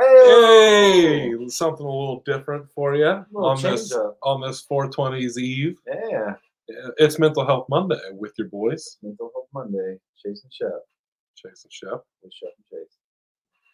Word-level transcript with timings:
Hey, 0.00 1.34
something 1.48 1.84
a 1.84 1.88
little 1.90 2.22
different 2.24 2.70
for 2.74 2.94
you 2.94 3.24
on 3.34 3.60
this 3.60 3.92
up. 3.92 4.16
on 4.22 4.40
this 4.40 4.64
420s 4.70 5.36
Eve. 5.36 5.78
Yeah. 5.86 6.34
It's 6.96 7.18
Mental 7.18 7.44
Health 7.46 7.66
Monday 7.68 7.98
with 8.12 8.32
your 8.38 8.48
boys, 8.48 8.96
Mental 9.02 9.30
Health 9.34 9.48
Monday. 9.52 9.98
Chase 10.24 10.42
and 10.42 10.52
Shep. 10.52 10.70
Chase 11.36 11.64
and 11.64 11.72
Shep, 11.72 12.02
With 12.22 12.32
Shep 12.32 12.48
and 12.56 12.66
Chase. 12.80 12.96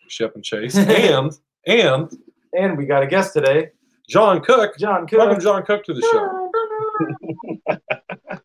Shep 0.09 0.35
and 0.35 0.45
Chase, 0.45 0.77
and 0.79 1.33
and 1.67 2.11
And 2.53 2.77
we 2.77 2.87
got 2.87 3.05
a 3.05 3.07
guest 3.07 3.33
today, 3.35 3.71
John 4.09 4.41
Cook. 4.41 4.77
John 4.79 5.07
Cook. 5.07 5.19
Welcome, 5.21 5.41
John 5.41 5.63
Cook, 5.65 5.85
to 5.85 5.95
the 5.95 6.01
show. 6.03 6.51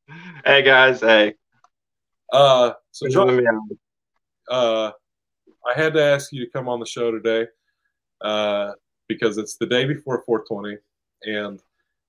Hey 0.46 0.62
guys, 0.62 1.02
hey. 1.02 1.34
Uh, 2.32 2.74
so 2.92 3.06
Thanks 3.06 3.16
John, 3.16 3.36
me 3.36 3.44
on. 3.48 3.70
uh, 4.52 4.92
I 5.66 5.74
had 5.80 5.94
to 5.94 6.04
ask 6.04 6.32
you 6.32 6.46
to 6.46 6.52
come 6.52 6.68
on 6.68 6.80
the 6.80 6.86
show 6.86 7.12
today 7.12 7.48
uh, 8.22 8.72
because 9.08 9.38
it's 9.38 9.58
the 9.58 9.66
day 9.66 9.86
before 9.86 10.24
420, 10.26 10.78
and 11.24 11.60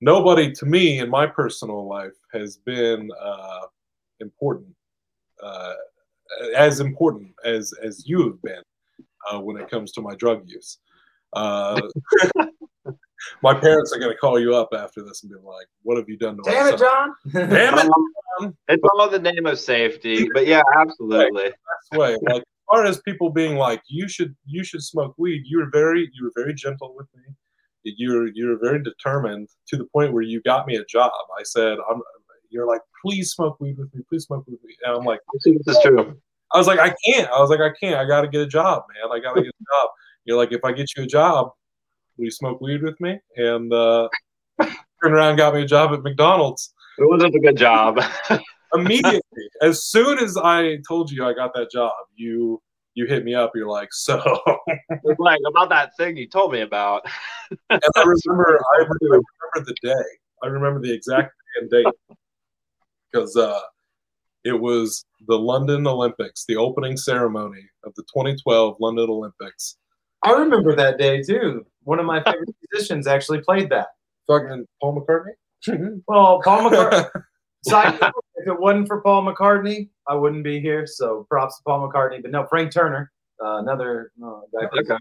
nobody 0.01 0.51
to 0.53 0.65
me 0.65 0.99
in 0.99 1.09
my 1.09 1.25
personal 1.25 1.87
life 1.87 2.13
has 2.33 2.57
been 2.57 3.09
uh, 3.19 3.61
important, 4.19 4.75
uh, 5.41 5.73
as 6.55 6.79
important 6.79 7.31
as 7.45 7.73
as 7.83 8.07
you 8.07 8.23
have 8.23 8.41
been 8.41 8.61
uh, 9.31 9.39
when 9.39 9.57
it 9.57 9.69
comes 9.69 9.91
to 9.93 10.01
my 10.01 10.15
drug 10.15 10.43
use. 10.45 10.79
Uh, 11.33 11.79
my 13.41 13.53
parents 13.53 13.93
are 13.93 13.99
going 13.99 14.11
to 14.11 14.17
call 14.17 14.39
you 14.39 14.55
up 14.55 14.69
after 14.73 15.03
this 15.03 15.23
and 15.23 15.31
be 15.31 15.37
like, 15.37 15.67
"What 15.83 15.97
have 15.97 16.07
you 16.07 16.17
done 16.17 16.37
to 16.37 16.43
our 16.49 16.55
Damn 16.55 16.73
it, 16.73 16.79
son?" 16.79 17.13
John. 17.33 17.49
Damn 17.49 17.77
it! 17.79 18.53
It's 18.69 18.83
all 18.93 19.11
in 19.11 19.23
the 19.23 19.31
name 19.31 19.45
of 19.47 19.59
safety, 19.59 20.29
but 20.33 20.45
yeah, 20.45 20.61
absolutely. 20.79 21.49
best 21.49 21.99
way. 21.99 22.17
Like 22.21 22.37
as 22.37 22.43
far 22.69 22.85
as 22.85 23.01
people 23.01 23.29
being 23.29 23.55
like, 23.55 23.81
you 23.87 24.07
should 24.07 24.35
you 24.45 24.63
should 24.63 24.83
smoke 24.83 25.15
weed. 25.17 25.43
You 25.45 25.59
were 25.59 25.69
very 25.71 26.09
you 26.13 26.25
were 26.25 26.31
very 26.35 26.53
gentle 26.53 26.93
with 26.95 27.07
me. 27.15 27.33
You 27.83 28.13
were 28.13 28.27
you 28.27 28.47
were 28.47 28.57
very 28.61 28.83
determined 28.83 29.49
to 29.67 29.77
the 29.77 29.85
point 29.85 30.13
where 30.13 30.23
you 30.23 30.41
got 30.41 30.67
me 30.67 30.75
a 30.75 30.85
job. 30.85 31.11
I 31.39 31.43
said, 31.43 31.77
I'm. 31.89 32.01
You're 32.49 32.65
like, 32.65 32.81
please 33.03 33.31
smoke 33.31 33.59
weed 33.59 33.77
with 33.77 33.93
me. 33.93 34.03
Please 34.07 34.23
smoke 34.23 34.45
weed 34.47 34.53
with 34.53 34.63
me. 34.63 34.75
And 34.85 34.95
I'm 34.95 35.03
like, 35.03 35.19
This 35.33 35.75
is 35.75 35.83
true. 35.83 36.17
I 36.53 36.57
was 36.57 36.65
like, 36.65 36.79
I 36.79 36.95
can't. 37.05 37.29
I 37.29 37.41
was 37.41 37.49
like, 37.49 37.59
I 37.59 37.71
can't. 37.77 37.97
I 37.97 38.05
got 38.05 38.21
to 38.21 38.27
get 38.29 38.41
a 38.41 38.47
job, 38.47 38.83
man. 38.93 39.11
I 39.11 39.19
got 39.19 39.33
to 39.33 39.41
get 39.41 39.49
a 39.49 39.65
job. 39.73 39.89
You're 40.23 40.37
like, 40.37 40.53
if 40.53 40.63
I 40.63 40.71
get 40.71 40.87
you 40.95 41.03
a 41.03 41.07
job, 41.07 41.51
will 42.17 42.25
you 42.25 42.31
smoke 42.31 42.61
weed 42.61 42.83
with 42.83 42.99
me? 43.01 43.19
And 43.35 43.71
uh, 43.73 44.07
turned 44.59 45.13
around, 45.13 45.29
and 45.29 45.37
got 45.37 45.53
me 45.53 45.63
a 45.63 45.65
job 45.65 45.91
at 45.93 46.03
McDonald's 46.03 46.73
It 46.97 47.07
wasn't 47.07 47.35
a 47.35 47.39
good 47.39 47.57
job. 47.57 47.99
immediately 48.73 49.21
as 49.61 49.83
soon 49.85 50.17
as 50.19 50.37
i 50.37 50.77
told 50.87 51.09
you 51.11 51.25
i 51.25 51.33
got 51.33 51.53
that 51.53 51.71
job 51.71 51.91
you 52.15 52.61
you 52.93 53.05
hit 53.05 53.23
me 53.23 53.33
up 53.35 53.51
you're 53.55 53.67
like 53.67 53.89
so 53.91 54.19
It's 54.67 55.19
like 55.19 55.39
about 55.47 55.69
that 55.69 55.91
thing 55.97 56.17
you 56.17 56.27
told 56.27 56.51
me 56.51 56.61
about. 56.61 57.03
and 57.69 57.81
i 57.95 57.99
remember 58.03 58.59
i 58.75 58.77
remember 58.79 59.21
the 59.55 59.75
day 59.81 60.03
i 60.43 60.47
remember 60.47 60.79
the 60.81 60.91
exact 60.93 61.31
day 61.31 61.61
and 61.61 61.69
date 61.69 62.17
because 63.11 63.35
uh 63.37 63.59
it 64.43 64.59
was 64.59 65.05
the 65.27 65.37
london 65.37 65.85
olympics 65.87 66.45
the 66.45 66.55
opening 66.55 66.97
ceremony 66.97 67.63
of 67.83 67.93
the 67.95 68.03
2012 68.03 68.75
london 68.79 69.09
olympics 69.09 69.77
I 70.23 70.31
remember 70.31 70.75
that 70.75 70.97
day 70.97 71.21
too. 71.21 71.63
One 71.83 71.99
of 71.99 72.05
my 72.07 72.21
favorite 72.23 72.49
musicians 72.71 73.05
actually 73.05 73.39
played 73.41 73.69
that. 73.69 73.89
fucking 74.27 74.65
paul 74.81 74.99
mccartney 74.99 76.01
Well, 76.07 76.41
Paul 76.43 76.69
McCartney. 76.69 77.09
Side 77.69 77.99
if 78.37 78.47
it 78.47 78.59
wasn't 78.59 78.87
for 78.87 79.01
Paul 79.01 79.23
McCartney, 79.23 79.89
I 80.07 80.15
wouldn't 80.15 80.43
be 80.43 80.59
here. 80.59 80.85
So 80.87 81.25
props 81.29 81.57
to 81.57 81.63
Paul 81.63 81.87
McCartney. 81.87 82.21
But 82.21 82.31
no, 82.31 82.45
Frank 82.47 82.71
Turner, 82.71 83.11
uh, 83.43 83.57
another 83.57 84.11
uh, 84.23 84.41
guy. 84.53 84.67
Okay. 84.79 84.95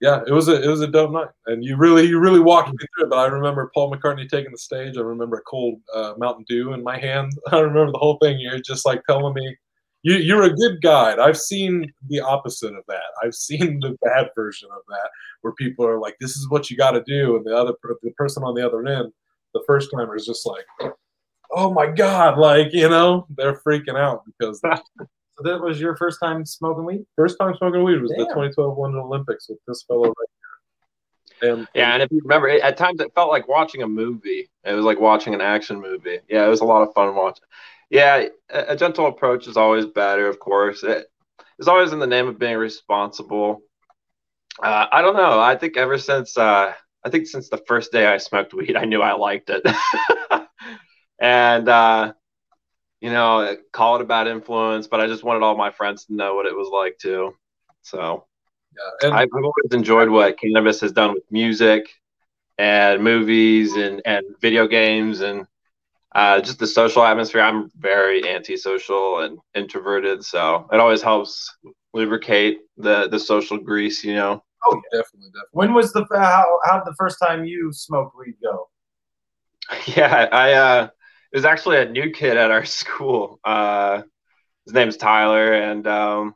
yeah 0.00 0.22
it 0.26 0.32
was 0.32 0.48
a 0.48 0.62
it 0.62 0.66
was 0.66 0.80
a 0.80 0.86
dope 0.86 1.10
night 1.10 1.28
and 1.46 1.62
you 1.62 1.76
really 1.76 2.06
you 2.06 2.18
really 2.18 2.40
walked 2.40 2.70
me 2.70 2.76
through 2.78 3.04
it 3.04 3.10
but 3.10 3.18
i 3.18 3.26
remember 3.26 3.70
paul 3.74 3.92
mccartney 3.92 4.28
taking 4.28 4.50
the 4.50 4.58
stage 4.58 4.96
i 4.96 5.00
remember 5.00 5.36
a 5.36 5.42
cold 5.42 5.78
uh, 5.94 6.14
mountain 6.16 6.44
dew 6.48 6.72
in 6.72 6.82
my 6.82 6.98
hand 6.98 7.30
i 7.52 7.58
remember 7.58 7.92
the 7.92 7.98
whole 7.98 8.18
thing 8.18 8.40
you're 8.40 8.60
just 8.60 8.86
like 8.86 9.02
telling 9.04 9.34
me 9.34 9.56
you, 10.02 10.14
you're 10.14 10.44
a 10.44 10.54
good 10.54 10.80
guide 10.80 11.18
i've 11.18 11.38
seen 11.38 11.90
the 12.08 12.20
opposite 12.20 12.74
of 12.74 12.84
that 12.88 13.02
i've 13.22 13.34
seen 13.48 13.78
the 13.80 13.96
bad 14.02 14.28
version 14.34 14.68
of 14.72 14.82
that 14.88 15.10
where 15.42 15.52
people 15.54 15.86
are 15.86 16.00
like 16.00 16.16
this 16.18 16.36
is 16.36 16.48
what 16.48 16.70
you 16.70 16.76
got 16.76 16.92
to 16.92 17.02
do 17.06 17.36
and 17.36 17.44
the 17.44 17.54
other 17.54 17.74
the 18.02 18.10
person 18.12 18.42
on 18.42 18.54
the 18.54 18.66
other 18.66 18.86
end 18.86 19.12
the 19.54 19.62
first 19.66 19.90
timer 19.94 20.16
is 20.16 20.26
just 20.26 20.46
like 20.46 20.92
oh 21.52 21.72
my 21.72 21.86
god 21.86 22.38
like 22.38 22.72
you 22.72 22.88
know 22.88 23.26
they're 23.36 23.60
freaking 23.66 23.98
out 23.98 24.22
because 24.26 24.60
So 25.36 25.44
that 25.44 25.60
was 25.62 25.80
your 25.80 25.96
first 25.96 26.18
time 26.22 26.44
smoking 26.44 26.84
weed? 26.84 27.06
first 27.16 27.38
time 27.38 27.54
smoking 27.56 27.82
weed 27.82 28.02
was 28.02 28.10
the 28.10 28.24
2012 28.24 28.76
london 28.76 29.00
olympics 29.00 29.48
with 29.48 29.58
this 29.66 29.82
fellow 29.84 30.02
right 30.04 30.14
here 31.40 31.50
and 31.52 31.66
Yeah, 31.74 31.94
and 31.94 32.02
if 32.02 32.10
you 32.10 32.20
remember, 32.22 32.48
it, 32.48 32.62
at 32.62 32.76
times 32.76 33.00
it 33.00 33.14
felt 33.14 33.30
like 33.30 33.48
watching 33.48 33.82
a 33.82 33.88
movie. 33.88 34.50
It 34.64 34.74
was 34.74 34.84
like 34.84 35.00
watching 35.00 35.34
an 35.34 35.40
action 35.40 35.80
movie. 35.80 36.18
Yeah, 36.28 36.44
it 36.44 36.48
was 36.48 36.60
a 36.60 36.66
lot 36.66 36.82
of 36.82 36.92
fun 36.92 37.14
watching. 37.14 37.44
Yeah, 37.88 38.26
a, 38.50 38.72
a 38.72 38.76
gentle 38.76 39.06
approach 39.06 39.48
is 39.48 39.56
always 39.56 39.86
better, 39.86 40.28
of 40.28 40.38
course. 40.38 40.82
It, 40.82 41.06
it's 41.58 41.68
always 41.68 41.92
in 41.92 41.98
the 41.98 42.06
name 42.06 42.28
of 42.28 42.38
being 42.38 42.56
responsible. 42.56 43.62
Uh, 44.62 44.86
I 44.92 45.00
don't 45.02 45.16
know. 45.16 45.40
I 45.40 45.56
think 45.56 45.76
ever 45.76 45.96
since 45.96 46.36
uh, 46.36 46.74
I 47.04 47.10
think 47.10 47.26
since 47.26 47.48
the 47.48 47.62
first 47.66 47.92
day 47.92 48.06
I 48.06 48.18
smoked 48.18 48.54
weed, 48.54 48.76
I 48.76 48.84
knew 48.84 49.02
I 49.02 49.12
liked 49.12 49.50
it. 49.50 49.66
and 51.20 51.68
uh, 51.68 52.12
you 53.00 53.10
know, 53.10 53.56
call 53.72 53.96
it 53.96 54.02
a 54.02 54.04
bad 54.04 54.26
influence, 54.26 54.86
but 54.86 55.00
I 55.00 55.06
just 55.06 55.24
wanted 55.24 55.42
all 55.42 55.56
my 55.56 55.70
friends 55.70 56.04
to 56.06 56.14
know 56.14 56.34
what 56.34 56.46
it 56.46 56.54
was 56.54 56.68
like 56.68 56.98
too. 56.98 57.34
So 57.82 58.26
yeah, 59.02 59.10
I've 59.10 59.28
always 59.32 59.72
enjoyed 59.72 60.10
what 60.10 60.38
cannabis 60.38 60.80
has 60.82 60.92
done 60.92 61.14
with 61.14 61.24
music 61.30 61.88
and 62.58 63.02
movies 63.02 63.74
and, 63.76 64.02
and 64.04 64.24
video 64.40 64.66
games 64.66 65.20
and 65.20 65.46
uh, 66.14 66.40
just 66.40 66.58
the 66.58 66.66
social 66.66 67.02
atmosphere. 67.02 67.40
I'm 67.40 67.70
very 67.78 68.28
antisocial 68.28 69.20
and 69.20 69.38
introverted, 69.54 70.24
so 70.24 70.68
it 70.72 70.80
always 70.80 71.02
helps 71.02 71.56
lubricate 71.94 72.58
the, 72.76 73.08
the 73.08 73.18
social 73.18 73.58
grease, 73.58 74.04
you 74.04 74.14
know. 74.14 74.42
Definitely, 74.92 75.28
definitely. 75.28 75.48
When 75.52 75.74
was 75.74 75.92
the 75.92 76.06
how 76.12 76.58
how 76.64 76.78
did 76.78 76.86
the 76.86 76.94
first 76.96 77.18
time 77.22 77.44
you 77.44 77.72
smoked 77.72 78.16
weed 78.16 78.36
go? 78.42 78.68
Yeah, 79.86 80.28
I 80.32 80.52
uh, 80.52 80.88
there's 81.32 81.44
actually 81.44 81.78
a 81.78 81.88
new 81.88 82.10
kid 82.10 82.36
at 82.36 82.50
our 82.50 82.64
school. 82.80 83.40
Uh, 83.44 84.02
his 84.64 84.74
name's 84.74 84.96
Tyler, 84.96 85.54
and 85.54 85.86
um, 85.86 86.34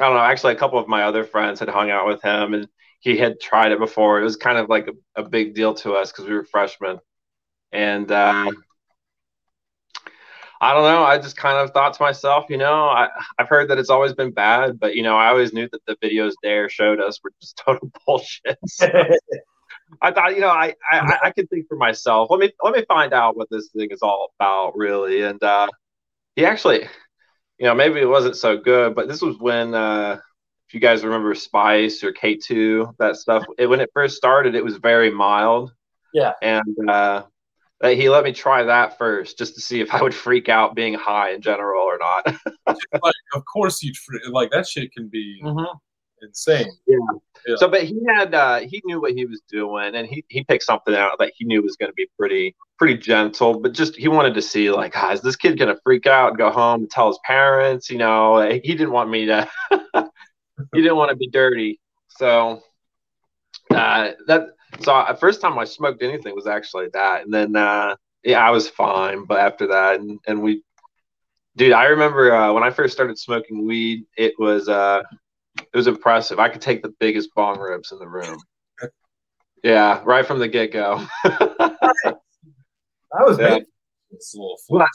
I 0.00 0.04
don't 0.04 0.14
know. 0.14 0.22
Actually, 0.22 0.54
a 0.54 0.58
couple 0.58 0.78
of 0.78 0.88
my 0.88 1.04
other 1.04 1.24
friends 1.24 1.60
had 1.60 1.68
hung 1.68 1.90
out 1.90 2.06
with 2.06 2.22
him, 2.22 2.54
and 2.54 2.68
he 3.00 3.16
had 3.16 3.40
tried 3.40 3.72
it 3.72 3.78
before. 3.78 4.20
It 4.20 4.24
was 4.24 4.36
kind 4.36 4.58
of 4.58 4.68
like 4.68 4.88
a, 4.88 5.22
a 5.22 5.28
big 5.28 5.54
deal 5.54 5.74
to 5.74 5.94
us 5.94 6.10
because 6.10 6.26
we 6.26 6.34
were 6.34 6.44
freshmen, 6.44 6.98
and 7.72 8.10
uh, 8.10 8.50
I 10.60 10.74
don't 10.74 10.82
know. 10.82 11.04
I 11.04 11.18
just 11.18 11.36
kind 11.36 11.58
of 11.58 11.70
thought 11.72 11.94
to 11.94 12.02
myself, 12.02 12.46
you 12.48 12.56
know, 12.56 12.84
I 12.88 13.08
I've 13.38 13.48
heard 13.48 13.68
that 13.70 13.78
it's 13.78 13.90
always 13.90 14.12
been 14.12 14.32
bad, 14.32 14.80
but 14.80 14.96
you 14.96 15.02
know, 15.02 15.16
I 15.16 15.28
always 15.28 15.52
knew 15.52 15.68
that 15.70 15.80
the 15.86 15.96
videos 15.96 16.32
Dare 16.42 16.68
showed 16.68 17.00
us 17.00 17.20
were 17.22 17.32
just 17.40 17.56
total 17.64 17.90
bullshit. 18.06 18.58
So 18.66 18.88
I 20.02 20.10
thought, 20.10 20.34
you 20.34 20.40
know, 20.40 20.50
I, 20.50 20.74
I 20.90 21.18
I 21.24 21.30
could 21.30 21.48
think 21.48 21.66
for 21.68 21.76
myself. 21.76 22.30
Let 22.30 22.40
me 22.40 22.52
let 22.62 22.74
me 22.74 22.84
find 22.86 23.12
out 23.12 23.36
what 23.36 23.48
this 23.50 23.68
thing 23.68 23.88
is 23.90 24.02
all 24.02 24.32
about, 24.38 24.76
really. 24.76 25.22
And 25.22 25.42
uh, 25.42 25.68
he 26.34 26.44
actually, 26.44 26.80
you 27.58 27.66
know, 27.66 27.74
maybe 27.74 28.00
it 28.00 28.08
wasn't 28.08 28.36
so 28.36 28.56
good, 28.56 28.94
but 28.94 29.08
this 29.08 29.22
was 29.22 29.38
when, 29.38 29.74
uh, 29.74 30.18
if 30.68 30.74
you 30.74 30.80
guys 30.80 31.04
remember 31.04 31.34
Spice 31.34 32.04
or 32.04 32.12
K 32.12 32.36
two, 32.36 32.94
that 32.98 33.16
stuff. 33.16 33.44
It, 33.58 33.66
when 33.66 33.80
it 33.80 33.90
first 33.94 34.16
started, 34.16 34.54
it 34.54 34.64
was 34.64 34.76
very 34.76 35.10
mild. 35.10 35.72
Yeah. 36.12 36.32
And 36.42 36.76
uh, 36.88 37.24
that 37.80 37.96
he 37.96 38.08
let 38.08 38.24
me 38.24 38.32
try 38.32 38.62
that 38.64 38.98
first, 38.98 39.38
just 39.38 39.54
to 39.54 39.60
see 39.60 39.80
if 39.80 39.92
I 39.94 40.02
would 40.02 40.14
freak 40.14 40.48
out 40.48 40.74
being 40.74 40.94
high 40.94 41.30
in 41.32 41.40
general 41.40 41.82
or 41.82 41.98
not. 41.98 42.26
like, 42.66 43.14
of 43.34 43.44
course 43.44 43.82
you'd 43.82 43.96
like 44.30 44.50
that 44.50 44.66
shit 44.66 44.92
can 44.92 45.08
be 45.08 45.40
Mhm. 45.44 45.66
insane. 46.22 46.72
Yeah. 46.86 47.56
So, 47.56 47.68
but 47.68 47.84
he 47.84 47.96
had 48.08 48.34
uh, 48.34 48.58
he 48.60 48.82
knew 48.84 49.00
what 49.00 49.12
he 49.12 49.24
was 49.24 49.40
doing, 49.48 49.94
and 49.94 50.06
he 50.06 50.24
he 50.28 50.42
picked 50.44 50.64
something 50.64 50.94
out 50.94 51.18
that 51.20 51.32
he 51.36 51.44
knew 51.44 51.62
was 51.62 51.76
going 51.76 51.90
to 51.90 51.94
be 51.94 52.08
pretty 52.18 52.56
pretty 52.78 52.96
gentle, 52.98 53.60
but 53.60 53.72
just 53.72 53.94
he 53.96 54.08
wanted 54.08 54.34
to 54.34 54.42
see 54.42 54.70
like, 54.70 54.92
ah, 54.96 55.12
is 55.12 55.22
this 55.22 55.36
kid 55.36 55.56
going 55.58 55.72
to 55.74 55.80
freak 55.84 56.06
out 56.06 56.30
and 56.30 56.38
go 56.38 56.50
home 56.50 56.80
and 56.80 56.90
tell 56.90 57.06
his 57.08 57.18
parents? 57.24 57.88
You 57.90 57.98
know, 57.98 58.40
he 58.50 58.74
didn't 58.74 58.90
want 58.92 59.08
me 59.08 59.26
to. 59.26 59.48
he 60.74 60.82
didn't 60.82 60.96
want 60.96 61.10
to 61.10 61.16
be 61.16 61.28
dirty, 61.28 61.80
so 62.08 62.60
uh, 63.70 64.10
that 64.26 64.48
so 64.80 64.92
uh, 64.94 65.14
first 65.14 65.40
time 65.40 65.58
I 65.58 65.64
smoked 65.64 66.02
anything 66.02 66.34
was 66.34 66.46
actually 66.46 66.88
that, 66.92 67.24
and 67.24 67.32
then 67.32 67.56
uh, 67.56 67.96
yeah, 68.24 68.40
I 68.46 68.50
was 68.50 68.68
fine, 68.68 69.24
but 69.24 69.38
after 69.38 69.68
that, 69.68 70.00
and, 70.00 70.18
and 70.26 70.42
we. 70.42 70.62
Dude, 71.56 71.72
I 71.72 71.86
remember 71.86 72.32
uh, 72.32 72.52
when 72.52 72.62
I 72.62 72.70
first 72.70 72.94
started 72.94 73.18
smoking 73.18 73.66
weed. 73.66 74.04
It 74.16 74.34
was 74.38 74.68
uh, 74.68 75.02
it 75.58 75.76
was 75.76 75.88
impressive. 75.88 76.38
I 76.38 76.48
could 76.48 76.60
take 76.62 76.82
the 76.82 76.94
biggest 77.00 77.30
bong 77.34 77.58
rips 77.58 77.90
in 77.90 77.98
the 77.98 78.08
room. 78.08 78.38
Yeah, 79.64 80.00
right 80.04 80.24
from 80.24 80.38
the 80.38 80.48
get 80.48 80.72
go. 80.72 81.04
That 83.12 83.26
was 83.26 83.38
Yeah. 83.38 83.54
big. 83.56 83.64
It's 84.10 84.34
a 84.34 84.38
little 84.38 84.56
Well, 84.68 84.86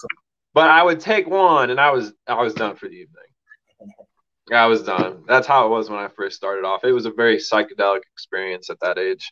but 0.53 0.69
I 0.69 0.83
would 0.83 0.99
take 0.99 1.27
one, 1.27 1.69
and 1.69 1.79
I 1.79 1.91
was 1.91 2.13
I 2.27 2.41
was 2.41 2.53
done 2.53 2.75
for 2.75 2.87
the 2.87 2.93
evening. 2.93 3.23
Yeah, 4.49 4.63
I 4.63 4.67
was 4.67 4.83
done. 4.83 5.23
That's 5.27 5.47
how 5.47 5.65
it 5.65 5.69
was 5.69 5.89
when 5.89 5.99
I 5.99 6.07
first 6.09 6.35
started 6.35 6.65
off. 6.65 6.83
It 6.83 6.91
was 6.91 7.05
a 7.05 7.11
very 7.11 7.37
psychedelic 7.37 8.01
experience 8.13 8.69
at 8.69 8.79
that 8.81 8.97
age. 8.97 9.31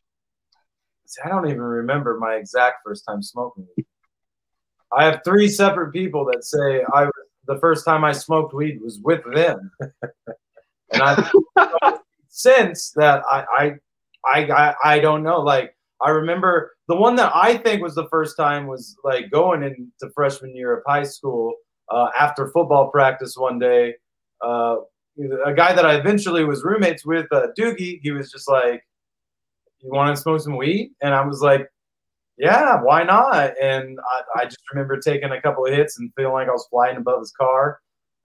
I 1.23 1.29
don't 1.29 1.47
even 1.47 1.61
remember 1.61 2.17
my 2.19 2.35
exact 2.35 2.77
first 2.85 3.05
time 3.07 3.21
smoking. 3.21 3.67
I 4.93 5.05
have 5.05 5.21
three 5.23 5.47
separate 5.47 5.93
people 5.93 6.25
that 6.25 6.43
say 6.43 6.83
I 6.93 7.09
the 7.47 7.59
first 7.59 7.85
time 7.85 8.03
I 8.03 8.11
smoked 8.11 8.53
weed 8.53 8.79
was 8.81 8.99
with 9.03 9.21
them, 9.33 9.71
and 10.91 11.01
I 11.01 11.31
since 12.29 12.91
that 12.91 13.23
I, 13.29 13.45
I 14.27 14.41
I 14.45 14.75
I 14.83 14.99
don't 14.99 15.23
know. 15.23 15.39
Like 15.39 15.75
I 16.01 16.09
remember 16.09 16.75
the 16.87 16.95
one 16.95 17.15
that 17.17 17.31
I 17.33 17.57
think 17.57 17.81
was 17.81 17.95
the 17.95 18.09
first 18.09 18.35
time 18.35 18.67
was 18.67 18.95
like 19.03 19.31
going 19.31 19.63
into 19.63 20.13
freshman 20.13 20.55
year 20.55 20.77
of 20.77 20.83
high 20.85 21.03
school 21.03 21.53
uh, 21.89 22.09
after 22.19 22.49
football 22.49 22.89
practice 22.89 23.35
one 23.37 23.59
day. 23.59 23.95
Uh, 24.41 24.77
a 25.45 25.53
guy 25.53 25.73
that 25.73 25.85
I 25.85 25.95
eventually 25.95 26.43
was 26.43 26.63
roommates 26.63 27.05
with, 27.05 27.27
uh, 27.31 27.47
Doogie, 27.57 27.99
he 28.01 28.11
was 28.11 28.31
just 28.31 28.49
like, 28.49 28.81
"You 29.81 29.91
want 29.91 30.15
to 30.15 30.21
smoke 30.21 30.41
some 30.41 30.57
weed?" 30.57 30.91
And 31.01 31.13
I 31.13 31.25
was 31.25 31.41
like, 31.41 31.67
"Yeah, 32.37 32.81
why 32.81 33.03
not?" 33.03 33.53
And 33.61 33.99
I, 34.35 34.41
I 34.41 34.45
just 34.45 34.59
remember 34.73 34.97
taking 34.97 35.31
a 35.31 35.41
couple 35.41 35.65
of 35.65 35.73
hits 35.73 35.99
and 35.99 36.11
feeling 36.15 36.33
like 36.33 36.47
I 36.49 36.51
was 36.51 36.67
flying 36.69 36.97
above 36.97 37.19
his 37.19 37.31
car. 37.31 37.79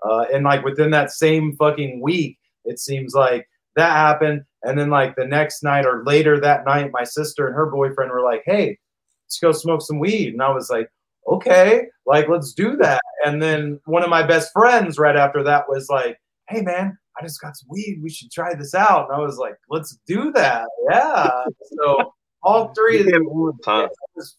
Uh, 0.08 0.26
and 0.32 0.44
like 0.44 0.64
within 0.64 0.91
that 0.91 1.11
same 1.11 1.56
fucking 1.56 2.00
week, 2.03 2.38
it 2.64 2.79
seems 2.79 3.14
like 3.14 3.49
that 3.76 3.93
happened. 3.93 4.43
And 4.62 4.79
then 4.79 4.91
like 4.91 5.17
the 5.17 5.26
next 5.26 5.62
night 5.62 5.87
or 5.87 6.05
later 6.05 6.41
that 6.41 6.64
night, 6.64 6.91
my 6.93 7.05
sister 7.05 7.47
and 7.47 7.55
her 7.56 7.67
boyfriend 7.67 8.11
were 8.11 8.23
like, 8.23 8.43
"Hey, 8.44 8.79
let's 9.25 9.38
go 9.41 9.53
smoke 9.53 9.82
some 9.82 9.99
weed." 9.99 10.32
And 10.35 10.43
I 10.43 10.50
was 10.50 10.70
like, 10.70 10.91
"Okay, 11.29 11.87
like 12.06 12.29
let's 12.29 12.53
do 12.53 12.76
that." 12.79 13.00
And 13.25 13.43
then 13.43 13.81
one 13.87 14.03
of 14.03 14.11
my 14.11 14.23
best 14.26 14.53
friends 14.53 14.99
right 14.99 15.17
after 15.17 15.43
that 15.44 15.69
was 15.69 15.88
like, 15.88 16.19
"Hey, 16.49 16.62
man, 16.62 16.99
I 17.19 17.23
just 17.23 17.41
got 17.41 17.57
some 17.57 17.69
weed. 17.71 18.01
We 18.03 18.11
should 18.11 18.31
try 18.31 18.55
this 18.55 18.75
out." 18.75 19.09
And 19.09 19.17
I 19.17 19.21
was 19.21 19.39
like, 19.39 19.55
"Let's 19.71 19.99
do 20.07 20.33
that." 20.33 20.67
Yeah. 20.91 21.31
so 21.79 22.13
all 22.43 22.69
three 22.75 23.01
of 23.01 23.07
them 23.07 23.25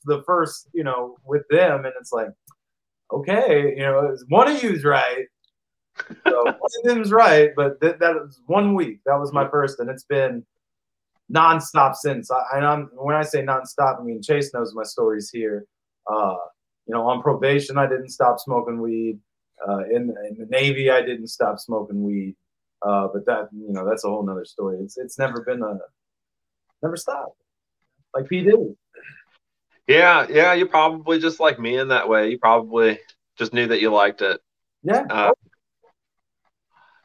the 0.05 0.23
first, 0.25 0.69
you 0.73 0.83
know, 0.83 1.17
with 1.25 1.43
them, 1.49 1.85
and 1.85 1.93
it's 1.99 2.11
like, 2.11 2.29
okay, 3.11 3.73
you 3.75 3.83
know, 3.83 4.15
one 4.29 4.49
of 4.49 4.61
you's 4.63 4.83
right. 4.83 5.25
So 6.27 6.43
one 6.43 6.55
of 6.55 6.83
them's 6.83 7.11
right, 7.11 7.51
but 7.55 7.79
th- 7.81 7.97
that 7.99 8.15
was 8.15 8.41
one 8.45 8.73
week. 8.75 8.99
That 9.05 9.19
was 9.19 9.33
my 9.33 9.47
first, 9.49 9.79
and 9.79 9.89
it's 9.89 10.05
been 10.05 10.45
nonstop 11.33 11.95
since. 11.95 12.31
I, 12.31 12.41
and 12.55 12.65
I'm 12.65 12.89
when 12.93 13.15
I 13.15 13.23
say 13.23 13.43
nonstop, 13.43 13.99
I 13.99 14.03
mean 14.03 14.21
Chase 14.21 14.53
knows 14.53 14.73
my 14.73 14.83
stories 14.83 15.29
here. 15.29 15.65
Uh, 16.09 16.35
you 16.87 16.93
know, 16.93 17.07
on 17.07 17.21
probation, 17.21 17.77
I 17.77 17.87
didn't 17.87 18.09
stop 18.09 18.39
smoking 18.39 18.79
weed. 18.79 19.19
Uh, 19.67 19.79
in, 19.85 20.15
in 20.29 20.37
the 20.37 20.47
Navy, 20.49 20.89
I 20.89 21.01
didn't 21.01 21.27
stop 21.27 21.59
smoking 21.59 22.03
weed. 22.03 22.35
Uh, 22.85 23.07
but 23.11 23.25
that, 23.25 23.49
you 23.51 23.71
know, 23.71 23.87
that's 23.87 24.03
a 24.03 24.07
whole 24.07 24.25
nother 24.25 24.45
story. 24.45 24.77
It's 24.81 24.97
it's 24.97 25.17
never 25.17 25.41
been 25.41 25.61
a 25.61 25.79
never 26.81 26.95
stopped. 26.95 27.41
Like 28.13 28.27
P 28.27 28.43
Diddy. 28.43 28.75
Yeah, 29.87 30.27
yeah, 30.29 30.53
you're 30.53 30.67
probably 30.67 31.19
just 31.19 31.39
like 31.39 31.59
me 31.59 31.77
in 31.77 31.87
that 31.89 32.09
way. 32.09 32.29
You 32.29 32.37
probably 32.37 32.99
just 33.37 33.53
knew 33.53 33.67
that 33.67 33.79
you 33.79 33.91
liked 33.91 34.21
it. 34.21 34.41
Yeah. 34.83 35.05
Uh, 35.09 35.31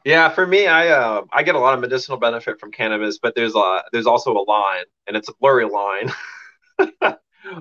yeah, 0.05 0.29
for 0.29 0.45
me, 0.45 0.67
I 0.67 0.89
uh, 0.89 1.21
I 1.31 1.43
get 1.43 1.55
a 1.55 1.59
lot 1.59 1.73
of 1.73 1.79
medicinal 1.79 2.17
benefit 2.17 2.59
from 2.59 2.71
cannabis, 2.71 3.19
but 3.19 3.35
there's 3.35 3.55
a 3.55 3.83
there's 3.93 4.05
also 4.05 4.33
a 4.33 4.43
line, 4.43 4.83
and 5.07 5.15
it's 5.15 5.29
a 5.29 5.33
blurry 5.39 5.65
line, 5.65 6.11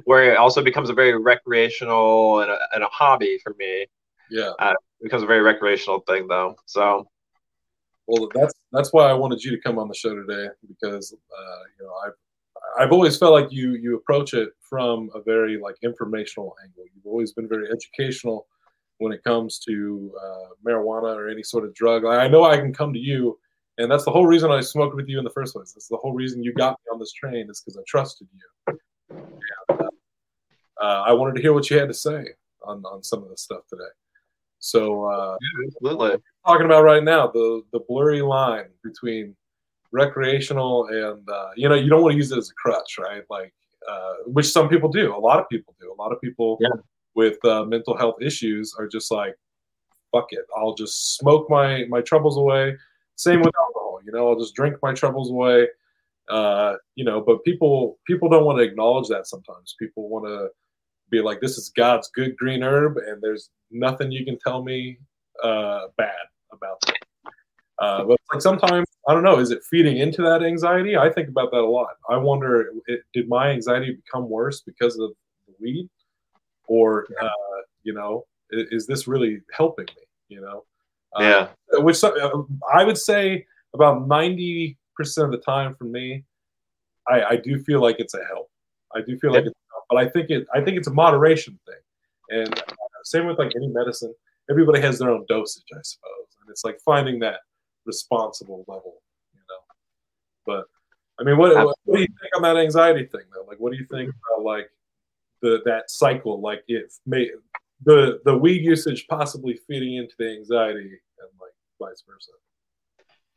where 0.05 0.33
it 0.33 0.37
also 0.37 0.61
becomes 0.61 0.91
a 0.91 0.95
very 0.95 1.17
recreational 1.17 2.41
and 2.41 2.51
a, 2.51 2.59
and 2.75 2.83
a 2.83 2.89
hobby 2.89 3.39
for 3.45 3.55
me. 3.59 3.87
Yeah, 4.29 4.51
uh, 4.59 4.75
it 5.01 5.05
becomes 5.05 5.23
a 5.23 5.27
very 5.27 5.41
recreational 5.41 6.01
thing, 6.01 6.27
though. 6.27 6.57
So, 6.67 7.07
well, 8.07 8.29
that's 8.35 8.55
that's 8.73 8.93
why 8.93 9.05
I 9.05 9.13
wanted 9.13 9.43
you 9.43 9.51
to 9.53 9.59
come 9.59 9.79
on 9.79 9.89
the 9.89 9.95
show 9.95 10.15
today 10.15 10.49
because 10.67 11.13
uh, 11.13 11.63
you 11.79 11.87
know 11.87 11.93
I've 12.07 12.13
I've 12.79 12.93
always 12.93 13.17
felt 13.17 13.33
like 13.33 13.53
you 13.53 13.75
you 13.75 13.97
approach 13.97 14.35
it 14.35 14.51
from 14.61 15.11
a 15.15 15.23
very 15.23 15.59
like 15.59 15.77
informational 15.83 16.55
angle. 16.65 16.85
You've 16.95 17.07
always 17.07 17.33
been 17.33 17.49
very 17.49 17.69
educational 17.71 18.47
when 18.99 19.13
it 19.13 19.23
comes 19.25 19.59
to 19.61 20.13
uh, 20.23 20.49
marijuana 20.67 21.15
or 21.17 21.29
any 21.29 21.43
sort 21.43 21.65
of 21.65 21.75
drug. 21.75 22.05
I 22.05 22.29
know 22.29 22.45
I 22.45 22.57
can 22.57 22.73
come 22.73 22.93
to 22.93 22.99
you, 22.99 23.39
and 23.79 23.91
that's 23.91 24.05
the 24.05 24.11
whole 24.11 24.27
reason 24.27 24.51
I 24.51 24.61
smoked 24.61 24.97
with 24.97 25.09
you 25.09 25.19
in 25.19 25.25
the 25.25 25.31
first 25.31 25.55
place. 25.55 25.73
That's 25.73 25.89
the 25.89 25.97
whole 25.97 26.13
reason 26.13 26.43
you 26.43 26.53
got 26.55 26.73
me 26.73 26.93
on 26.93 26.99
this 26.99 27.13
train 27.13 27.49
is 27.51 27.61
because 27.61 27.77
I 27.77 27.83
trusted 27.87 28.29
you. 28.35 28.79
And, 29.11 29.81
uh, 29.81 29.89
uh, 30.81 31.05
I 31.07 31.13
wanted 31.13 31.37
to 31.37 31.43
hear 31.43 31.53
what 31.53 31.71
you 31.71 31.79
had 31.79 31.89
to 31.89 31.95
say 31.95 32.25
on, 32.65 32.85
on 32.85 33.03
some 33.03 33.23
of 33.23 33.29
the 33.29 33.37
stuff 33.37 33.67
today. 33.69 33.83
So, 34.59 35.05
uh, 35.05 35.37
yeah, 35.41 35.67
absolutely. 35.67 36.23
Talking 36.47 36.67
about 36.67 36.83
right 36.83 37.05
now 37.05 37.29
the 37.29 37.63
the 37.73 37.81
blurry 37.89 38.23
line 38.23 38.67
between 38.83 39.37
recreational 39.93 40.87
and 40.87 41.29
uh, 41.29 41.51
you 41.57 41.69
know 41.69 41.75
you 41.75 41.89
don't 41.89 42.03
want 42.03 42.13
to 42.13 42.17
use 42.17 42.33
it 42.33 42.39
as 42.39 42.51
a 42.51 42.55
crutch, 42.55 42.99
right? 42.99 43.23
Like 43.31 43.53
uh, 43.89 44.15
which 44.27 44.47
some 44.47 44.69
people 44.69 44.89
do. 44.89 45.15
A 45.15 45.19
lot 45.19 45.39
of 45.39 45.49
people 45.49 45.75
do. 45.81 45.93
A 45.93 45.99
lot 46.01 46.13
of 46.13 46.21
people 46.21 46.59
yeah 46.61 46.71
with 47.15 47.45
uh, 47.45 47.65
mental 47.65 47.97
health 47.97 48.17
issues 48.21 48.75
are 48.79 48.87
just 48.87 49.11
like, 49.11 49.35
fuck 50.13 50.27
it, 50.31 50.47
I'll 50.57 50.75
just 50.75 51.17
smoke 51.17 51.49
my 51.49 51.85
my 51.89 52.01
troubles 52.01 52.37
away. 52.37 52.77
Same 53.17 53.41
with 53.41 53.55
alcohol, 53.59 54.01
you 54.05 54.13
know, 54.13 54.29
I'll 54.29 54.39
just 54.39 54.55
drink 54.55 54.77
my 54.83 54.93
troubles 54.93 55.31
away. 55.31 55.69
Uh, 56.29 56.75
you 56.95 57.05
know, 57.05 57.21
but 57.21 57.45
people 57.45 57.99
people 58.07 58.29
don't 58.29 58.45
want 58.45 58.59
to 58.59 58.65
acknowledge 58.65 59.09
that 59.09 59.27
sometimes. 59.27 59.75
People 59.79 60.09
want 60.09 60.27
to 60.27 60.49
be 61.11 61.21
like, 61.21 61.41
this 61.41 61.59
is 61.59 61.71
God's 61.77 62.11
good 62.15 62.37
green 62.37 62.63
herb, 62.63 62.97
and 62.97 63.21
there's 63.21 63.51
nothing 63.71 64.11
you 64.11 64.25
can 64.25 64.39
tell 64.39 64.63
me 64.63 64.99
uh, 65.43 65.87
bad 65.97 66.13
about 66.53 66.83
it. 66.89 66.97
Uh, 67.79 68.05
but 68.05 68.19
like 68.33 68.43
sometimes 68.43 68.87
I 69.09 69.15
don't 69.15 69.25
know, 69.25 69.39
is 69.39 69.51
it 69.51 69.63
feeding 69.69 69.97
into 69.99 70.23
that 70.23 70.43
anxiety? 70.43 70.97
I 70.97 71.11
think 71.11 71.29
about 71.29 71.51
that 71.51 71.61
a 71.61 71.67
lot. 71.67 71.95
I 72.09 72.17
wonder, 72.17 72.71
it, 72.87 73.03
did 73.13 73.29
my 73.29 73.51
anxiety 73.51 73.99
become 74.05 74.29
worse 74.29 74.61
because 74.61 74.97
of 74.99 75.11
the 75.49 75.55
weed? 75.61 75.89
or 76.73 77.07
uh, 77.21 77.61
you 77.83 77.93
know, 77.93 78.25
is, 78.51 78.67
is, 78.71 78.87
this 78.87 79.07
really 79.07 79.41
helping 79.53 79.87
me? 79.87 80.03
You 80.29 80.41
know, 80.41 80.65
yeah. 81.19 81.49
Uh, 81.77 81.83
which 81.83 82.03
uh, 82.03 82.11
I 82.73 82.85
would 82.85 82.99
say 82.99 83.47
about 83.75 84.07
ninety 84.07 84.79
percent 84.97 85.27
of 85.27 85.33
the 85.33 85.39
time 85.39 85.75
for 85.75 85.85
me, 85.85 86.25
I, 87.09 87.23
I 87.23 87.37
do 87.37 87.63
feel 87.63 87.81
like 87.81 87.97
it's 87.99 88.15
a 88.15 88.25
help. 88.25 88.51
I 88.95 89.01
do 89.01 89.19
feel 89.19 89.33
like 89.33 89.45
it's 89.45 89.59
help, 89.71 89.85
but 89.91 89.99
I 89.99 90.09
think 90.09 90.31
it 90.31 90.47
I 90.55 90.61
think 90.61 90.77
it's 90.79 90.89
a 90.89 90.93
moderation 90.93 91.59
thing, 91.67 92.41
and 92.41 92.59
uh, 92.59 93.03
same 93.05 93.27
with 93.27 93.39
like 93.39 93.53
any 93.57 93.69
medicine. 93.69 94.15
Everybody 94.51 94.81
has 94.81 94.99
their 94.99 95.11
own 95.11 95.25
dosage, 95.29 95.65
I 95.73 95.83
suppose, 95.83 96.22
and 96.43 96.51
it's 96.51 96.65
like 96.65 96.79
finding 96.85 97.21
that 97.21 97.41
responsible 97.87 98.65
level, 98.69 99.03
you 99.35 99.41
know. 99.49 99.63
But 100.45 100.65
I 101.19 101.25
mean, 101.25 101.39
what, 101.39 101.55
what, 101.55 101.77
what 101.85 101.97
do 101.97 102.03
you 102.03 102.09
think 102.09 102.37
on 102.37 102.43
that 102.43 102.57
anxiety 102.57 103.07
thing 103.07 103.23
though? 103.35 103.45
Like, 103.49 103.59
what 103.59 103.73
do 103.73 103.79
you 103.79 103.87
think 103.91 104.11
about 104.11 104.45
like 104.45 104.69
the 105.43 105.61
that 105.67 105.91
cycle, 105.91 106.41
like 106.41 106.63
it 106.69 106.93
may 107.05 107.29
the 107.85 108.21
the 108.25 108.37
weed 108.37 108.63
usage 108.63 109.07
possibly 109.09 109.59
feeding 109.67 109.97
into 109.97 110.15
the 110.19 110.31
anxiety 110.33 110.81
and 110.81 111.31
like 111.41 111.53
vice 111.81 112.03
versa. 112.09 112.31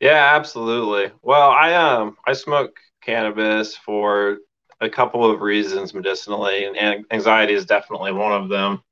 Yeah, 0.00 0.30
absolutely. 0.34 1.12
Well, 1.22 1.50
I 1.50 1.74
um 1.74 2.16
I 2.26 2.32
smoke 2.32 2.76
cannabis 3.02 3.76
for 3.76 4.38
a 4.80 4.88
couple 4.88 5.28
of 5.28 5.40
reasons 5.40 5.92
medicinally, 5.92 6.64
and 6.64 7.04
anxiety 7.10 7.54
is 7.54 7.66
definitely 7.66 8.12
one 8.12 8.32
of 8.32 8.48
them. 8.48 8.82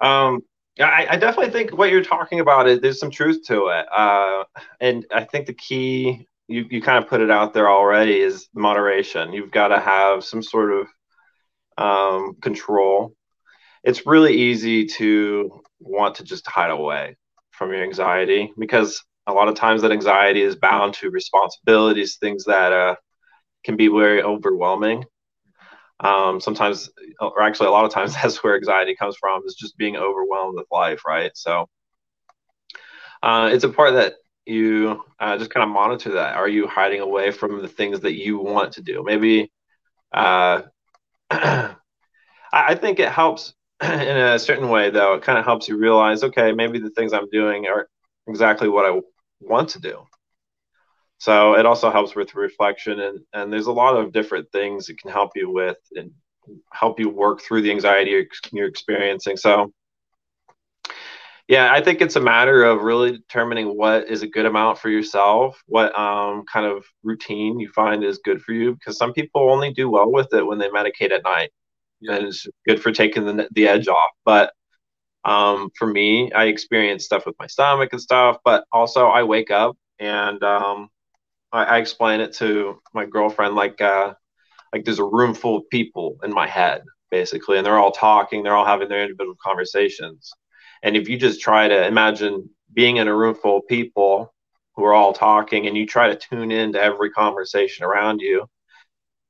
Um, 0.00 0.42
I, 0.86 1.06
I 1.10 1.16
definitely 1.16 1.52
think 1.52 1.76
what 1.76 1.90
you're 1.90 2.04
talking 2.04 2.40
about 2.40 2.68
is 2.68 2.80
there's 2.80 3.00
some 3.00 3.10
truth 3.10 3.44
to 3.46 3.68
it, 3.68 3.86
uh, 3.92 4.44
and 4.80 5.04
I 5.12 5.24
think 5.24 5.46
the 5.46 5.54
key 5.54 6.26
you 6.46 6.66
you 6.70 6.80
kind 6.80 7.02
of 7.02 7.10
put 7.10 7.20
it 7.20 7.30
out 7.30 7.52
there 7.52 7.68
already 7.68 8.20
is 8.20 8.48
moderation. 8.54 9.32
You've 9.32 9.50
got 9.50 9.68
to 9.68 9.80
have 9.80 10.24
some 10.24 10.42
sort 10.42 10.72
of 10.72 10.86
um, 11.78 12.34
control, 12.40 13.14
it's 13.84 14.06
really 14.06 14.34
easy 14.34 14.86
to 14.86 15.62
want 15.80 16.16
to 16.16 16.24
just 16.24 16.46
hide 16.46 16.70
away 16.70 17.16
from 17.52 17.72
your 17.72 17.82
anxiety 17.82 18.52
because 18.58 19.02
a 19.26 19.32
lot 19.32 19.48
of 19.48 19.54
times 19.54 19.82
that 19.82 19.92
anxiety 19.92 20.42
is 20.42 20.56
bound 20.56 20.94
to 20.94 21.10
responsibilities, 21.10 22.16
things 22.16 22.44
that 22.44 22.72
uh, 22.72 22.96
can 23.64 23.76
be 23.76 23.88
very 23.88 24.22
overwhelming. 24.22 25.04
Um, 26.00 26.40
sometimes, 26.40 26.90
or 27.20 27.42
actually, 27.42 27.68
a 27.68 27.72
lot 27.72 27.84
of 27.84 27.92
times, 27.92 28.14
that's 28.22 28.42
where 28.42 28.56
anxiety 28.56 28.96
comes 28.96 29.16
from 29.18 29.42
is 29.46 29.54
just 29.54 29.76
being 29.76 29.96
overwhelmed 29.96 30.56
with 30.56 30.66
life, 30.70 31.02
right? 31.06 31.32
So, 31.34 31.68
uh, 33.22 33.50
it's 33.52 33.64
important 33.64 33.96
that 33.96 34.14
you 34.46 35.02
uh, 35.20 35.36
just 35.38 35.50
kind 35.50 35.64
of 35.64 35.70
monitor 35.70 36.12
that. 36.14 36.36
Are 36.36 36.48
you 36.48 36.66
hiding 36.66 37.00
away 37.00 37.30
from 37.30 37.60
the 37.60 37.68
things 37.68 38.00
that 38.00 38.14
you 38.14 38.38
want 38.38 38.72
to 38.74 38.82
do? 38.82 39.02
Maybe 39.04 39.50
uh, 40.12 40.62
I 41.30 42.74
think 42.74 42.98
it 42.98 43.10
helps 43.10 43.54
in 43.82 43.90
a 43.90 44.38
certain 44.38 44.68
way, 44.68 44.90
though. 44.90 45.14
It 45.14 45.22
kind 45.22 45.38
of 45.38 45.44
helps 45.44 45.68
you 45.68 45.76
realize, 45.78 46.24
okay, 46.24 46.52
maybe 46.52 46.78
the 46.78 46.90
things 46.90 47.12
I'm 47.12 47.28
doing 47.30 47.66
are 47.66 47.88
exactly 48.26 48.68
what 48.68 48.86
I 48.86 49.00
want 49.40 49.70
to 49.70 49.80
do. 49.80 50.07
So 51.18 51.54
it 51.54 51.66
also 51.66 51.90
helps 51.90 52.14
with 52.14 52.34
reflection, 52.34 53.00
and 53.00 53.20
and 53.32 53.52
there's 53.52 53.66
a 53.66 53.72
lot 53.72 53.96
of 53.96 54.12
different 54.12 54.50
things 54.52 54.88
it 54.88 54.98
can 55.00 55.10
help 55.10 55.32
you 55.36 55.50
with 55.50 55.78
and 55.96 56.10
help 56.72 56.98
you 57.00 57.10
work 57.10 57.42
through 57.42 57.62
the 57.62 57.70
anxiety 57.70 58.10
you're, 58.12 58.24
you're 58.52 58.68
experiencing. 58.68 59.36
So 59.36 59.72
Yeah, 61.48 61.72
I 61.72 61.80
think 61.80 62.02
it's 62.02 62.16
a 62.16 62.20
matter 62.20 62.62
of 62.64 62.82
really 62.82 63.12
determining 63.12 63.76
what 63.76 64.08
is 64.08 64.22
a 64.22 64.26
good 64.26 64.44
amount 64.44 64.78
for 64.78 64.90
yourself, 64.90 65.62
what 65.66 65.98
um, 65.98 66.44
kind 66.52 66.66
of 66.66 66.84
routine 67.02 67.58
you 67.58 67.70
find 67.70 68.04
is 68.04 68.18
good 68.22 68.42
for 68.42 68.52
you. 68.52 68.74
Because 68.74 68.98
some 68.98 69.14
people 69.14 69.50
only 69.50 69.72
do 69.72 69.88
well 69.88 70.10
with 70.12 70.32
it 70.34 70.46
when 70.46 70.58
they 70.58 70.68
medicate 70.68 71.10
at 71.10 71.24
night, 71.24 71.50
yeah. 72.00 72.16
and 72.16 72.26
it's 72.26 72.46
good 72.66 72.82
for 72.82 72.92
taking 72.92 73.24
the 73.24 73.48
the 73.52 73.66
edge 73.68 73.88
off. 73.88 74.10
But 74.26 74.52
um, 75.24 75.70
for 75.78 75.86
me, 75.86 76.30
I 76.32 76.44
experience 76.46 77.04
stuff 77.06 77.26
with 77.26 77.36
my 77.38 77.46
stomach 77.46 77.90
and 77.92 78.00
stuff, 78.00 78.38
but 78.44 78.64
also 78.72 79.06
I 79.08 79.22
wake 79.24 79.50
up 79.50 79.76
and 79.98 80.42
um, 80.44 80.88
I, 81.52 81.64
I, 81.64 81.78
explain 81.78 82.20
it 82.20 82.34
to 82.34 82.80
my 82.94 83.06
girlfriend 83.06 83.54
like 83.54 83.80
uh, 83.80 84.14
like 84.72 84.84
there's 84.84 84.98
a 84.98 85.04
room 85.04 85.34
full 85.34 85.56
of 85.56 85.70
people 85.70 86.18
in 86.22 86.32
my 86.32 86.46
head 86.46 86.82
basically, 87.10 87.56
and 87.56 87.64
they're 87.64 87.78
all 87.78 87.92
talking, 87.92 88.42
they're 88.42 88.54
all 88.54 88.66
having 88.66 88.88
their 88.88 89.02
individual 89.02 89.36
conversations 89.42 90.32
and 90.82 90.96
if 90.96 91.08
you 91.08 91.18
just 91.18 91.40
try 91.40 91.68
to 91.68 91.86
imagine 91.86 92.50
being 92.72 92.96
in 92.96 93.08
a 93.08 93.14
room 93.14 93.34
full 93.34 93.58
of 93.58 93.66
people 93.66 94.32
who 94.76 94.84
are 94.84 94.94
all 94.94 95.12
talking 95.12 95.66
and 95.66 95.76
you 95.76 95.86
try 95.86 96.08
to 96.08 96.16
tune 96.16 96.52
into 96.52 96.80
every 96.80 97.10
conversation 97.10 97.84
around 97.84 98.20
you, 98.20 98.46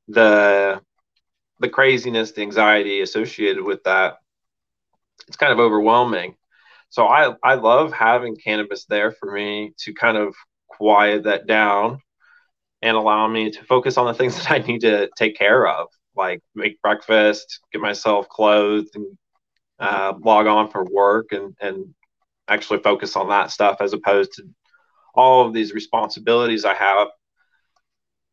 the 0.08 0.80
the 1.60 1.68
craziness, 1.68 2.32
the 2.32 2.42
anxiety 2.42 3.00
associated 3.00 3.64
with 3.64 3.82
that, 3.82 4.18
it's 5.26 5.36
kind 5.36 5.52
of 5.52 5.58
overwhelming. 5.58 6.36
So 6.90 7.06
I 7.06 7.34
I 7.42 7.54
love 7.54 7.92
having 7.92 8.36
cannabis 8.36 8.84
there 8.86 9.12
for 9.12 9.32
me 9.32 9.72
to 9.78 9.94
kind 9.94 10.16
of 10.16 10.34
quiet 10.68 11.24
that 11.24 11.46
down 11.46 12.00
and 12.82 12.96
allow 12.96 13.26
me 13.26 13.50
to 13.50 13.64
focus 13.64 13.96
on 13.96 14.06
the 14.06 14.14
things 14.14 14.36
that 14.38 14.50
I 14.50 14.58
need 14.58 14.80
to 14.80 15.08
take 15.16 15.36
care 15.36 15.66
of, 15.66 15.88
like 16.16 16.40
make 16.54 16.80
breakfast, 16.82 17.60
get 17.72 17.80
myself 17.80 18.28
clothed 18.28 18.94
and 18.94 19.06
uh, 19.78 20.14
log 20.20 20.46
on 20.46 20.70
for 20.70 20.84
work 20.84 21.32
and 21.32 21.54
and 21.60 21.94
actually 22.48 22.78
focus 22.80 23.14
on 23.14 23.28
that 23.28 23.50
stuff 23.50 23.76
as 23.80 23.92
opposed 23.92 24.32
to 24.32 24.42
all 25.14 25.46
of 25.46 25.52
these 25.52 25.72
responsibilities 25.72 26.64
I 26.64 26.74
have. 26.74 27.08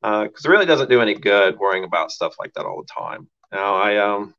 Because 0.01 0.45
uh, 0.45 0.49
it 0.49 0.51
really 0.51 0.65
doesn't 0.65 0.89
do 0.89 1.01
any 1.01 1.15
good 1.15 1.57
worrying 1.57 1.83
about 1.83 2.11
stuff 2.11 2.35
like 2.39 2.53
that 2.53 2.65
all 2.65 2.81
the 2.81 3.01
time. 3.01 3.27
Now, 3.51 3.75
I 3.75 3.97
um, 3.97 4.35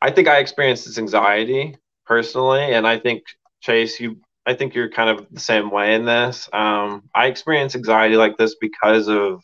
I 0.00 0.10
think 0.10 0.28
I 0.28 0.38
experienced 0.38 0.84
this 0.86 0.98
anxiety 0.98 1.76
personally, 2.04 2.74
and 2.74 2.86
I 2.86 2.98
think 2.98 3.22
Chase, 3.60 3.98
you, 4.00 4.20
I 4.46 4.54
think 4.54 4.74
you're 4.74 4.90
kind 4.90 5.10
of 5.10 5.26
the 5.30 5.40
same 5.40 5.70
way 5.70 5.94
in 5.94 6.04
this. 6.04 6.48
Um, 6.52 7.08
I 7.14 7.26
experience 7.26 7.74
anxiety 7.74 8.16
like 8.16 8.36
this 8.36 8.56
because 8.60 9.08
of 9.08 9.42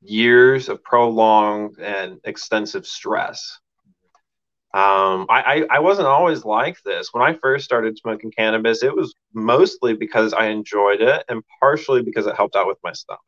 years 0.00 0.68
of 0.68 0.82
prolonged 0.82 1.78
and 1.78 2.20
extensive 2.24 2.86
stress. 2.86 3.58
Um, 4.74 5.26
I, 5.28 5.42
I, 5.42 5.76
I 5.76 5.78
wasn't 5.80 6.08
always 6.08 6.44
like 6.44 6.76
this. 6.82 7.08
When 7.12 7.22
I 7.22 7.34
first 7.34 7.64
started 7.64 7.98
smoking 7.98 8.30
cannabis, 8.30 8.82
it 8.82 8.94
was 8.94 9.14
mostly 9.34 9.94
because 9.94 10.32
I 10.32 10.46
enjoyed 10.46 11.02
it 11.02 11.24
and 11.28 11.42
partially 11.60 12.02
because 12.02 12.26
it 12.26 12.36
helped 12.36 12.56
out 12.56 12.66
with 12.66 12.78
my 12.82 12.92
stomach. 12.92 13.20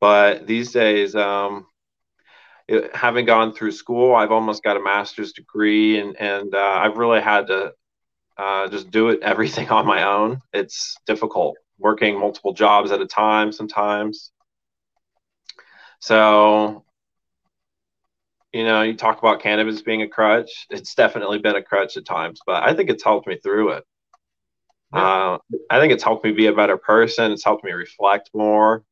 But 0.00 0.46
these 0.46 0.72
days, 0.72 1.14
um, 1.14 1.66
it, 2.66 2.94
having 2.94 3.24
gone 3.24 3.52
through 3.52 3.72
school, 3.72 4.14
I've 4.14 4.32
almost 4.32 4.62
got 4.62 4.76
a 4.76 4.82
master's 4.82 5.32
degree, 5.32 5.98
and 5.98 6.16
and 6.20 6.54
uh, 6.54 6.80
I've 6.82 6.98
really 6.98 7.20
had 7.20 7.46
to 7.48 7.72
uh, 8.38 8.68
just 8.68 8.90
do 8.90 9.08
it 9.08 9.20
everything 9.22 9.68
on 9.70 9.86
my 9.86 10.04
own. 10.04 10.40
It's 10.52 10.96
difficult 11.06 11.56
working 11.78 12.18
multiple 12.18 12.52
jobs 12.52 12.90
at 12.90 13.00
a 13.00 13.06
time 13.06 13.52
sometimes. 13.52 14.30
So 16.00 16.84
you 18.52 18.64
know, 18.64 18.82
you 18.82 18.94
talk 18.94 19.18
about 19.18 19.40
cannabis 19.42 19.82
being 19.82 20.02
a 20.02 20.08
crutch. 20.08 20.66
It's 20.70 20.94
definitely 20.94 21.38
been 21.38 21.56
a 21.56 21.62
crutch 21.62 21.96
at 21.96 22.06
times, 22.06 22.40
but 22.46 22.62
I 22.62 22.74
think 22.74 22.88
it's 22.88 23.04
helped 23.04 23.26
me 23.26 23.38
through 23.42 23.72
it. 23.72 23.84
Yeah. 24.94 25.34
Uh, 25.34 25.38
I 25.70 25.80
think 25.80 25.92
it's 25.92 26.02
helped 26.02 26.24
me 26.24 26.32
be 26.32 26.46
a 26.46 26.54
better 26.54 26.78
person. 26.78 27.30
It's 27.30 27.44
helped 27.44 27.62
me 27.62 27.72
reflect 27.72 28.30
more. 28.32 28.84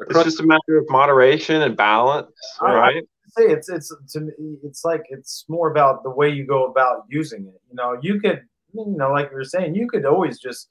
It's 0.00 0.24
just 0.24 0.40
a 0.40 0.46
matter 0.46 0.78
of 0.78 0.86
moderation 0.90 1.62
and 1.62 1.76
balance, 1.76 2.32
I, 2.60 2.74
right? 2.74 3.02
Say 3.36 3.44
it's 3.44 3.68
it's 3.70 3.94
to 4.12 4.20
me, 4.20 4.58
it's 4.62 4.84
like 4.84 5.04
it's 5.08 5.46
more 5.48 5.70
about 5.70 6.02
the 6.02 6.10
way 6.10 6.28
you 6.28 6.46
go 6.46 6.66
about 6.66 7.04
using 7.08 7.46
it. 7.46 7.60
You 7.70 7.76
know, 7.76 7.98
you 8.02 8.20
could, 8.20 8.42
you 8.74 8.84
know, 8.86 9.10
like 9.10 9.30
you 9.30 9.36
were 9.36 9.44
saying, 9.44 9.74
you 9.74 9.88
could 9.88 10.04
always 10.04 10.38
just, 10.38 10.68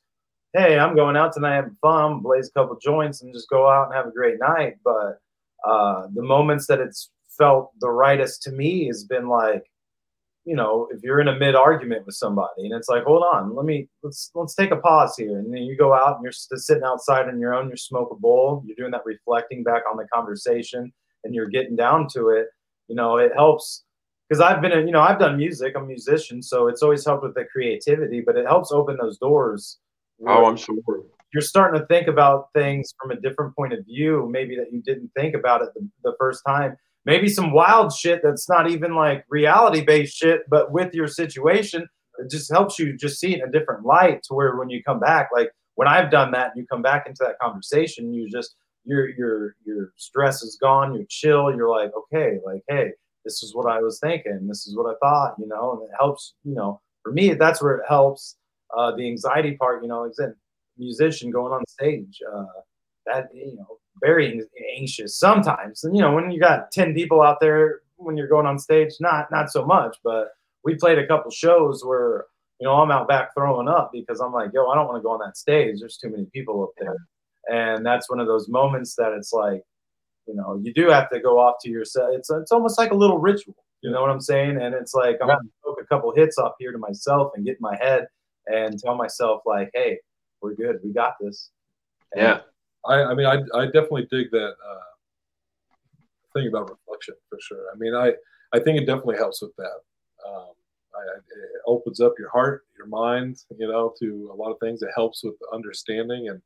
hey, 0.53 0.77
I'm 0.77 0.95
going 0.95 1.17
out 1.17 1.33
tonight, 1.33 1.55
having 1.55 1.77
fun, 1.81 2.19
blaze 2.19 2.49
a 2.49 2.59
couple 2.59 2.77
joints, 2.79 3.23
and 3.23 3.33
just 3.33 3.49
go 3.49 3.67
out 3.67 3.87
and 3.87 3.95
have 3.95 4.05
a 4.05 4.11
great 4.11 4.37
night. 4.39 4.75
But 4.83 5.19
uh, 5.67 6.07
the 6.13 6.21
moments 6.21 6.67
that 6.67 6.79
it's 6.79 7.09
felt 7.37 7.71
the 7.79 7.89
rightest 7.89 8.43
to 8.43 8.51
me 8.51 8.85
has 8.85 9.05
been 9.05 9.27
like, 9.27 9.63
you 10.45 10.55
know, 10.55 10.87
if 10.91 11.01
you're 11.01 11.19
in 11.19 11.29
a 11.29 11.39
mid 11.39 11.55
argument 11.55 12.05
with 12.05 12.15
somebody 12.15 12.65
and 12.65 12.73
it's 12.73 12.89
like, 12.89 13.03
hold 13.03 13.23
on, 13.23 13.55
let 13.55 13.65
me 13.65 13.87
let's 14.03 14.29
let's 14.35 14.53
take 14.53 14.71
a 14.71 14.77
pause 14.77 15.15
here, 15.17 15.39
and 15.39 15.51
then 15.51 15.63
you 15.63 15.75
go 15.75 15.93
out 15.95 16.17
and 16.17 16.23
you're 16.23 16.31
sitting 16.31 16.83
outside 16.83 17.27
on 17.27 17.39
your 17.39 17.55
own, 17.55 17.69
you 17.69 17.77
smoke 17.77 18.09
a 18.11 18.15
bowl, 18.15 18.61
you're 18.65 18.75
doing 18.75 18.91
that 18.91 19.05
reflecting 19.05 19.63
back 19.63 19.81
on 19.89 19.97
the 19.97 20.07
conversation, 20.13 20.91
and 21.23 21.33
you're 21.33 21.49
getting 21.49 21.75
down 21.75 22.07
to 22.13 22.29
it. 22.29 22.47
You 22.87 22.95
know, 22.95 23.17
it 23.17 23.31
helps 23.35 23.83
because 24.27 24.41
I've 24.41 24.61
been, 24.61 24.71
you 24.87 24.93
know, 24.93 25.01
I've 25.01 25.19
done 25.19 25.37
music, 25.37 25.73
I'm 25.75 25.83
a 25.83 25.87
musician, 25.87 26.41
so 26.41 26.67
it's 26.67 26.81
always 26.81 27.05
helped 27.05 27.23
with 27.23 27.35
the 27.35 27.45
creativity, 27.45 28.21
but 28.25 28.37
it 28.37 28.45
helps 28.45 28.71
open 28.71 28.97
those 29.01 29.17
doors. 29.17 29.79
Oh, 30.25 30.45
I'm 30.45 30.57
sure. 30.57 30.75
You're 31.33 31.41
starting 31.41 31.79
to 31.79 31.87
think 31.87 32.07
about 32.07 32.47
things 32.53 32.93
from 33.01 33.11
a 33.11 33.19
different 33.19 33.55
point 33.55 33.73
of 33.73 33.85
view, 33.85 34.27
maybe 34.31 34.55
that 34.57 34.71
you 34.71 34.81
didn't 34.81 35.11
think 35.17 35.35
about 35.35 35.61
it 35.61 35.69
the, 35.73 35.87
the 36.03 36.13
first 36.19 36.43
time 36.47 36.77
maybe 37.05 37.27
some 37.27 37.51
wild 37.51 37.93
shit 37.93 38.21
that's 38.23 38.47
not 38.49 38.69
even 38.69 38.95
like 38.95 39.25
reality 39.29 39.83
based 39.83 40.15
shit, 40.15 40.41
but 40.49 40.71
with 40.71 40.93
your 40.93 41.07
situation, 41.07 41.87
it 42.19 42.29
just 42.29 42.51
helps 42.51 42.77
you 42.77 42.95
just 42.95 43.19
see 43.19 43.33
it 43.33 43.41
in 43.41 43.49
a 43.49 43.51
different 43.51 43.85
light 43.85 44.21
to 44.23 44.33
where 44.33 44.55
when 44.55 44.69
you 44.69 44.83
come 44.83 44.99
back, 44.99 45.29
like 45.33 45.51
when 45.75 45.87
I've 45.87 46.11
done 46.11 46.31
that, 46.31 46.51
you 46.55 46.65
come 46.67 46.81
back 46.81 47.07
into 47.07 47.23
that 47.23 47.39
conversation, 47.39 48.13
you 48.13 48.29
just 48.29 48.55
your 48.85 49.09
your 49.09 49.55
your 49.65 49.93
stress 49.97 50.43
is 50.43 50.57
gone, 50.61 50.93
you're 50.95 51.05
chill, 51.09 51.55
you're 51.55 51.69
like, 51.69 51.91
okay, 51.95 52.39
like, 52.45 52.63
hey, 52.67 52.91
this 53.25 53.43
is 53.43 53.53
what 53.55 53.71
I 53.71 53.79
was 53.79 53.99
thinking, 53.99 54.47
this 54.47 54.67
is 54.67 54.75
what 54.75 54.89
I 54.89 54.95
thought, 54.99 55.35
you 55.37 55.47
know, 55.47 55.73
and 55.73 55.83
it 55.83 55.95
helps, 55.99 56.33
you 56.43 56.55
know, 56.55 56.81
for 57.03 57.11
me, 57.11 57.33
that's 57.33 57.61
where 57.61 57.75
it 57.77 57.83
helps. 57.87 58.37
Uh, 58.75 58.95
the 58.95 59.07
anxiety 59.07 59.57
part, 59.57 59.83
you 59.83 59.89
know, 59.89 60.01
like 60.01 60.11
I 60.11 60.13
said, 60.13 60.33
musician 60.77 61.31
going 61.31 61.53
on 61.53 61.63
stage, 61.67 62.19
uh, 62.33 62.45
that 63.05 63.29
you 63.33 63.55
know, 63.55 63.79
very 64.01 64.41
anxious 64.77 65.17
sometimes. 65.17 65.83
And 65.83 65.95
you 65.95 66.01
know, 66.01 66.13
when 66.13 66.31
you 66.31 66.39
got 66.39 66.71
ten 66.71 66.93
people 66.93 67.21
out 67.21 67.39
there 67.39 67.81
when 67.97 68.17
you're 68.17 68.27
going 68.27 68.45
on 68.45 68.59
stage, 68.59 68.93
not 68.99 69.31
not 69.31 69.51
so 69.51 69.65
much. 69.65 69.97
But 70.03 70.29
we 70.63 70.75
played 70.75 70.99
a 70.99 71.07
couple 71.07 71.31
shows 71.31 71.83
where 71.85 72.25
you 72.59 72.65
know 72.67 72.73
I'm 72.75 72.91
out 72.91 73.07
back 73.07 73.33
throwing 73.33 73.67
up 73.67 73.91
because 73.93 74.19
I'm 74.19 74.33
like, 74.33 74.51
yo, 74.53 74.67
I 74.67 74.75
don't 74.75 74.87
want 74.87 74.97
to 74.97 75.03
go 75.03 75.11
on 75.11 75.19
that 75.19 75.37
stage. 75.37 75.79
There's 75.79 75.97
too 75.97 76.09
many 76.09 76.25
people 76.33 76.63
up 76.63 76.71
there, 76.79 76.95
and 77.49 77.85
that's 77.85 78.09
one 78.09 78.19
of 78.19 78.27
those 78.27 78.49
moments 78.49 78.95
that 78.95 79.13
it's 79.13 79.33
like, 79.33 79.63
you 80.27 80.35
know, 80.35 80.59
you 80.63 80.73
do 80.73 80.89
have 80.89 81.09
to 81.09 81.19
go 81.19 81.39
off 81.39 81.55
to 81.61 81.69
yourself. 81.69 82.09
It's 82.13 82.29
it's 82.29 82.51
almost 82.51 82.77
like 82.77 82.91
a 82.91 82.95
little 82.95 83.17
ritual. 83.17 83.55
You 83.81 83.91
know 83.91 84.01
what 84.01 84.11
I'm 84.11 84.21
saying? 84.21 84.61
And 84.61 84.75
it's 84.75 84.93
like 84.93 85.17
I'm 85.21 85.27
gonna 85.27 85.39
poke 85.63 85.79
a 85.81 85.85
couple 85.85 86.13
hits 86.13 86.37
off 86.37 86.53
here 86.59 86.71
to 86.71 86.77
myself 86.77 87.31
and 87.35 87.45
get 87.45 87.53
in 87.53 87.61
my 87.61 87.77
head 87.77 88.07
and 88.47 88.79
tell 88.79 88.95
myself 88.95 89.41
like, 89.45 89.71
hey, 89.73 89.99
we're 90.41 90.55
good, 90.55 90.79
we 90.83 90.91
got 90.91 91.15
this. 91.19 91.49
And 92.13 92.23
yeah. 92.23 92.39
I, 92.85 93.03
I 93.03 93.13
mean, 93.13 93.25
I, 93.25 93.41
I 93.57 93.65
definitely 93.65 94.07
dig 94.09 94.31
that 94.31 94.53
uh, 94.67 95.75
thing 96.33 96.47
about 96.47 96.69
reflection 96.69 97.15
for 97.29 97.39
sure. 97.41 97.65
I 97.73 97.77
mean, 97.77 97.93
I, 97.93 98.13
I 98.53 98.59
think 98.59 98.79
it 98.79 98.85
definitely 98.85 99.17
helps 99.17 99.41
with 99.41 99.55
that. 99.57 99.79
Um, 100.27 100.51
I, 100.95 101.17
it 101.17 101.61
opens 101.65 102.01
up 102.01 102.13
your 102.17 102.29
heart, 102.29 102.65
your 102.77 102.87
mind, 102.87 103.43
you 103.57 103.67
know, 103.67 103.93
to 103.99 104.29
a 104.33 104.35
lot 104.35 104.51
of 104.51 104.59
things. 104.59 104.81
It 104.81 104.89
helps 104.95 105.23
with 105.23 105.35
understanding, 105.53 106.29
and 106.29 106.41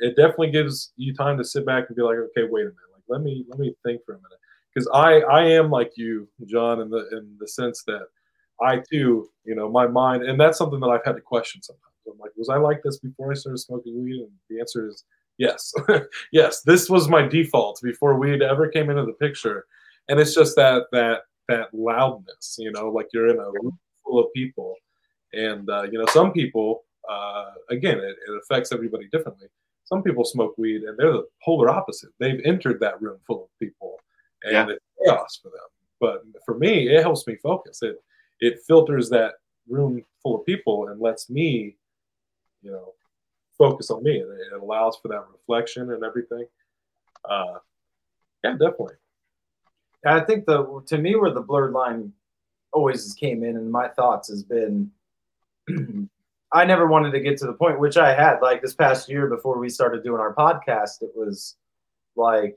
it 0.00 0.16
definitely 0.16 0.50
gives 0.50 0.92
you 0.96 1.14
time 1.14 1.38
to 1.38 1.44
sit 1.44 1.66
back 1.66 1.84
and 1.88 1.96
be 1.96 2.02
like, 2.02 2.16
okay, 2.16 2.48
wait 2.48 2.62
a 2.62 2.64
minute, 2.64 2.76
like 2.92 3.02
let 3.08 3.22
me 3.22 3.44
let 3.48 3.58
me 3.58 3.74
think 3.84 4.04
for 4.04 4.12
a 4.12 4.18
minute, 4.18 4.38
because 4.74 4.88
I 4.92 5.20
I 5.20 5.44
am 5.44 5.70
like 5.70 5.92
you, 5.96 6.28
John, 6.46 6.80
in 6.80 6.90
the 6.90 7.08
in 7.12 7.36
the 7.38 7.48
sense 7.48 7.82
that 7.86 8.06
I 8.60 8.82
too, 8.90 9.28
you 9.44 9.54
know, 9.54 9.70
my 9.70 9.86
mind, 9.86 10.22
and 10.22 10.40
that's 10.40 10.58
something 10.58 10.80
that 10.80 10.88
I've 10.88 11.04
had 11.04 11.16
to 11.16 11.20
question 11.20 11.62
sometimes. 11.62 11.82
I'm 12.10 12.18
like, 12.18 12.30
was 12.36 12.48
I 12.48 12.56
like 12.56 12.82
this 12.84 12.98
before 12.98 13.32
I 13.32 13.34
started 13.34 13.58
smoking 13.58 14.02
weed? 14.04 14.20
And 14.20 14.30
the 14.48 14.60
answer 14.60 14.86
is 14.86 15.04
Yes, 15.38 15.72
yes. 16.32 16.62
This 16.62 16.88
was 16.88 17.08
my 17.08 17.26
default 17.26 17.80
before 17.82 18.18
weed 18.18 18.42
ever 18.42 18.68
came 18.68 18.90
into 18.90 19.04
the 19.04 19.12
picture, 19.12 19.66
and 20.08 20.18
it's 20.18 20.34
just 20.34 20.56
that 20.56 20.84
that 20.92 21.22
that 21.48 21.68
loudness. 21.72 22.56
You 22.58 22.72
know, 22.72 22.88
like 22.88 23.08
you're 23.12 23.28
in 23.28 23.38
a 23.38 23.50
room 23.50 23.78
full 24.04 24.18
of 24.18 24.32
people, 24.34 24.74
and 25.32 25.68
uh, 25.68 25.84
you 25.90 25.98
know, 25.98 26.06
some 26.06 26.32
people. 26.32 26.84
Uh, 27.08 27.52
again, 27.70 27.98
it, 27.98 28.16
it 28.28 28.42
affects 28.42 28.72
everybody 28.72 29.06
differently. 29.12 29.46
Some 29.86 30.02
people 30.02 30.24
smoke 30.24 30.58
weed, 30.58 30.82
and 30.82 30.98
they're 30.98 31.12
the 31.12 31.26
polar 31.44 31.70
opposite. 31.70 32.10
They've 32.18 32.40
entered 32.44 32.80
that 32.80 33.00
room 33.00 33.18
full 33.26 33.44
of 33.44 33.58
people, 33.58 33.98
and 34.42 34.52
yeah. 34.52 34.66
it's 34.68 34.84
chaos 35.04 35.38
for 35.40 35.48
them. 35.48 35.60
But 36.00 36.22
for 36.44 36.58
me, 36.58 36.88
it 36.88 37.02
helps 37.02 37.26
me 37.26 37.36
focus. 37.36 37.82
It 37.82 37.96
it 38.40 38.60
filters 38.66 39.08
that 39.10 39.34
room 39.68 40.04
full 40.22 40.40
of 40.40 40.46
people 40.46 40.88
and 40.88 41.00
lets 41.00 41.30
me, 41.30 41.76
you 42.62 42.70
know, 42.72 42.94
focus 43.56 43.90
on 43.90 44.02
me. 44.02 44.18
It, 44.18 44.26
it 44.52 44.60
allows 44.60 44.96
for 44.96 45.08
that 45.08 45.24
reflection 45.32 45.92
and 45.92 46.02
everything. 46.04 46.46
Uh, 47.24 47.58
yeah, 48.42 48.52
definitely. 48.52 48.96
I 50.04 50.20
think 50.20 50.46
the 50.46 50.82
to 50.86 50.98
me 50.98 51.14
where 51.14 51.30
the 51.30 51.40
blurred 51.40 51.72
line 51.72 52.12
always 52.72 53.14
came 53.14 53.44
in, 53.44 53.56
and 53.56 53.70
my 53.70 53.86
thoughts 53.88 54.28
has 54.28 54.42
been. 54.42 54.90
I 56.52 56.64
never 56.64 56.86
wanted 56.86 57.10
to 57.12 57.20
get 57.20 57.38
to 57.38 57.46
the 57.46 57.52
point 57.52 57.80
which 57.80 57.96
I 57.96 58.14
had 58.14 58.38
like 58.40 58.62
this 58.62 58.74
past 58.74 59.08
year 59.08 59.28
before 59.28 59.58
we 59.58 59.68
started 59.68 60.04
doing 60.04 60.20
our 60.20 60.34
podcast. 60.34 61.02
It 61.02 61.10
was 61.14 61.56
like 62.14 62.56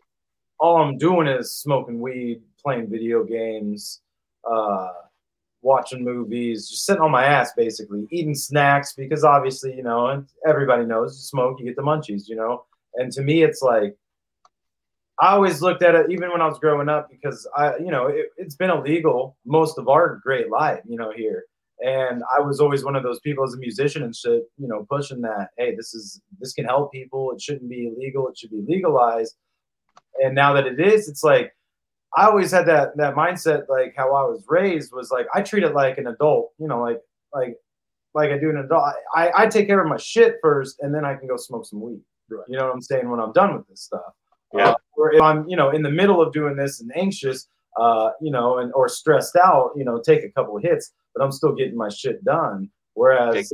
all 0.60 0.78
I'm 0.78 0.98
doing 0.98 1.28
is 1.28 1.56
smoking 1.56 2.00
weed, 2.00 2.42
playing 2.64 2.90
video 2.90 3.24
games, 3.24 4.02
uh, 4.50 4.90
watching 5.62 6.04
movies, 6.04 6.70
just 6.70 6.86
sitting 6.86 7.02
on 7.02 7.12
my 7.12 7.26
ass 7.26 7.54
basically, 7.56 8.08
eating 8.12 8.36
snacks 8.36 8.94
because 8.94 9.24
obviously, 9.24 9.76
you 9.76 9.84
know, 9.84 10.24
everybody 10.48 10.86
knows 10.86 11.16
you 11.16 11.22
smoke, 11.22 11.60
you 11.60 11.66
get 11.66 11.76
the 11.76 11.82
munchies, 11.82 12.28
you 12.28 12.36
know. 12.36 12.66
And 12.96 13.12
to 13.14 13.22
me, 13.22 13.44
it's 13.44 13.62
like 13.62 13.96
I 15.20 15.34
always 15.34 15.62
looked 15.62 15.84
at 15.84 15.96
it 15.96 16.12
even 16.12 16.32
when 16.32 16.42
I 16.42 16.48
was 16.48 16.60
growing 16.60 16.90
up 16.90 17.10
because 17.10 17.48
I, 17.56 17.78
you 17.78 17.92
know, 17.92 18.08
it, 18.08 18.28
has 18.42 18.56
been 18.56 18.70
illegal 18.70 19.36
most 19.46 19.78
of 19.78 19.90
our 19.90 20.22
great 20.24 20.50
life, 20.50 20.82
you 20.88 20.98
know, 20.98 21.12
here. 21.12 21.46
And 21.82 22.24
I 22.38 22.42
was 22.42 22.60
always 22.60 22.84
one 22.84 22.96
of 22.96 23.04
those 23.04 23.20
people 23.22 23.46
as 23.46 23.54
a 23.54 23.58
musician 23.58 24.04
and 24.04 24.16
shit, 24.16 24.44
you 24.58 24.68
know, 24.68 24.86
pushing 24.90 25.22
that, 25.22 25.50
hey, 25.58 25.76
this 25.76 25.94
is 25.94 26.22
this 26.40 26.54
can 26.54 26.66
help 26.66 26.92
people. 26.92 27.32
It 27.32 27.42
shouldn't 27.42 27.70
be 27.70 27.88
illegal. 27.88 28.28
It 28.28 28.38
should 28.38 28.52
be 28.52 28.64
legalized. 28.68 29.36
And 30.22 30.36
now 30.36 30.54
that 30.54 30.68
it 30.68 30.80
is, 30.80 31.08
it's 31.08 31.24
like 31.24 31.56
I 32.18 32.26
always 32.26 32.52
had 32.52 32.66
that 32.68 32.98
that 32.98 33.16
mindset, 33.16 33.70
like 33.70 33.94
how 33.96 34.14
I 34.16 34.24
was 34.24 34.44
raised 34.48 34.92
was 34.92 35.12
like 35.12 35.28
I 35.34 35.42
treat 35.42 35.64
it 35.64 35.74
like 35.74 35.98
an 35.98 36.08
adult, 36.08 36.52
you 36.60 36.68
know, 36.68 36.82
like 36.82 37.00
like 37.34 37.56
like 38.14 38.32
I 38.32 38.38
do 38.38 38.50
an 38.50 38.58
adult. 38.58 38.94
I, 39.16 39.32
I 39.36 39.48
take 39.48 39.68
care 39.68 39.82
of 39.82 39.88
my 39.88 39.98
shit 39.98 40.36
first, 40.42 40.78
and 40.82 40.94
then 40.94 41.06
I 41.06 41.16
can 41.16 41.28
go 41.28 41.38
smoke 41.38 41.66
some 41.66 41.82
weed. 41.82 42.02
Right. 42.30 42.44
You 42.48 42.58
know 42.58 42.66
what 42.66 42.74
I'm 42.74 42.82
saying? 42.82 43.10
When 43.10 43.20
I'm 43.20 43.32
done 43.34 43.56
with 43.56 43.68
this 43.68 43.82
stuff, 43.82 44.14
yeah. 44.54 44.70
Uh, 44.70 44.76
or 44.98 45.14
if 45.14 45.22
I'm 45.22 45.48
you 45.48 45.56
know 45.56 45.70
in 45.70 45.82
the 45.82 45.92
middle 45.92 46.22
of 46.22 46.34
doing 46.34 46.56
this 46.56 46.82
and 46.82 46.92
anxious, 46.96 47.48
uh, 47.78 48.12
you 48.22 48.32
know, 48.32 48.58
and 48.58 48.72
or 48.74 48.90
stressed 48.90 49.36
out, 49.36 49.72
you 49.76 49.86
know, 49.86 50.02
take 50.02 50.24
a 50.24 50.32
couple 50.32 50.58
hits, 50.58 50.92
but 51.16 51.24
I'm 51.24 51.32
still 51.32 51.54
getting 51.54 51.78
my 51.78 51.90
shit 51.90 52.24
done. 52.24 52.70
Whereas, 52.94 53.52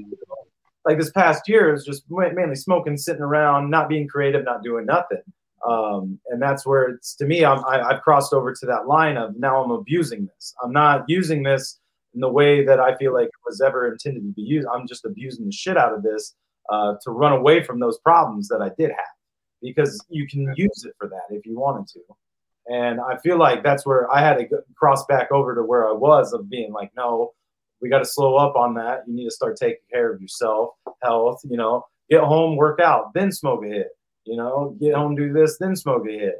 like 0.86 0.98
this 0.98 1.12
past 1.12 1.48
year, 1.48 1.74
is 1.74 1.84
just 1.84 2.04
mainly 2.10 2.56
smoking, 2.56 2.98
sitting 2.98 3.22
around, 3.22 3.70
not 3.70 3.90
being 3.90 4.08
creative, 4.08 4.44
not 4.46 4.64
doing 4.64 4.86
nothing. 4.86 5.22
Um, 5.68 6.20
and 6.28 6.42
that's 6.42 6.66
where 6.66 6.90
it's 6.90 7.16
to 7.16 7.26
me, 7.26 7.44
I'm, 7.44 7.64
I, 7.66 7.82
I've 7.82 8.02
crossed 8.02 8.34
over 8.34 8.54
to 8.54 8.66
that 8.68 8.88
line 8.88 9.18
of 9.18 9.36
now 9.38 9.64
I'm 9.64 9.72
abusing 9.72 10.28
this. 10.28 10.54
I'm 10.64 10.72
not 10.72 11.06
using 11.08 11.42
this 11.44 11.80
in 12.14 12.22
the 12.22 12.30
way 12.30 12.64
that 12.64 12.80
I 12.80 12.96
feel 12.98 13.14
like 13.14 13.28
it 13.28 13.46
was 13.46 13.62
ever 13.62 13.92
intended 13.92 14.22
to 14.22 14.34
be 14.34 14.44
used. 14.44 14.68
I'm 14.74 14.88
just 14.88 15.06
abusing 15.06 15.46
the 15.46 15.52
shit 15.52 15.78
out 15.78 15.94
of 15.94 16.04
this 16.04 16.36
uh, 16.72 16.96
to 17.04 17.12
run 17.12 17.34
away 17.34 17.64
from 17.64 17.80
those 17.80 17.98
problems 18.00 18.48
that 18.50 18.62
I 18.62 18.70
did 18.78 18.92
have 18.92 19.16
because 19.62 20.04
you 20.10 20.28
can 20.28 20.54
use 20.56 20.86
it 20.86 20.94
for 21.00 21.08
that 21.08 21.36
if 21.36 21.46
you 21.46 21.58
wanted 21.60 21.88
to. 21.94 22.00
And 22.68 23.00
I 23.00 23.18
feel 23.18 23.38
like 23.38 23.64
that's 23.64 23.86
where 23.86 24.12
I 24.12 24.22
had 24.22 24.38
to 24.38 24.48
cross 24.76 25.06
back 25.06 25.32
over 25.32 25.54
to 25.54 25.64
where 25.64 25.88
I 25.88 25.94
was 25.94 26.34
of 26.34 26.50
being 26.50 26.74
like, 26.74 26.92
no, 26.98 27.34
we 27.82 27.90
got 27.90 28.00
to 28.00 28.06
slow 28.06 28.38
up 28.38 28.56
on 28.56 28.74
that. 28.76 29.04
You 29.08 29.14
need 29.14 29.26
to 29.26 29.32
start 29.32 29.58
taking 29.58 29.84
care 29.92 30.12
of 30.12 30.22
yourself, 30.22 30.72
health, 31.04 31.42
you 31.44 31.58
know, 31.58 31.86
get 32.10 32.22
home, 32.22 32.56
work 32.56 32.80
out, 32.80 33.14
then 33.14 33.32
smoke 33.32 33.64
a 33.64 33.68
hit. 33.68 33.90
You 34.26 34.38
know, 34.38 34.76
get 34.80 34.96
home, 34.96 35.16
do 35.16 35.32
this, 35.32 35.58
then 35.60 35.76
smoke 35.76 36.08
a 36.10 36.12
hit. 36.12 36.38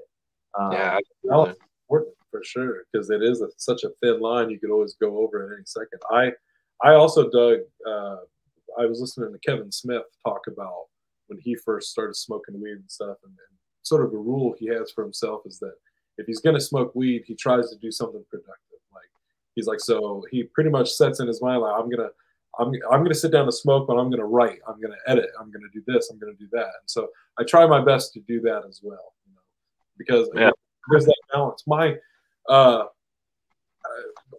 Um, 0.58 0.72
yeah, 0.72 1.00
for 2.36 2.44
sure 2.44 2.84
because 2.92 3.10
it 3.10 3.24
is 3.24 3.42
a, 3.42 3.48
such 3.58 3.84
a 3.84 3.90
thin 4.02 4.20
line. 4.20 4.50
You 4.50 4.60
could 4.60 4.72
always 4.72 4.96
go 4.96 5.20
over 5.20 5.46
at 5.46 5.56
any 5.56 5.66
second. 5.66 6.00
I 6.12 6.32
I 6.84 6.96
also 6.96 7.30
dug. 7.30 7.60
Uh, 7.88 8.18
I 8.78 8.86
was 8.86 9.00
listening 9.00 9.32
to 9.32 9.40
Kevin 9.40 9.72
Smith 9.72 10.04
talk 10.26 10.42
about 10.48 10.88
when 11.28 11.40
he 11.40 11.56
first 11.56 11.92
started 11.92 12.16
smoking 12.16 12.62
weed 12.62 12.74
and 12.74 12.92
stuff, 12.92 13.18
and, 13.24 13.32
and 13.32 13.58
sort 13.84 14.04
of 14.04 14.14
a 14.14 14.18
rule 14.18 14.56
he 14.60 14.68
has 14.68 14.92
for 14.92 15.04
himself 15.04 15.42
is 15.46 15.60
that 15.60 15.76
if 16.18 16.26
he's 16.28 16.40
going 16.40 16.56
to 16.56 16.62
smoke 16.62 16.94
weed, 16.96 17.24
he 17.26 17.36
tries 17.36 17.70
to 17.70 17.78
do 17.78 17.92
something 17.92 18.24
productive. 18.30 18.80
Like 18.94 19.10
he's 19.56 19.68
like, 19.68 19.80
so 19.80 20.24
he 20.32 20.44
pretty 20.44 20.70
much 20.70 20.92
sets 20.92 21.20
in 21.20 21.28
his 21.28 21.42
mind 21.42 21.62
like, 21.62 21.74
I'm 21.78 21.90
gonna 21.90 22.10
I'm, 22.60 22.72
I'm 22.92 23.00
going 23.00 23.10
to 23.10 23.16
sit 23.16 23.32
down 23.32 23.46
to 23.46 23.52
smoke, 23.52 23.88
but 23.88 23.98
I'm 23.98 24.10
going 24.10 24.20
to 24.20 24.26
write. 24.26 24.60
I'm 24.68 24.80
going 24.80 24.94
to 24.94 25.12
edit. 25.12 25.30
I'm 25.40 25.52
going 25.52 25.64
to 25.64 25.70
do 25.74 25.84
this. 25.88 26.10
I'm 26.10 26.20
going 26.20 26.34
to 26.34 26.40
do 26.40 26.48
that. 26.54 26.64
And 26.64 26.88
so 26.88 27.10
I 27.38 27.44
try 27.44 27.66
my 27.66 27.84
best 27.84 28.14
to 28.14 28.20
do 28.22 28.42
that 28.42 28.64
as 28.68 28.80
well, 28.84 29.14
you 29.28 29.34
know, 29.34 29.42
because 29.98 30.30
yeah. 30.36 30.52
there's 30.90 31.06
that 31.06 31.18
balance. 31.34 31.64
My, 31.68 31.98
uh, 32.48 32.86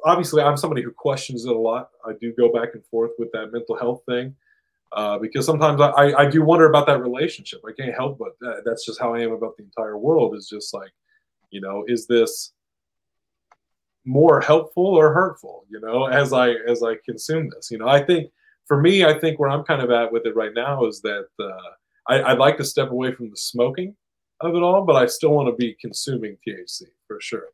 obviously, 0.05 0.43
I'm 0.43 0.57
somebody 0.57 0.83
who 0.83 0.91
questions 0.93 1.45
it 1.45 1.53
a 1.53 1.59
lot. 1.59 1.91
I 2.07 2.13
do 2.21 2.33
go 2.33 2.53
back 2.53 2.71
and 2.75 2.85
forth 2.87 3.13
with 3.19 3.31
that 3.33 3.53
mental 3.53 3.77
health 3.77 4.03
thing 4.09 4.35
uh, 4.93 5.19
because 5.19 5.45
sometimes 5.45 5.81
I, 5.81 6.15
I 6.15 6.27
do 6.31 6.43
wonder 6.43 6.69
about 6.69 6.87
that 6.87 7.01
relationship. 7.01 7.61
I 7.67 7.73
can't 7.73 7.95
help 7.95 8.19
but 8.19 8.39
that. 8.41 8.63
that's 8.65 8.87
just 8.87 9.01
how 9.01 9.15
I 9.15 9.21
am 9.21 9.33
about 9.33 9.57
the 9.57 9.65
entire 9.65 9.99
world. 9.99 10.37
Is 10.37 10.49
just 10.49 10.73
like, 10.73 10.91
you 11.51 11.61
know, 11.61 11.85
is 11.87 12.07
this 12.07 12.53
more 14.07 14.41
helpful 14.41 14.87
or 14.87 15.13
hurtful 15.13 15.65
you 15.69 15.81
know 15.81 16.07
as 16.07 16.33
i 16.33 16.51
as 16.69 16.83
i 16.85 16.95
consume 17.05 17.51
this? 17.51 17.71
You 17.73 17.79
know 17.79 17.89
i 17.89 18.01
think 18.03 18.31
for 18.67 18.81
me 18.81 19.05
i 19.05 19.19
think 19.19 19.39
where 19.39 19.51
i'm 19.51 19.65
kind 19.65 19.83
of 19.83 19.91
at 19.91 20.13
with 20.13 20.27
it 20.27 20.37
right 20.37 20.55
now 20.55 20.85
is 20.87 21.01
that 21.03 21.27
uh, 21.41 21.71
I, 22.09 22.33
would 22.33 22.39
like 22.39 22.57
to 22.59 22.65
step 22.65 22.93
away 22.93 23.13
from 23.13 23.31
the 23.31 23.37
smoking 23.37 23.97
of 24.41 24.55
it 24.55 24.63
all 24.63 24.85
but 24.85 24.95
i 24.95 25.07
still 25.07 25.31
want 25.31 25.49
to 25.49 25.57
be 25.57 25.77
consuming 25.81 26.37
thc 26.47 26.83
for 27.07 27.21
sure. 27.21 27.49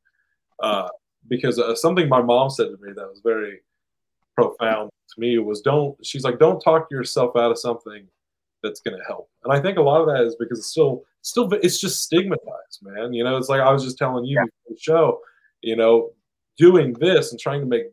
Uh, 0.63 0.89
because 1.29 1.59
uh, 1.59 1.75
something 1.75 2.09
my 2.09 2.21
mom 2.21 2.51
said 2.51 2.67
to 2.67 2.79
me 2.85 2.93
that 2.95 3.09
was 3.09 3.21
very 3.25 3.61
profound 4.35 4.91
to 5.13 5.21
me 5.21 5.39
was 5.39 5.63
don't 5.63 5.97
she's 6.05 6.23
like 6.23 6.39
don't 6.39 6.61
talk 6.61 6.87
yourself 6.91 7.35
out 7.35 7.51
of 7.51 7.59
something 7.59 8.07
that's 8.63 8.81
going 8.81 8.97
to 8.97 9.05
help 9.05 9.29
and 9.45 9.53
i 9.53 9.61
think 9.61 9.79
a 9.79 9.83
lot 9.83 10.01
of 10.01 10.07
that 10.07 10.23
is 10.25 10.37
because 10.37 10.59
it's 10.59 10.69
still 10.69 11.03
still 11.23 11.53
it's 11.55 11.81
just 11.81 12.03
stigmatized 12.03 12.81
man 12.83 13.13
you 13.13 13.25
know 13.25 13.37
it's 13.37 13.49
like 13.49 13.61
i 13.61 13.73
was 13.73 13.83
just 13.83 13.99
telling 13.99 14.25
you 14.25 14.37
yeah. 14.37 14.45
the 14.69 14.77
show 14.79 15.21
you 15.61 15.77
know 15.77 16.11
doing 16.57 16.93
this 16.95 17.33
and 17.33 17.41
trying 17.41 17.61
to 17.61 17.67
make 17.67 17.87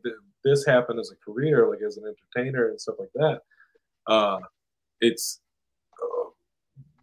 this 0.44 0.64
happen 0.64 0.98
as 0.98 1.10
a 1.10 1.16
career, 1.16 1.68
like 1.68 1.80
as 1.86 1.96
an 1.96 2.04
entertainer 2.04 2.68
and 2.68 2.80
stuff 2.80 2.96
like 2.98 3.10
that, 3.14 3.40
uh, 4.06 4.38
it's 5.00 5.40
uh, 6.02 6.30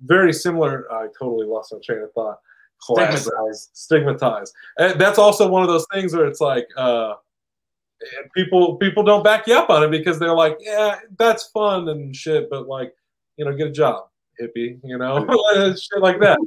very 0.02 0.34
similar. 0.34 0.92
I 0.92 1.08
totally 1.20 1.48
lost 1.48 1.74
my 1.74 1.80
train 1.84 2.04
of 2.04 2.12
thought. 2.14 2.40
Stigmatized. 2.80 3.70
Stigmatized. 3.74 4.54
And 4.78 5.00
that's 5.00 5.18
also 5.18 5.48
one 5.48 5.64
of 5.64 5.68
those 5.68 5.86
things 5.92 6.16
where 6.16 6.28
it's 6.28 6.42
like 6.42 6.68
uh, 6.78 7.16
people 8.36 8.76
people 8.78 9.04
don't 9.04 9.24
back 9.24 9.48
you 9.48 9.56
up 9.56 9.70
on 9.70 9.84
it 9.84 9.92
because 9.92 10.20
they're 10.20 10.36
like, 10.36 10.58
yeah, 10.60 11.00
that's 11.18 11.48
fun 11.48 11.90
and 11.90 12.16
shit, 12.16 12.50
but 12.50 12.68
like, 12.68 12.94
you 13.38 13.46
know, 13.46 13.56
get 13.56 13.68
a 13.68 13.72
job, 13.72 14.06
hippie, 14.42 14.80
you 14.84 14.98
know, 14.98 15.26
shit 15.76 16.02
like 16.02 16.20
that. 16.20 16.38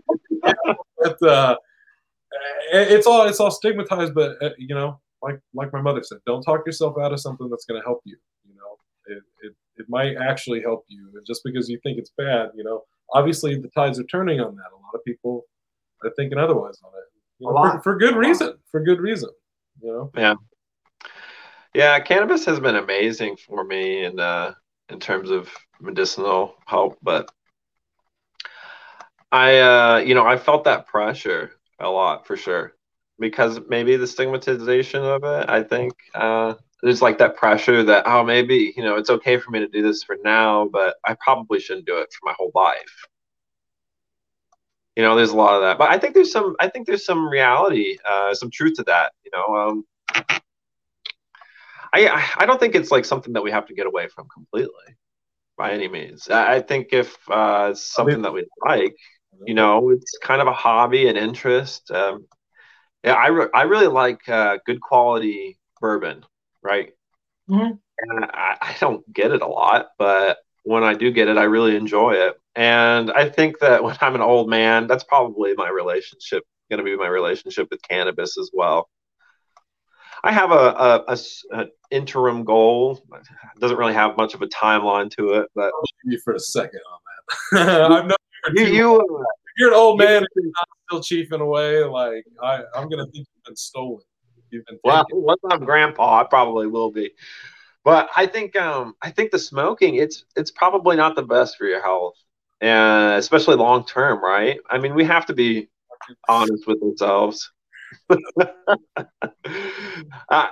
but, 0.98 1.22
uh, 1.22 1.56
it's 2.72 3.06
all 3.06 3.26
it's 3.26 3.40
all 3.40 3.50
stigmatized, 3.50 4.14
but 4.14 4.40
uh, 4.42 4.50
you 4.58 4.74
know, 4.74 5.00
like 5.22 5.40
like 5.54 5.72
my 5.72 5.80
mother 5.80 6.02
said, 6.02 6.18
don't 6.26 6.42
talk 6.42 6.64
yourself 6.66 6.96
out 6.98 7.12
of 7.12 7.20
something 7.20 7.48
that's 7.48 7.64
going 7.64 7.80
to 7.80 7.84
help 7.84 8.00
you. 8.04 8.16
You 8.46 8.54
know, 8.54 9.16
it, 9.16 9.22
it 9.42 9.54
it 9.76 9.86
might 9.88 10.16
actually 10.16 10.60
help 10.60 10.84
you, 10.88 11.10
and 11.14 11.26
just 11.26 11.42
because 11.44 11.68
you 11.68 11.78
think 11.82 11.98
it's 11.98 12.12
bad, 12.16 12.50
you 12.54 12.64
know, 12.64 12.84
obviously 13.12 13.56
the 13.56 13.68
tides 13.68 13.98
are 13.98 14.04
turning 14.04 14.40
on 14.40 14.54
that. 14.56 14.72
A 14.72 14.76
lot 14.76 14.94
of 14.94 15.04
people 15.04 15.44
are 16.04 16.10
thinking 16.16 16.38
otherwise 16.38 16.78
on 16.84 16.92
it, 16.96 17.04
you 17.38 17.52
know, 17.52 17.72
for, 17.72 17.82
for, 17.82 17.98
good 17.98 18.16
reason. 18.16 18.54
For 18.70 18.80
good 18.80 19.00
reason, 19.00 19.30
you 19.82 19.88
know. 19.92 20.10
Yeah, 20.16 20.34
yeah. 21.74 22.00
Cannabis 22.00 22.44
has 22.44 22.60
been 22.60 22.76
amazing 22.76 23.36
for 23.36 23.64
me 23.64 24.04
and 24.04 24.20
uh, 24.20 24.52
in 24.90 25.00
terms 25.00 25.30
of 25.30 25.48
medicinal 25.80 26.56
help, 26.66 26.98
but 27.02 27.30
I, 29.32 29.58
uh, 29.58 29.96
you 29.98 30.14
know, 30.14 30.26
I 30.26 30.36
felt 30.36 30.64
that 30.64 30.86
pressure 30.86 31.52
a 31.78 31.88
lot 31.88 32.26
for 32.26 32.36
sure 32.36 32.74
because 33.20 33.60
maybe 33.68 33.96
the 33.96 34.06
stigmatization 34.06 35.04
of 35.04 35.22
it 35.22 35.48
i 35.48 35.62
think 35.62 35.92
uh, 36.14 36.54
there's 36.82 37.02
like 37.02 37.18
that 37.18 37.36
pressure 37.36 37.84
that 37.84 38.04
oh 38.06 38.24
maybe 38.24 38.72
you 38.76 38.82
know 38.82 38.96
it's 38.96 39.10
okay 39.10 39.38
for 39.38 39.50
me 39.50 39.60
to 39.60 39.68
do 39.68 39.82
this 39.82 40.02
for 40.02 40.16
now 40.24 40.68
but 40.72 40.96
i 41.04 41.14
probably 41.14 41.60
shouldn't 41.60 41.86
do 41.86 41.98
it 41.98 42.08
for 42.12 42.26
my 42.26 42.34
whole 42.36 42.50
life. 42.54 43.06
You 44.96 45.04
know 45.04 45.14
there's 45.14 45.30
a 45.30 45.36
lot 45.36 45.54
of 45.54 45.62
that 45.62 45.78
but 45.78 45.90
i 45.90 45.98
think 45.98 46.14
there's 46.14 46.32
some 46.32 46.56
i 46.60 46.68
think 46.68 46.86
there's 46.86 47.04
some 47.04 47.28
reality 47.28 47.96
uh, 48.04 48.34
some 48.34 48.50
truth 48.50 48.74
to 48.76 48.82
that 48.84 49.12
you 49.24 49.30
know 49.34 49.54
um, 49.54 49.84
I, 51.92 52.28
I 52.38 52.46
don't 52.46 52.60
think 52.60 52.74
it's 52.74 52.90
like 52.90 53.04
something 53.04 53.32
that 53.34 53.42
we 53.42 53.50
have 53.50 53.66
to 53.66 53.74
get 53.74 53.86
away 53.86 54.08
from 54.08 54.28
completely 54.28 54.96
by 55.56 55.72
any 55.72 55.88
means. 55.88 56.28
I 56.28 56.60
think 56.60 56.88
if 56.92 57.16
uh, 57.30 57.68
it's 57.72 57.92
something 57.92 58.22
that 58.22 58.32
we 58.32 58.46
like, 58.66 58.96
you 59.46 59.54
know, 59.54 59.90
it's 59.90 60.18
kind 60.22 60.40
of 60.40 60.48
a 60.48 60.52
hobby 60.52 61.08
and 61.08 61.18
interest. 61.18 61.90
Um, 61.90 62.26
yeah, 63.04 63.14
I, 63.14 63.28
re- 63.28 63.48
I 63.54 63.62
really 63.62 63.86
like 63.86 64.28
uh, 64.28 64.58
good 64.66 64.80
quality 64.80 65.58
bourbon, 65.80 66.24
right? 66.62 66.92
Mm-hmm. 67.48 67.72
And 67.98 68.24
I, 68.24 68.56
I 68.60 68.76
don't 68.80 69.10
get 69.12 69.32
it 69.32 69.42
a 69.42 69.46
lot, 69.46 69.88
but 69.98 70.38
when 70.62 70.84
I 70.84 70.94
do 70.94 71.10
get 71.10 71.28
it, 71.28 71.38
I 71.38 71.44
really 71.44 71.76
enjoy 71.76 72.12
it. 72.12 72.34
And 72.54 73.10
I 73.10 73.28
think 73.28 73.58
that 73.60 73.82
when 73.82 73.96
I'm 74.00 74.14
an 74.14 74.20
old 74.20 74.48
man, 74.48 74.86
that's 74.86 75.04
probably 75.04 75.54
my 75.54 75.68
relationship, 75.68 76.44
going 76.70 76.78
to 76.78 76.84
be 76.84 76.96
my 76.96 77.08
relationship 77.08 77.68
with 77.70 77.82
cannabis 77.82 78.38
as 78.38 78.50
well. 78.52 78.88
I 80.22 80.32
have 80.32 80.50
a, 80.50 80.54
a, 80.54 81.04
a, 81.08 81.18
a, 81.52 81.66
interim 81.90 82.44
goal. 82.44 83.02
It 83.14 83.60
doesn't 83.60 83.76
really 83.76 83.94
have 83.94 84.16
much 84.16 84.34
of 84.34 84.42
a 84.42 84.46
timeline 84.46 85.10
to 85.12 85.34
it, 85.34 85.48
but 85.54 85.64
I'll 85.64 85.82
you 86.04 86.18
for 86.22 86.34
a 86.34 86.40
second 86.40 86.80
on 86.92 86.98
that. 87.52 87.90
I'm 87.90 88.08
not 88.08 88.20
you, 88.54 88.64
you 88.66 89.24
you're 89.56 89.68
an 89.68 89.74
old 89.74 89.98
man 89.98 90.18
and 90.18 90.26
you're 90.34 90.44
not 90.46 90.68
still 90.88 91.00
chiefing 91.02 91.40
away, 91.40 91.84
like 91.84 92.24
I, 92.42 92.62
I'm 92.74 92.88
gonna 92.88 93.04
think 93.04 93.26
you've 93.34 93.44
been 93.44 93.56
stolen. 93.56 94.02
You've 94.50 94.64
been 94.66 94.78
Well, 94.82 95.04
once 95.12 95.40
I'm 95.50 95.64
grandpa, 95.64 96.20
I 96.20 96.24
probably 96.24 96.66
will 96.66 96.90
be. 96.90 97.12
But 97.84 98.08
I 98.16 98.26
think 98.26 98.56
um 98.56 98.94
I 99.02 99.10
think 99.10 99.30
the 99.30 99.38
smoking 99.38 99.96
it's 99.96 100.24
it's 100.36 100.50
probably 100.50 100.96
not 100.96 101.16
the 101.16 101.22
best 101.22 101.56
for 101.56 101.66
your 101.66 101.82
health, 101.82 102.14
and 102.60 103.14
especially 103.14 103.56
long 103.56 103.84
term, 103.84 104.22
right? 104.22 104.58
I 104.68 104.78
mean, 104.78 104.94
we 104.94 105.04
have 105.04 105.26
to 105.26 105.34
be 105.34 105.68
honest 106.28 106.66
with 106.66 106.82
ourselves. 106.82 107.50
uh, 108.10 108.16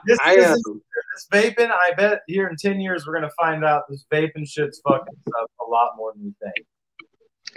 This 0.07 0.19
I 0.23 0.35
is- 0.35 0.63
um, 0.67 0.83
This 1.15 1.27
vaping, 1.33 1.71
I 1.71 1.93
bet 1.97 2.21
here 2.27 2.49
in 2.49 2.57
ten 2.57 2.81
years 2.81 3.07
we're 3.07 3.15
gonna 3.15 3.31
find 3.41 3.65
out 3.65 3.83
this 3.89 4.05
vaping 4.13 4.47
shit's 4.49 4.81
fucking 4.87 5.15
up 5.41 5.51
a 5.67 5.71
lot 5.71 5.91
more 5.97 6.13
than 6.15 6.25
we 6.25 6.35
think. 6.43 6.67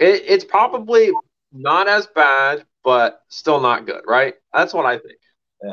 it, 0.00 0.22
it's 0.26 0.44
probably 0.44 1.12
not 1.52 1.88
as 1.88 2.06
bad, 2.08 2.64
but 2.84 3.22
still 3.28 3.60
not 3.60 3.86
good, 3.86 4.02
right? 4.06 4.34
That's 4.52 4.72
what 4.74 4.86
I 4.86 4.98
think. 4.98 5.18
Yeah. 5.62 5.72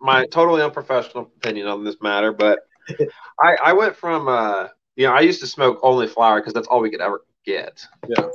My 0.00 0.26
totally 0.26 0.62
unprofessional 0.62 1.30
opinion 1.36 1.68
on 1.68 1.84
this 1.84 1.96
matter, 2.02 2.32
but 2.32 2.60
I, 3.40 3.56
I 3.66 3.72
went 3.72 3.94
from, 3.94 4.26
uh, 4.26 4.66
you 4.96 5.06
know, 5.06 5.12
I 5.12 5.20
used 5.20 5.38
to 5.40 5.46
smoke 5.46 5.78
only 5.82 6.08
flower 6.08 6.40
because 6.40 6.54
that's 6.54 6.66
all 6.66 6.80
we 6.80 6.90
could 6.90 7.00
ever 7.00 7.20
get. 7.46 7.86
Yeah. 8.08 8.26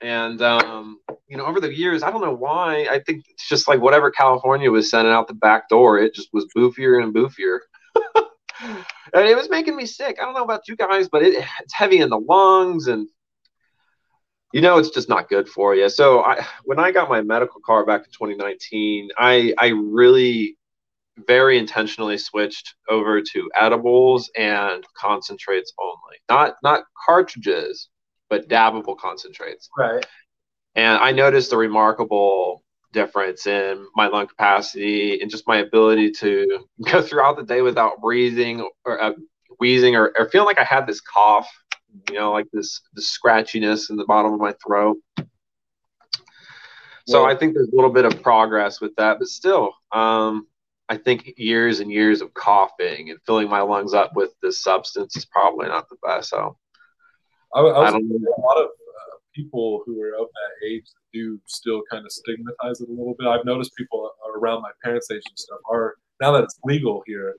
And, 0.00 0.40
um, 0.42 1.00
you 1.26 1.36
know, 1.36 1.46
over 1.46 1.60
the 1.60 1.74
years, 1.74 2.02
I 2.02 2.10
don't 2.10 2.20
know 2.20 2.34
why. 2.34 2.86
I 2.88 3.00
think 3.00 3.24
it's 3.28 3.48
just 3.48 3.66
like 3.66 3.80
whatever 3.80 4.10
California 4.10 4.70
was 4.70 4.90
sending 4.90 5.12
out 5.12 5.26
the 5.26 5.34
back 5.34 5.68
door, 5.68 5.98
it 5.98 6.14
just 6.14 6.28
was 6.32 6.46
boofier 6.56 7.02
and 7.02 7.12
boofier. 7.12 7.58
and 8.60 9.28
it 9.28 9.36
was 9.36 9.50
making 9.50 9.76
me 9.76 9.86
sick. 9.86 10.18
I 10.20 10.24
don't 10.24 10.34
know 10.34 10.44
about 10.44 10.68
you 10.68 10.76
guys, 10.76 11.08
but 11.08 11.22
it, 11.22 11.44
it's 11.62 11.74
heavy 11.74 11.98
in 11.98 12.10
the 12.10 12.18
lungs 12.18 12.86
and 12.86 13.08
you 14.52 14.62
know 14.62 14.78
it's 14.78 14.90
just 14.90 15.08
not 15.08 15.28
good 15.28 15.48
for 15.48 15.74
you. 15.74 15.88
So 15.88 16.22
I 16.22 16.44
when 16.64 16.78
I 16.78 16.90
got 16.90 17.08
my 17.08 17.20
medical 17.20 17.60
card 17.64 17.86
back 17.86 18.00
in 18.00 18.12
2019, 18.12 19.10
I 19.18 19.54
I 19.58 19.68
really 19.68 20.56
very 21.26 21.58
intentionally 21.58 22.16
switched 22.16 22.74
over 22.88 23.20
to 23.20 23.50
edibles 23.58 24.30
and 24.36 24.84
concentrates 24.96 25.72
only. 25.78 26.16
Not 26.28 26.56
not 26.62 26.84
cartridges, 27.04 27.88
but 28.28 28.48
dabbable 28.48 28.96
concentrates. 28.96 29.68
Right. 29.76 30.04
And 30.74 30.98
I 30.98 31.12
noticed 31.12 31.52
a 31.52 31.56
remarkable 31.56 32.62
difference 32.92 33.46
in 33.46 33.86
my 33.94 34.06
lung 34.06 34.26
capacity 34.26 35.20
and 35.20 35.30
just 35.30 35.46
my 35.46 35.58
ability 35.58 36.10
to 36.12 36.64
go 36.90 37.02
throughout 37.02 37.36
the 37.36 37.44
day 37.44 37.62
without 37.62 38.00
breathing 38.00 38.66
or 38.84 39.02
uh, 39.02 39.12
wheezing 39.58 39.96
or, 39.96 40.12
or 40.16 40.28
feeling 40.28 40.46
like 40.46 40.58
I 40.58 40.64
had 40.64 40.86
this 40.86 41.00
cough, 41.00 41.48
you 42.08 42.16
know, 42.16 42.32
like 42.32 42.46
this, 42.52 42.80
this 42.94 43.16
scratchiness 43.16 43.90
in 43.90 43.96
the 43.96 44.04
bottom 44.04 44.32
of 44.32 44.40
my 44.40 44.54
throat. 44.64 44.98
So 47.06 47.24
I 47.24 47.34
think 47.34 47.54
there's 47.54 47.70
a 47.70 47.74
little 47.74 47.90
bit 47.90 48.04
of 48.04 48.22
progress 48.22 48.82
with 48.82 48.94
that, 48.96 49.18
but 49.18 49.28
still, 49.28 49.72
um, 49.92 50.46
I 50.90 50.98
think 50.98 51.32
years 51.38 51.80
and 51.80 51.90
years 51.90 52.20
of 52.20 52.34
coughing 52.34 53.08
and 53.08 53.18
filling 53.24 53.48
my 53.48 53.62
lungs 53.62 53.94
up 53.94 54.14
with 54.14 54.34
this 54.42 54.62
substance 54.62 55.16
is 55.16 55.24
probably 55.24 55.68
not 55.68 55.88
the 55.88 55.96
best. 56.02 56.28
So 56.28 56.58
I, 57.54 57.60
I 57.60 57.62
was 57.62 57.88
I 57.88 57.90
don't 57.92 58.08
know. 58.08 58.16
a 58.36 58.40
lot 58.40 58.58
of 58.58 58.66
uh, 58.66 59.16
people 59.34 59.82
who 59.86 60.00
are 60.02 60.14
of 60.20 60.26
that 60.28 60.66
age 60.66 60.84
do 61.12 61.40
still 61.46 61.82
kind 61.90 62.04
of 62.04 62.12
stigmatize 62.12 62.80
it 62.80 62.88
a 62.88 62.92
little 62.92 63.14
bit. 63.18 63.26
I've 63.28 63.44
noticed 63.44 63.74
people 63.76 64.10
around 64.36 64.62
my 64.62 64.70
parents' 64.84 65.10
age 65.10 65.22
and 65.28 65.38
stuff 65.38 65.58
are 65.70 65.94
now 66.20 66.32
that 66.32 66.44
it's 66.44 66.58
legal 66.64 67.02
here, 67.06 67.34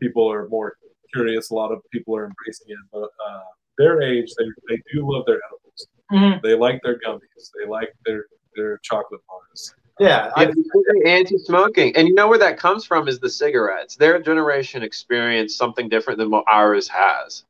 people 0.00 0.30
are 0.30 0.48
more 0.48 0.74
curious. 1.12 1.50
A 1.50 1.54
lot 1.54 1.70
of 1.70 1.80
people 1.92 2.16
are 2.16 2.24
embracing 2.24 2.68
it, 2.68 2.78
but 2.92 3.04
uh, 3.04 3.40
their 3.78 4.02
age, 4.02 4.32
they, 4.38 4.44
they 4.68 4.82
do 4.92 5.10
love 5.10 5.24
their 5.26 5.40
edibles. 5.46 5.86
Mhm. 6.10 6.42
They 6.42 6.54
like 6.54 6.80
their 6.82 6.98
gummies. 6.98 7.50
They 7.58 7.68
like 7.68 7.92
their 8.04 8.26
their 8.56 8.78
chocolate 8.82 9.20
bars. 9.28 9.74
Yeah. 9.98 10.30
I, 10.36 10.44
Yeah, 10.44 11.10
anti-smoking, 11.10 11.96
and 11.96 12.08
you 12.08 12.14
know 12.14 12.28
where 12.28 12.38
that 12.38 12.58
comes 12.58 12.84
from 12.84 13.08
is 13.08 13.20
the 13.20 13.30
cigarettes. 13.30 13.96
Their 13.96 14.20
generation 14.20 14.82
experienced 14.82 15.56
something 15.56 15.88
different 15.88 16.18
than 16.18 16.30
what 16.30 16.44
ours 16.48 16.88
has. 16.88 17.44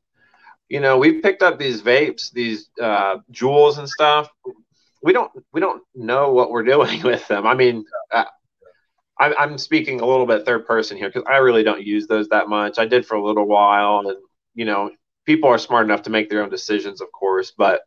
You 0.73 0.79
know, 0.79 0.97
we've 0.97 1.21
picked 1.21 1.43
up 1.43 1.59
these 1.59 1.83
vapes, 1.83 2.31
these 2.31 2.71
uh, 2.81 3.17
JUULs 3.31 3.77
and 3.77 3.87
stuff. 3.87 4.27
We 5.03 5.13
don't 5.13 5.31
we 5.51 5.61
don't 5.61 5.83
know 5.93 6.33
what 6.33 6.49
we're 6.49 6.63
doing 6.73 7.03
with 7.03 7.27
them. 7.27 7.45
I 7.45 7.53
mean, 7.53 7.85
uh, 8.11 8.25
I, 9.19 9.35
I'm 9.35 9.59
speaking 9.59 10.01
a 10.01 10.05
little 10.07 10.25
bit 10.25 10.47
third 10.47 10.65
person 10.65 10.97
here 10.97 11.09
because 11.09 11.25
I 11.29 11.37
really 11.37 11.61
don't 11.61 11.85
use 11.85 12.07
those 12.07 12.27
that 12.29 12.49
much. 12.49 12.79
I 12.79 12.87
did 12.87 13.05
for 13.05 13.13
a 13.13 13.23
little 13.23 13.45
while, 13.45 13.99
and 14.07 14.17
you 14.55 14.65
know, 14.65 14.89
people 15.27 15.47
are 15.47 15.59
smart 15.59 15.85
enough 15.85 16.01
to 16.03 16.09
make 16.09 16.31
their 16.31 16.41
own 16.41 16.49
decisions, 16.49 17.01
of 17.01 17.11
course, 17.11 17.53
but 17.55 17.81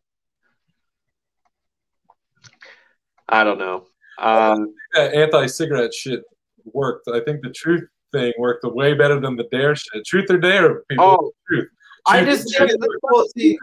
I 3.28 3.42
don't 3.42 3.58
know. 3.58 3.86
Um, 4.20 4.72
That 4.94 5.12
anti-cigarette 5.12 5.92
shit 5.92 6.22
worked. 6.64 7.08
I 7.08 7.18
think 7.18 7.42
the 7.42 7.50
truth 7.50 7.82
thing 8.12 8.32
worked 8.38 8.64
way 8.64 8.94
better 8.94 9.18
than 9.18 9.34
the 9.34 9.48
dare 9.50 9.74
shit. 9.74 10.06
Truth 10.06 10.30
or 10.30 10.38
dare, 10.38 10.82
people. 10.88 11.04
oh, 11.04 11.32
truth. 11.48 11.68
I 12.08 12.22
Truth- 12.22 12.36
just 12.36 12.58
think 12.58 12.80
well, 13.02 13.24
see, 13.36 13.58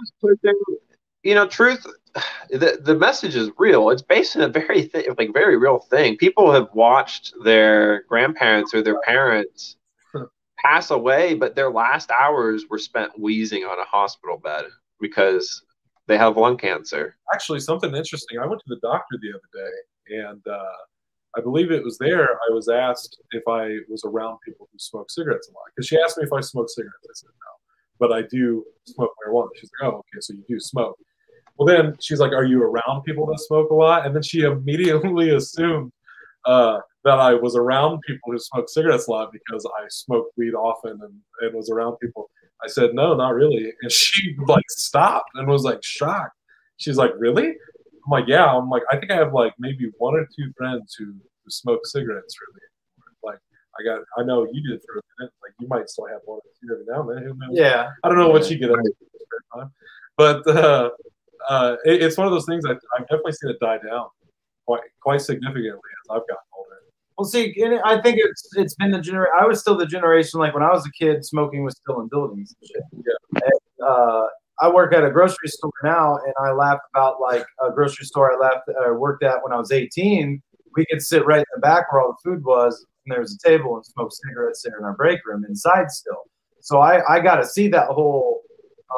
you 1.24 1.36
know, 1.36 1.48
truth. 1.48 1.86
The 2.52 2.80
the 2.80 2.94
message 2.96 3.36
is 3.36 3.50
real. 3.58 3.90
It's 3.90 4.04
based 4.04 4.36
on 4.36 4.44
a 4.44 4.48
very 4.48 4.88
th- 4.88 5.08
like 5.18 5.34
very 5.34 5.58
real 5.58 5.80
thing. 5.80 6.16
People 6.18 6.52
have 6.52 6.68
watched 6.74 7.34
their 7.44 8.04
grandparents 8.04 8.74
or 8.74 8.84
their 8.84 9.02
parents 9.02 9.78
pass 10.64 10.92
away, 10.92 11.34
but 11.34 11.56
their 11.56 11.72
last 11.72 12.12
hours 12.12 12.66
were 12.70 12.78
spent 12.78 13.18
wheezing 13.20 13.64
on 13.64 13.80
a 13.80 13.84
hospital 13.86 14.38
bed 14.38 14.66
because 15.02 15.64
they 16.08 16.18
have 16.18 16.38
lung 16.38 16.58
cancer. 16.58 17.16
actually 17.34 17.60
something 17.60 17.96
interesting. 17.96 18.38
I 18.40 18.46
went 18.46 18.62
to 18.62 18.70
the 18.76 18.80
doctor 18.82 19.18
the 19.22 19.30
other 19.30 19.66
day, 19.66 20.18
and 20.22 20.42
uh, 20.48 20.78
I 21.38 21.42
believe 21.42 21.72
it 21.72 21.84
was 21.84 21.98
there. 21.98 22.30
I 22.34 22.54
was 22.54 22.70
asked 22.70 23.20
if 23.32 23.44
I 23.48 23.78
was 23.90 24.04
around 24.06 24.38
people 24.46 24.68
who 24.72 24.78
smoke 24.78 25.10
cigarettes 25.10 25.48
a 25.50 25.52
lot 25.52 25.64
because 25.76 25.88
she 25.88 25.98
asked 26.00 26.18
me 26.18 26.26
if 26.26 26.34
I 26.34 26.42
smoke 26.42 26.70
cigarettes. 26.70 27.06
I 27.06 27.14
said 27.16 27.30
no, 27.30 27.52
but 28.00 28.12
I 28.12 28.24
do 28.24 28.64
smoke 28.86 29.12
marijuana. 29.26 29.50
She's 29.56 29.70
like, 29.82 29.92
oh, 29.92 29.98
okay, 29.98 30.20
so 30.20 30.34
you 30.34 30.44
do 30.48 30.60
smoke. 30.60 30.98
Well, 31.58 31.68
then 31.68 31.96
she's 32.02 32.20
like, 32.20 32.32
are 32.32 32.46
you 32.46 32.64
around 32.64 33.04
people 33.04 33.26
that 33.28 33.40
smoke 33.40 33.70
a 33.70 33.76
lot? 33.76 34.06
And 34.06 34.16
then 34.16 34.24
she 34.24 34.42
immediately 34.44 35.30
assumed 35.32 35.92
uh, 36.46 36.80
that 37.04 37.20
I 37.20 37.34
was 37.34 37.56
around 37.56 38.02
people 38.08 38.32
who 38.32 38.40
smoke 38.40 38.70
cigarettes 38.70 39.08
a 39.08 39.12
lot 39.12 39.32
because 39.32 39.66
I 39.66 39.86
smoked 39.90 40.34
weed 40.38 40.54
often 40.54 41.00
and, 41.02 41.14
and 41.42 41.54
was 41.54 41.70
around 41.70 41.98
people. 41.98 42.30
I 42.64 42.68
said, 42.68 42.94
no, 42.94 43.14
not 43.14 43.34
really. 43.34 43.72
And 43.82 43.92
she 43.92 44.36
like 44.48 44.70
stopped 44.70 45.30
and 45.36 45.48
was 45.48 45.64
like 45.64 45.84
shocked. 45.84 46.36
She's 46.78 46.98
like, 46.98 47.12
really? 47.18 47.48
I'm 47.48 48.12
like, 48.12 48.26
yeah. 48.28 48.46
I'm 48.46 48.70
like, 48.70 48.84
I 48.92 48.98
think 48.98 49.12
I 49.12 49.16
have 49.16 49.34
like 49.34 49.54
maybe 49.60 49.92
one 49.98 50.16
or 50.16 50.26
two 50.26 50.52
friends 50.58 50.96
who, 50.98 51.06
who 51.06 51.50
smoke 51.50 51.86
cigarettes 51.86 52.36
really. 52.48 52.62
Like, 53.24 53.40
I 53.80 53.84
got, 53.84 54.02
I 54.18 54.24
know 54.24 54.46
you 54.52 54.70
did 54.70 54.82
for 54.86 55.00
a 55.00 55.02
minute. 55.20 55.34
Like, 55.42 55.54
you 55.60 55.68
might 55.68 55.90
still 55.90 56.08
have 56.08 56.22
one 56.26 56.40
or 56.40 56.53
every 56.72 56.86
now 56.88 57.10
and 57.10 57.42
then. 57.42 57.50
Yeah. 57.52 57.90
I 58.04 58.10
don't 58.10 58.18
know 58.18 58.30
what 58.30 58.50
you 58.50 58.58
get 58.58 58.70
up 58.70 58.78
to 58.78 58.82
in 58.82 58.86
your 58.86 59.22
spare 59.22 59.62
time, 59.62 59.72
but 60.18 60.48
uh, 60.48 60.90
uh, 61.50 61.76
it, 61.86 62.04
it's 62.04 62.18
one 62.18 62.28
of 62.28 62.34
those 62.34 62.46
things 62.46 62.66
I, 62.66 62.72
I've 62.72 63.08
definitely 63.08 63.34
seen 63.34 63.52
it 63.52 63.60
die 63.60 63.78
down 63.78 64.08
quite 64.66 64.82
quite 65.02 65.22
significantly 65.22 65.72
as 65.72 66.10
I've 66.12 66.28
gotten 66.28 66.50
older. 66.58 66.70
Well, 67.18 67.26
see, 67.26 67.56
I 67.84 68.02
think 68.02 68.18
it's 68.20 68.50
it's 68.56 68.76
been 68.76 68.92
the 68.92 69.02
generation. 69.02 69.34
I 69.40 69.46
was 69.46 69.60
still 69.60 69.78
the 69.78 69.86
generation 69.86 70.40
like 70.40 70.54
when 70.54 70.64
I 70.64 70.72
was 70.72 70.86
a 70.86 70.92
kid, 70.92 71.26
smoking 71.26 71.64
was 71.64 71.76
still 71.78 72.02
in 72.02 72.08
buildings 72.08 72.56
and 72.60 72.70
shit. 72.70 73.06
Yeah. 73.06 73.42
And, 73.44 73.88
uh, 73.88 74.28
I 74.62 74.70
work 74.70 74.94
at 74.94 75.04
a 75.04 75.10
grocery 75.10 75.48
store 75.48 75.72
now, 75.84 76.16
and 76.16 76.34
I 76.40 76.52
laugh 76.52 76.80
about 76.94 77.20
like 77.20 77.46
a 77.62 77.72
grocery 77.72 78.06
store 78.06 78.34
I 78.34 78.38
left 78.38 78.70
uh, 78.70 78.94
worked 78.94 79.24
at 79.24 79.44
when 79.44 79.52
I 79.52 79.58
was 79.58 79.72
18. 79.72 80.42
We 80.76 80.86
could 80.90 81.02
sit 81.02 81.26
right 81.26 81.40
in 81.40 81.46
the 81.56 81.62
back 81.62 81.92
where 81.92 82.02
all 82.02 82.16
the 82.24 82.30
food 82.30 82.44
was, 82.44 82.86
and 83.06 83.14
there 83.14 83.22
was 83.22 83.34
a 83.34 83.48
table 83.48 83.76
and 83.76 83.86
smoke 83.86 84.12
cigarettes 84.12 84.64
there 84.64 84.78
in 84.78 84.86
our 84.86 84.96
break 84.96 85.20
room 85.26 85.44
inside 85.48 85.92
still. 85.92 86.24
So 86.64 86.80
I 86.80 87.02
I 87.08 87.20
got 87.20 87.36
to 87.36 87.46
see 87.46 87.68
that 87.70 87.88
whole 87.90 88.42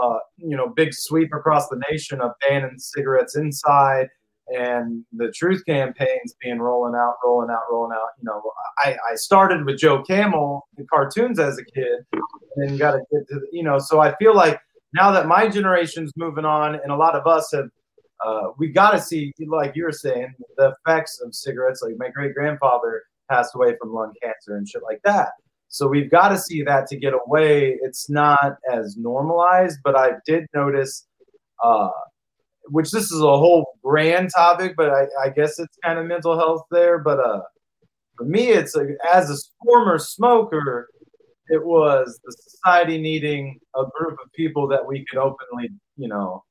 uh, 0.02 0.20
you 0.38 0.56
know 0.56 0.70
big 0.70 0.94
sweep 0.94 1.34
across 1.34 1.68
the 1.68 1.82
nation 1.92 2.22
of 2.22 2.32
banning 2.42 2.78
cigarettes 2.78 3.36
inside 3.36 4.08
and 4.48 5.04
the 5.14 5.32
truth 5.32 5.64
campaigns 5.66 6.36
being 6.40 6.60
rolling 6.60 6.96
out, 6.96 7.16
rolling 7.24 7.50
out, 7.50 7.64
rolling 7.72 7.92
out. 7.94 8.10
You 8.20 8.26
know, 8.26 8.42
I, 8.78 8.96
I 9.12 9.16
started 9.16 9.66
with 9.66 9.80
Joe 9.80 10.04
Camel, 10.04 10.68
the 10.78 10.86
cartoons 10.86 11.40
as 11.40 11.58
a 11.58 11.66
kid, 11.66 12.06
and 12.14 12.70
then 12.70 12.78
got 12.78 12.92
to 12.92 13.00
get 13.12 13.28
to, 13.30 13.40
the, 13.40 13.48
you 13.52 13.64
know, 13.64 13.80
so 13.80 14.00
I 14.02 14.16
feel 14.18 14.36
like 14.36 14.60
now 14.94 15.12
that 15.12 15.28
my 15.28 15.48
generation's 15.48 16.12
moving 16.16 16.46
on 16.46 16.76
and 16.76 16.92
a 16.92 16.96
lot 16.96 17.16
of 17.16 17.26
us 17.26 17.52
have, 17.54 17.70
uh, 18.26 18.52
we 18.58 18.68
got 18.68 18.92
to 18.92 19.02
see, 19.02 19.34
like 19.48 19.76
you 19.76 19.84
were 19.84 19.92
saying, 19.92 20.34
the 20.58 20.74
effects 20.88 21.20
of 21.22 21.34
cigarettes. 21.34 21.82
Like 21.82 21.96
my 21.98 22.10
great 22.10 22.34
grandfather 22.34 23.04
passed 23.30 23.56
away 23.56 23.76
from 23.82 23.94
lung 23.94 24.14
cancer 24.22 24.58
and 24.58 24.68
shit 24.68 24.84
like 24.84 25.02
that. 25.04 25.30
So 25.68 25.88
we've 25.88 26.10
got 26.10 26.30
to 26.30 26.38
see 26.38 26.64
that 26.64 26.88
to 26.88 26.98
get 26.98 27.14
away. 27.14 27.78
It's 27.82 28.10
not 28.10 28.56
as 28.72 28.96
normalized, 28.98 29.80
but 29.84 29.96
I 29.98 30.14
did 30.26 30.46
notice, 30.54 31.08
uh, 31.64 31.90
which 32.66 32.92
this 32.92 33.12
is 33.12 33.20
a 33.20 33.38
whole 33.38 33.74
grand 33.84 34.30
topic, 34.34 34.76
but 34.78 34.90
I, 34.90 35.08
I 35.24 35.30
guess 35.30 35.60
it's 35.60 35.78
kind 35.84 36.00
of 36.00 36.06
mental 36.06 36.38
health 36.38 36.64
there. 36.72 37.00
But 37.00 37.20
uh, 37.20 37.42
for 38.18 38.24
me, 38.24 38.50
it's 38.50 38.76
like, 38.76 38.88
as 39.14 39.30
a 39.30 39.36
former 39.64 40.00
smoker, 40.00 40.88
it 41.48 41.64
was 41.64 42.20
the 42.24 42.32
society 42.32 42.98
needing 42.98 43.60
a 43.76 43.84
group 43.98 44.18
of 44.24 44.32
people 44.34 44.68
that 44.70 44.86
we 44.86 45.06
could 45.06 45.20
openly, 45.20 45.70
you 45.98 46.08
know, 46.08 46.44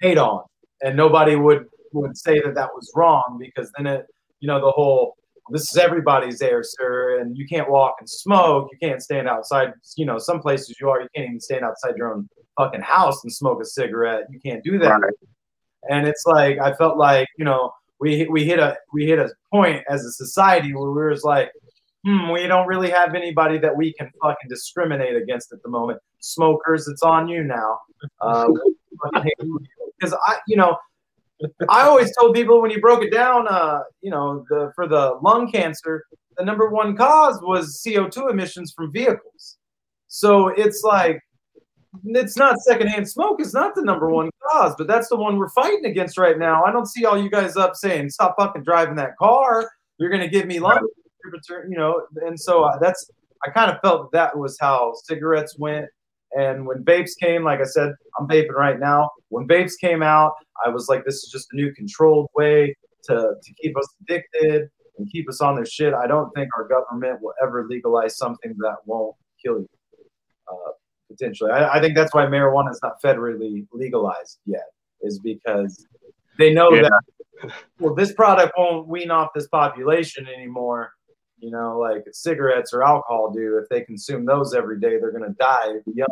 hate 0.00 0.18
on, 0.18 0.44
and 0.82 0.96
nobody 0.96 1.36
would 1.36 1.66
would 1.92 2.16
say 2.16 2.40
that 2.40 2.54
that 2.54 2.70
was 2.74 2.90
wrong 2.94 3.38
because 3.38 3.70
then 3.76 3.86
it, 3.86 4.06
you 4.40 4.48
know, 4.48 4.60
the 4.60 4.70
whole 4.70 5.16
this 5.50 5.70
is 5.70 5.76
everybody's 5.76 6.42
air, 6.42 6.62
sir, 6.62 7.20
and 7.20 7.36
you 7.36 7.46
can't 7.46 7.70
walk 7.70 7.96
and 8.00 8.08
smoke. 8.08 8.68
You 8.72 8.78
can't 8.78 9.02
stand 9.02 9.28
outside. 9.28 9.72
You 9.96 10.06
know, 10.06 10.18
some 10.18 10.40
places 10.40 10.76
you 10.80 10.88
are, 10.88 11.00
you 11.00 11.08
can't 11.14 11.28
even 11.28 11.40
stand 11.40 11.64
outside 11.64 11.96
your 11.96 12.12
own 12.12 12.28
fucking 12.58 12.80
house 12.80 13.22
and 13.22 13.32
smoke 13.32 13.60
a 13.60 13.64
cigarette. 13.64 14.24
You 14.30 14.40
can't 14.40 14.62
do 14.64 14.78
that. 14.78 15.00
Right. 15.00 15.12
And 15.88 16.06
it's 16.06 16.24
like 16.26 16.58
I 16.58 16.74
felt 16.74 16.96
like 16.96 17.28
you 17.38 17.44
know 17.44 17.72
we 18.00 18.26
we 18.28 18.44
hit 18.44 18.58
a 18.58 18.76
we 18.92 19.06
hit 19.06 19.18
a 19.18 19.30
point 19.52 19.84
as 19.88 20.04
a 20.04 20.10
society 20.10 20.74
where 20.74 20.90
we 20.90 21.10
was 21.10 21.22
like, 21.22 21.50
hmm, 22.04 22.30
we 22.30 22.46
don't 22.46 22.66
really 22.66 22.90
have 22.90 23.14
anybody 23.14 23.58
that 23.58 23.76
we 23.76 23.92
can 23.92 24.10
fucking 24.22 24.48
discriminate 24.48 25.16
against 25.16 25.52
at 25.52 25.62
the 25.62 25.68
moment. 25.68 26.00
Smokers, 26.20 26.88
it's 26.88 27.02
on 27.02 27.28
you 27.28 27.44
now. 27.44 27.78
Because 28.20 30.12
uh, 30.12 30.16
I, 30.26 30.38
you 30.48 30.56
know, 30.56 30.76
I 31.68 31.82
always 31.82 32.14
told 32.16 32.34
people 32.34 32.62
when 32.62 32.70
you 32.70 32.80
broke 32.80 33.02
it 33.02 33.12
down, 33.12 33.46
uh, 33.48 33.80
you 34.00 34.10
know, 34.10 34.44
the 34.48 34.72
for 34.74 34.88
the 34.88 35.18
lung 35.22 35.50
cancer, 35.50 36.04
the 36.36 36.44
number 36.44 36.70
one 36.70 36.96
cause 36.96 37.38
was 37.42 37.82
CO2 37.86 38.30
emissions 38.30 38.72
from 38.74 38.92
vehicles. 38.92 39.58
So 40.08 40.48
it's 40.48 40.82
like 40.82 41.20
it's 42.04 42.36
not 42.36 42.58
secondhand 42.60 43.08
smoke 43.08 43.40
is 43.40 43.54
not 43.54 43.74
the 43.74 43.82
number 43.82 44.08
one 44.08 44.30
cause, 44.50 44.74
but 44.76 44.86
that's 44.86 45.08
the 45.08 45.16
one 45.16 45.36
we're 45.36 45.48
fighting 45.50 45.86
against 45.86 46.18
right 46.18 46.38
now. 46.38 46.64
I 46.64 46.72
don't 46.72 46.86
see 46.86 47.04
all 47.04 47.20
you 47.20 47.30
guys 47.30 47.56
up 47.56 47.74
saying 47.74 48.10
stop 48.10 48.34
fucking 48.38 48.64
driving 48.64 48.96
that 48.96 49.16
car. 49.18 49.70
You're 49.98 50.10
gonna 50.10 50.28
give 50.28 50.46
me 50.46 50.58
lung, 50.58 50.86
cancer, 51.32 51.66
you 51.68 51.76
know. 51.76 52.02
And 52.22 52.38
so 52.38 52.64
uh, 52.64 52.78
that's 52.78 53.10
I 53.46 53.50
kind 53.50 53.70
of 53.70 53.78
felt 53.82 54.12
that 54.12 54.36
was 54.36 54.56
how 54.60 54.94
cigarettes 55.04 55.56
went. 55.58 55.86
And 56.32 56.66
when 56.66 56.84
vapes 56.84 57.12
came, 57.20 57.44
like 57.44 57.60
I 57.60 57.64
said, 57.64 57.92
I'm 58.18 58.28
vaping 58.28 58.52
right 58.52 58.78
now. 58.78 59.10
When 59.28 59.46
vapes 59.46 59.72
came 59.80 60.02
out, 60.02 60.32
I 60.64 60.68
was 60.68 60.88
like, 60.88 61.04
this 61.04 61.16
is 61.16 61.30
just 61.32 61.48
a 61.52 61.56
new 61.56 61.72
controlled 61.74 62.28
way 62.34 62.74
to, 63.04 63.14
to 63.14 63.54
keep 63.62 63.76
us 63.76 63.86
addicted 64.02 64.68
and 64.98 65.10
keep 65.10 65.28
us 65.28 65.40
on 65.40 65.54
their 65.54 65.66
shit. 65.66 65.94
I 65.94 66.06
don't 66.06 66.30
think 66.34 66.48
our 66.56 66.66
government 66.66 67.20
will 67.22 67.34
ever 67.42 67.66
legalize 67.68 68.16
something 68.16 68.54
that 68.58 68.76
won't 68.84 69.14
kill 69.44 69.60
you. 69.60 69.68
Uh, 70.50 70.72
potentially, 71.10 71.50
I, 71.50 71.74
I, 71.74 71.80
think 71.80 71.96
that's 71.96 72.14
why 72.14 72.24
marijuana 72.24 72.70
is 72.70 72.80
not 72.82 73.02
federally 73.02 73.66
legalized 73.72 74.38
yet, 74.46 74.66
is 75.02 75.18
because 75.18 75.86
they 76.38 76.54
know 76.54 76.72
yeah. 76.72 76.82
that 76.82 77.50
well, 77.78 77.94
this 77.94 78.12
product 78.12 78.52
won't 78.56 78.88
wean 78.88 79.10
off 79.10 79.30
this 79.34 79.48
population 79.48 80.26
anymore. 80.28 80.92
You 81.38 81.50
know, 81.50 81.78
like 81.78 82.04
cigarettes 82.12 82.72
or 82.72 82.82
alcohol 82.82 83.30
do. 83.32 83.58
If 83.62 83.68
they 83.68 83.82
consume 83.82 84.24
those 84.24 84.54
every 84.54 84.80
day, 84.80 84.98
they're 84.98 85.12
going 85.12 85.28
to 85.28 85.36
die 85.38 85.74
young 85.94 86.06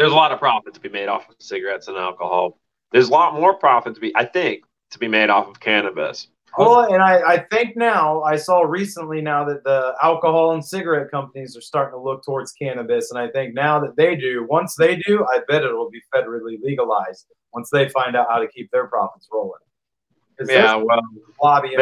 there's 0.00 0.12
a 0.12 0.16
lot 0.16 0.32
of 0.32 0.38
profit 0.38 0.72
to 0.72 0.80
be 0.80 0.88
made 0.88 1.08
off 1.08 1.28
of 1.28 1.36
cigarettes 1.40 1.86
and 1.88 1.96
alcohol. 1.98 2.58
There's 2.90 3.08
a 3.08 3.12
lot 3.12 3.34
more 3.34 3.52
profit 3.52 3.94
to 3.94 4.00
be, 4.00 4.16
I 4.16 4.24
think, 4.24 4.64
to 4.92 4.98
be 4.98 5.08
made 5.08 5.28
off 5.28 5.46
of 5.46 5.60
cannabis. 5.60 6.28
Well, 6.56 6.92
and 6.92 7.02
I, 7.02 7.20
I 7.20 7.38
think 7.50 7.76
now 7.76 8.22
I 8.22 8.36
saw 8.36 8.62
recently 8.62 9.20
now 9.20 9.44
that 9.44 9.62
the 9.62 9.94
alcohol 10.02 10.52
and 10.52 10.64
cigarette 10.64 11.10
companies 11.10 11.54
are 11.54 11.60
starting 11.60 11.92
to 11.92 12.02
look 12.02 12.24
towards 12.24 12.52
cannabis, 12.52 13.10
and 13.10 13.20
I 13.20 13.28
think 13.28 13.54
now 13.54 13.78
that 13.80 13.94
they 13.96 14.16
do, 14.16 14.46
once 14.48 14.74
they 14.74 14.96
do, 14.96 15.26
I 15.30 15.40
bet 15.46 15.64
it 15.64 15.72
will 15.72 15.90
be 15.90 16.00
federally 16.12 16.56
legalized 16.62 17.26
once 17.52 17.68
they 17.70 17.90
find 17.90 18.16
out 18.16 18.26
how 18.30 18.38
to 18.38 18.48
keep 18.48 18.70
their 18.70 18.86
profits 18.86 19.28
rolling. 19.30 19.60
Yeah, 20.48 20.76
well, 20.76 21.02
lobbying 21.42 21.78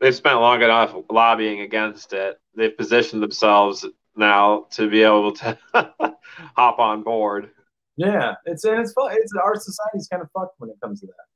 they've 0.00 0.14
spent 0.14 0.40
long 0.40 0.62
enough 0.62 0.94
lobbying 1.10 1.60
against 1.60 2.12
it. 2.12 2.38
They've 2.54 2.76
positioned 2.76 3.22
themselves 3.22 3.86
now 4.16 4.66
to 4.72 4.88
be 4.88 5.02
able 5.02 5.32
to 5.32 5.58
hop 6.56 6.78
on 6.78 7.02
board. 7.02 7.50
Yeah, 7.96 8.34
it's 8.46 8.64
and 8.64 8.80
it's 8.80 8.92
fun. 8.92 9.12
It's 9.12 9.32
our 9.42 9.54
society's 9.54 10.08
kind 10.08 10.22
of 10.22 10.30
fucked 10.32 10.54
when 10.58 10.70
it 10.70 10.76
comes 10.82 11.00
to 11.00 11.06
that 11.06 11.26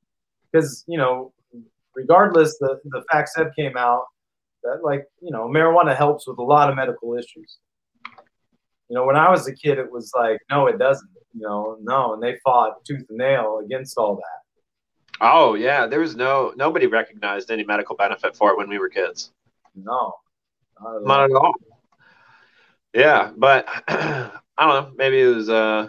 because 0.50 0.84
you 0.86 0.98
know, 0.98 1.32
regardless, 1.94 2.56
the 2.58 2.80
the 2.84 3.04
FACTSEP 3.12 3.54
came 3.54 3.76
out 3.76 4.04
that 4.62 4.82
like 4.82 5.04
you 5.20 5.30
know 5.30 5.46
marijuana 5.46 5.94
helps 5.96 6.26
with 6.26 6.38
a 6.38 6.42
lot 6.42 6.70
of 6.70 6.76
medical 6.76 7.14
issues. 7.14 7.58
You 8.88 8.96
know, 8.96 9.04
when 9.04 9.16
I 9.16 9.30
was 9.30 9.48
a 9.48 9.54
kid, 9.54 9.78
it 9.78 9.90
was 9.90 10.12
like, 10.14 10.38
no, 10.50 10.66
it 10.66 10.78
doesn't. 10.78 11.10
You 11.34 11.42
know, 11.42 11.78
no, 11.82 12.14
and 12.14 12.22
they 12.22 12.38
fought 12.44 12.84
tooth 12.86 13.04
and 13.08 13.18
nail 13.18 13.60
against 13.64 13.98
all 13.98 14.16
that. 14.16 14.43
Oh 15.20 15.54
yeah, 15.54 15.86
there 15.86 16.00
was 16.00 16.16
no 16.16 16.52
nobody 16.56 16.86
recognized 16.86 17.50
any 17.50 17.64
medical 17.64 17.96
benefit 17.96 18.36
for 18.36 18.50
it 18.50 18.58
when 18.58 18.68
we 18.68 18.78
were 18.78 18.88
kids. 18.88 19.32
No, 19.74 20.14
not 20.80 20.96
at, 20.96 21.02
not 21.04 21.24
at 21.24 21.32
all. 21.32 21.54
Yeah, 22.92 23.32
but 23.36 23.66
I 23.88 24.30
don't 24.58 24.68
know. 24.68 24.92
Maybe 24.96 25.20
it 25.20 25.34
was 25.34 25.48
uh, 25.48 25.88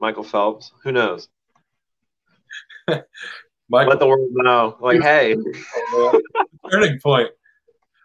Michael 0.00 0.24
Phelps. 0.24 0.72
Who 0.84 0.92
knows? 0.92 1.28
Michael, 3.68 3.90
Let 3.90 3.98
the 4.00 4.06
world 4.06 4.30
know. 4.32 4.76
Like, 4.80 5.00
hey, 5.00 5.36
turning 6.70 6.98
point. 7.00 7.30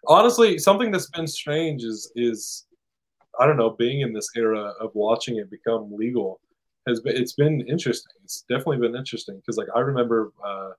Honestly, 0.08 0.60
something 0.60 0.91
that's 0.91 1.10
been 1.10 1.27
strange 1.27 1.84
is 1.84 2.12
is 2.15 2.65
I 3.39 3.45
don't 3.45 3.58
know, 3.58 3.71
being 3.71 4.01
in 4.01 4.13
this 4.13 4.29
era 4.36 4.73
of 4.79 4.91
watching 4.93 5.38
it 5.38 5.49
become 5.49 5.91
legal 5.91 6.39
has 6.87 7.01
been 7.01 7.15
it's 7.15 7.33
been 7.33 7.61
interesting. 7.67 8.13
It's 8.23 8.45
definitely 8.49 8.77
been 8.77 8.95
interesting 8.95 9.37
because 9.37 9.57
like 9.57 9.67
I 9.75 9.79
remember 9.79 10.31
uh, 10.45 10.69
a 10.69 10.75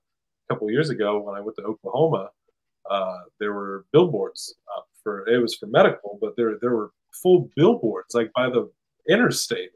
couple 0.49 0.69
years 0.71 0.89
ago 0.89 1.19
when 1.19 1.35
I 1.35 1.41
went 1.41 1.55
to 1.57 1.63
Oklahoma, 1.63 2.29
uh, 2.89 3.17
there 3.39 3.53
were 3.53 3.85
billboards 3.91 4.55
for 5.03 5.27
it 5.27 5.41
was 5.41 5.55
for 5.55 5.67
medical, 5.67 6.17
but 6.21 6.35
there 6.35 6.57
there 6.61 6.75
were 6.75 6.91
full 7.11 7.49
billboards 7.55 8.13
like 8.13 8.31
by 8.33 8.49
the 8.49 8.69
interstate 9.09 9.71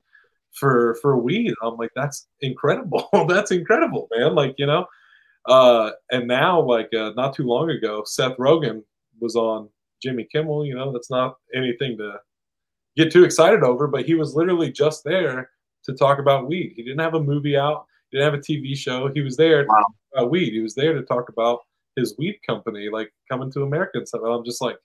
for 0.53 0.95
for 1.01 1.17
weed. 1.17 1.53
I'm 1.63 1.77
like, 1.77 1.91
that's 1.95 2.27
incredible. 2.41 3.07
that's 3.27 3.51
incredible, 3.51 4.07
man. 4.15 4.35
Like, 4.35 4.55
you 4.57 4.65
know. 4.65 4.85
Uh, 5.47 5.89
and 6.11 6.27
now, 6.27 6.61
like 6.61 6.93
uh, 6.93 7.11
not 7.15 7.33
too 7.33 7.45
long 7.45 7.71
ago, 7.71 8.03
Seth 8.05 8.37
Rogen 8.37 8.83
was 9.19 9.35
on 9.35 9.69
Jimmy 10.01 10.27
Kimmel. 10.31 10.65
You 10.65 10.75
know, 10.75 10.91
that's 10.91 11.09
not 11.09 11.37
anything 11.55 11.97
to 11.97 12.19
get 12.95 13.11
too 13.11 13.23
excited 13.23 13.63
over, 13.63 13.87
but 13.87 14.05
he 14.05 14.13
was 14.13 14.35
literally 14.35 14.71
just 14.71 15.03
there 15.03 15.49
to 15.85 15.93
talk 15.93 16.19
about 16.19 16.47
weed. 16.47 16.73
He 16.75 16.83
didn't 16.83 16.99
have 16.99 17.15
a 17.15 17.23
movie 17.23 17.57
out. 17.57 17.85
He 18.09 18.17
didn't 18.17 18.33
have 18.33 18.39
a 18.39 18.43
TV 18.43 18.75
show. 18.77 19.09
He 19.13 19.21
was 19.21 19.37
there 19.37 19.65
wow. 19.67 19.83
about 20.13 20.31
weed. 20.31 20.51
He 20.51 20.59
was 20.59 20.75
there 20.75 20.93
to 20.93 21.03
talk 21.03 21.29
about 21.29 21.59
his 21.95 22.15
weed 22.17 22.39
company, 22.47 22.89
like 22.91 23.11
coming 23.29 23.51
to 23.53 23.63
America 23.63 23.97
and 23.97 24.07
stuff. 24.07 24.21
And 24.23 24.33
I'm 24.33 24.45
just 24.45 24.61
like, 24.61 24.77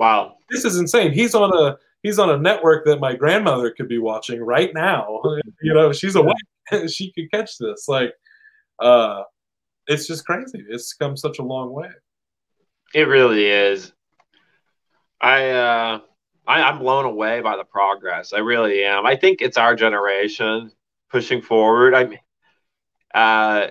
Wow, 0.00 0.36
this 0.48 0.64
is 0.64 0.78
insane. 0.78 1.12
He's 1.12 1.34
on 1.34 1.52
a 1.54 1.76
he's 2.02 2.18
on 2.18 2.30
a 2.30 2.38
network 2.38 2.86
that 2.86 3.00
my 3.00 3.14
grandmother 3.14 3.70
could 3.70 3.86
be 3.86 3.98
watching 3.98 4.42
right 4.42 4.72
now. 4.74 5.20
You 5.62 5.74
know, 5.74 5.92
she's 5.92 6.16
awake. 6.16 6.36
she 6.88 7.12
could 7.12 7.30
catch 7.30 7.58
this. 7.58 7.86
Like, 7.86 8.14
uh, 8.78 9.24
it's 9.86 10.06
just 10.06 10.24
crazy. 10.24 10.64
It's 10.70 10.94
come 10.94 11.14
such 11.18 11.38
a 11.38 11.42
long 11.42 11.70
way. 11.70 11.90
It 12.94 13.02
really 13.02 13.44
is. 13.44 13.92
I 15.20 15.50
uh, 15.50 15.98
I, 16.50 16.62
I'm 16.62 16.80
blown 16.80 17.04
away 17.04 17.40
by 17.42 17.56
the 17.56 17.62
progress. 17.62 18.32
I 18.32 18.38
really 18.38 18.82
am. 18.82 19.06
I 19.06 19.14
think 19.14 19.40
it's 19.40 19.56
our 19.56 19.76
generation 19.76 20.72
pushing 21.08 21.42
forward. 21.42 21.94
I 21.94 22.04
mean, 22.06 22.18
uh, 23.14 23.68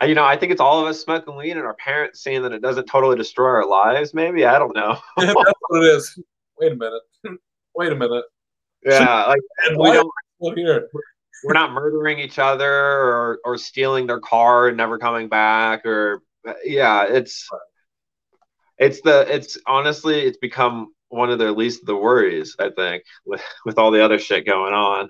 you 0.06 0.14
know, 0.14 0.24
I 0.24 0.36
think 0.36 0.52
it's 0.52 0.60
all 0.60 0.80
of 0.80 0.86
us 0.86 1.00
smoking 1.00 1.34
weed 1.34 1.50
and 1.50 1.66
our 1.66 1.74
parents 1.74 2.20
seeing 2.20 2.42
that 2.42 2.52
it 2.52 2.62
doesn't 2.62 2.86
totally 2.86 3.16
destroy 3.16 3.48
our 3.48 3.66
lives. 3.66 4.14
Maybe 4.14 4.44
I 4.44 4.56
don't 4.60 4.74
know. 4.74 5.00
yeah, 5.18 5.26
that's 5.34 5.58
what 5.68 5.82
it 5.82 5.96
is. 5.96 6.22
Wait 6.60 6.72
a 6.72 6.76
minute. 6.76 7.02
Wait 7.74 7.90
a 7.90 7.96
minute. 7.96 8.24
Yeah, 8.84 9.24
like 9.26 9.40
we 9.76 9.90
don't. 9.90 10.08
Here. 10.56 10.88
We're 11.42 11.54
not 11.54 11.72
murdering 11.72 12.20
each 12.20 12.38
other 12.38 12.70
or 12.70 13.40
or 13.44 13.58
stealing 13.58 14.06
their 14.06 14.20
car 14.20 14.68
and 14.68 14.76
never 14.76 14.98
coming 14.98 15.28
back 15.28 15.84
or 15.84 16.22
yeah, 16.64 17.04
it's 17.04 17.48
it's 18.78 19.00
the 19.00 19.26
it's 19.34 19.58
honestly 19.66 20.20
it's 20.20 20.38
become 20.38 20.92
one 21.08 21.30
of 21.30 21.38
their 21.38 21.52
least 21.52 21.82
of 21.82 21.86
the 21.86 21.96
worries. 21.96 22.56
I 22.58 22.70
think 22.70 23.04
with 23.24 23.42
with 23.64 23.78
all 23.78 23.90
the 23.90 24.04
other 24.04 24.18
shit 24.18 24.46
going 24.46 24.74
on. 24.74 25.08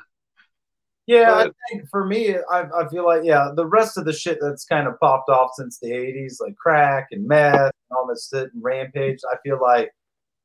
Yeah, 1.07 1.31
but, 1.31 1.49
I 1.49 1.53
think 1.71 1.89
for 1.89 2.05
me, 2.05 2.37
I, 2.51 2.65
I 2.65 2.89
feel 2.91 3.07
like 3.07 3.23
yeah, 3.25 3.51
the 3.55 3.67
rest 3.67 3.97
of 3.97 4.05
the 4.05 4.13
shit 4.13 4.39
that's 4.43 4.67
kind 4.67 4.87
of 4.87 5.01
popped 5.01 5.31
off 5.31 5.53
since 5.55 5.79
the 5.79 5.91
'80s, 5.91 6.35
like 6.41 6.55
crack 6.57 7.09
and 7.13 7.27
meth 7.27 7.55
and 7.55 7.73
all 7.97 8.07
this 8.07 8.29
shit 8.33 8.53
and 8.53 8.63
rampage. 8.63 9.21
I 9.33 9.37
feel 9.43 9.59
like 9.61 9.91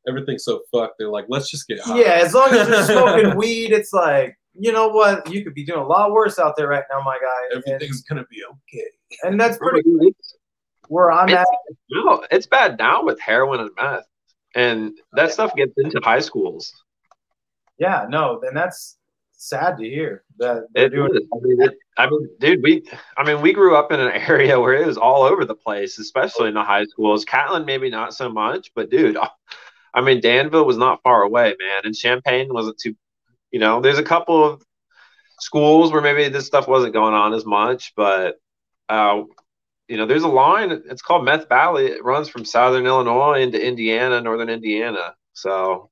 everything's 0.08 0.46
so 0.46 0.62
fucked. 0.72 0.96
They're 0.98 1.10
like, 1.10 1.26
let's 1.28 1.50
just 1.50 1.68
get 1.68 1.82
high. 1.82 2.00
Yeah, 2.00 2.22
as 2.24 2.34
long 2.34 2.54
as 2.54 2.68
you're 2.68 2.84
smoking 2.86 3.36
weed, 3.36 3.74
it's 3.74 3.92
like 3.92 4.38
you 4.56 4.72
know 4.72 4.88
what, 4.88 5.32
you 5.32 5.44
could 5.44 5.54
be 5.54 5.66
doing 5.66 5.80
a 5.80 5.86
lot 5.86 6.12
worse 6.12 6.39
out 6.39 6.56
there 6.56 6.68
right 6.68 6.84
now, 6.92 7.02
my 7.04 7.18
guy. 7.20 7.58
Everything's 7.58 8.04
and, 8.10 8.18
gonna 8.18 8.28
be 8.30 8.44
okay. 8.46 8.88
And 9.24 9.39
that's 9.39 9.58
pretty 9.58 9.82
where 10.88 11.12
I'm 11.12 11.30
it's, 11.30 11.39
at. 11.39 11.48
No, 11.89 12.26
it's 12.32 12.46
bad 12.46 12.78
now 12.78 13.04
with 13.04 13.20
heroin 13.20 13.62
and 13.62 13.72
meth, 13.76 14.06
and 14.56 14.98
that 15.13 15.32
stuff 15.32 15.56
gets 15.56 15.74
into 15.78 16.00
high 16.04 16.20
schools. 16.20 16.74
Yeah, 17.78 18.06
no, 18.08 18.39
and 18.44 18.56
that's 18.56 18.98
sad 19.44 19.78
to 19.78 19.84
hear 19.84 20.24
that 20.38 20.68
they're 20.74 20.86
it 20.86 20.89
doing. 20.89 21.12
I 21.16 21.38
mean, 21.42 21.62
it, 21.62 21.74
I 21.98 22.10
mean, 22.10 22.30
dude, 22.39 22.63
we, 22.63 22.84
I 23.18 23.24
mean, 23.26 23.42
we 23.42 23.54
grew 23.54 23.76
up 23.76 23.92
in 23.92 24.00
an 24.00 24.12
area 24.28 24.60
where 24.60 24.74
it 24.74 24.88
was 24.88 24.98
all 24.98 25.24
over 25.24 25.46
the 25.46 25.56
place, 25.56 26.00
especially 26.00 26.48
in 26.48 26.54
the 26.54 26.63
high 26.63 26.86
schools. 26.86 27.26
Catlin, 27.26 27.66
maybe 27.66 27.89
not 27.89 28.13
so 28.13 28.30
much, 28.30 28.72
but 28.76 28.89
dude, 28.89 29.18
I 29.94 30.02
mean, 30.02 30.22
Danville 30.22 30.66
was 30.66 30.78
not 30.78 31.04
far 31.04 31.24
away, 31.24 31.56
man, 31.60 31.82
and 31.84 31.96
Champaign 31.96 32.52
wasn't 32.52 32.78
too. 32.80 32.96
You 33.52 33.60
know, 33.60 33.82
there's 33.82 34.00
a 34.00 34.04
couple 34.04 34.44
of 34.44 34.63
schools 35.39 35.92
where 35.92 36.02
maybe 36.02 36.28
this 36.30 36.48
stuff 36.48 36.68
wasn't 36.68 36.94
going 36.94 37.13
on 37.13 37.34
as 37.34 37.46
much, 37.46 37.94
but 37.96 38.38
uh, 38.89 39.22
you 39.88 39.98
know, 39.98 40.06
there's 40.06 40.24
a 40.24 40.28
line. 40.28 40.72
It's 40.72 41.02
called 41.02 41.26
Meth 41.26 41.50
Valley. 41.50 41.88
It 41.88 42.04
runs 42.04 42.30
from 42.30 42.46
southern 42.46 42.86
Illinois 42.86 43.41
into 43.41 43.63
Indiana, 43.63 44.22
northern 44.22 44.50
Indiana. 44.50 45.13
So 45.34 45.89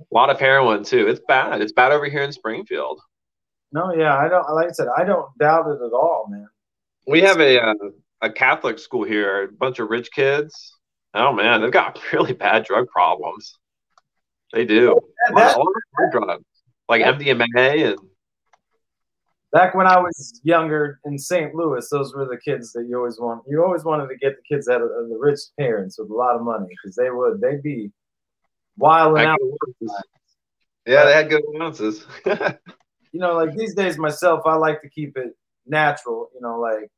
a 0.00 0.14
lot 0.14 0.30
of 0.30 0.38
heroin 0.40 0.84
too. 0.84 1.08
It's 1.08 1.20
bad. 1.26 1.60
It's 1.60 1.72
bad 1.72 1.92
over 1.92 2.06
here 2.06 2.22
in 2.22 2.32
Springfield. 2.32 3.00
No, 3.72 3.94
yeah, 3.94 4.16
I 4.16 4.28
don't. 4.28 4.48
Like 4.54 4.68
I 4.68 4.72
said, 4.72 4.88
I 4.96 5.04
don't 5.04 5.26
doubt 5.38 5.66
it 5.68 5.84
at 5.84 5.92
all, 5.92 6.26
man. 6.30 6.48
We 7.06 7.20
have 7.22 7.40
a 7.40 7.60
uh, 7.60 7.74
a 8.22 8.30
Catholic 8.30 8.78
school 8.78 9.04
here. 9.04 9.44
A 9.44 9.52
bunch 9.52 9.78
of 9.78 9.90
rich 9.90 10.10
kids. 10.12 10.76
Oh 11.14 11.32
man, 11.32 11.60
they've 11.60 11.70
got 11.72 12.00
really 12.12 12.32
bad 12.32 12.64
drug 12.64 12.88
problems. 12.88 13.58
They 14.52 14.64
do. 14.64 14.98
Yeah, 15.28 15.34
that- 15.34 15.56
a 15.56 15.58
lot 15.58 15.66
of 15.66 16.12
drugs 16.12 16.44
like 16.88 17.02
MDMA 17.02 17.90
and 17.90 17.98
Back 19.56 19.74
when 19.74 19.86
I 19.86 19.98
was 19.98 20.38
younger 20.44 21.00
in 21.06 21.16
St. 21.16 21.54
Louis, 21.54 21.88
those 21.88 22.14
were 22.14 22.26
the 22.26 22.36
kids 22.36 22.74
that 22.74 22.84
you 22.90 22.98
always 22.98 23.18
want. 23.18 23.42
You 23.48 23.64
always 23.64 23.84
wanted 23.84 24.08
to 24.08 24.16
get 24.16 24.34
the 24.36 24.42
kids 24.54 24.68
out 24.68 24.82
of 24.82 24.90
of 24.90 25.08
the 25.08 25.16
rich 25.18 25.40
parents 25.58 25.98
with 25.98 26.10
a 26.10 26.14
lot 26.14 26.36
of 26.36 26.42
money 26.42 26.66
because 26.68 26.94
they 26.94 27.08
would 27.08 27.40
they'd 27.40 27.62
be 27.62 27.90
wilding 28.76 29.24
out. 29.24 29.38
yeah, 30.86 31.06
they 31.06 31.14
had 31.14 31.30
good 31.30 31.42
allowances. 31.42 32.04
You 33.12 33.20
know, 33.20 33.32
like 33.32 33.56
these 33.56 33.74
days 33.74 33.96
myself, 33.96 34.42
I 34.44 34.56
like 34.56 34.82
to 34.82 34.90
keep 34.90 35.16
it 35.16 35.34
natural. 35.66 36.28
You 36.34 36.42
know, 36.42 36.60
like 36.60 36.90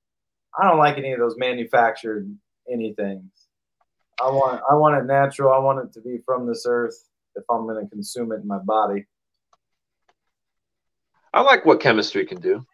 I 0.61 0.67
don't 0.67 0.79
like 0.79 0.99
any 0.99 1.13
of 1.13 1.21
those 1.21 1.37
manufactured 1.39 2.29
anything. 2.69 3.31
I 4.21 4.31
want 4.31 4.61
I 4.69 4.75
want 4.75 4.97
it 4.97 5.07
natural. 5.07 5.53
I 5.53 5.59
want 5.59 5.79
it 5.79 5.93
to 5.93 6.01
be 6.01 6.19
from 6.27 6.49
this 6.49 6.65
earth. 6.67 6.97
If 7.37 7.45
I'm 7.49 7.69
going 7.69 7.85
to 7.85 7.89
consume 7.89 8.33
it 8.33 8.41
in 8.41 8.49
my 8.49 8.59
body, 8.59 9.07
I 11.33 11.43
like 11.43 11.65
what 11.65 11.81
chemistry 11.81 12.25
can 12.27 12.41
do. 12.41 12.65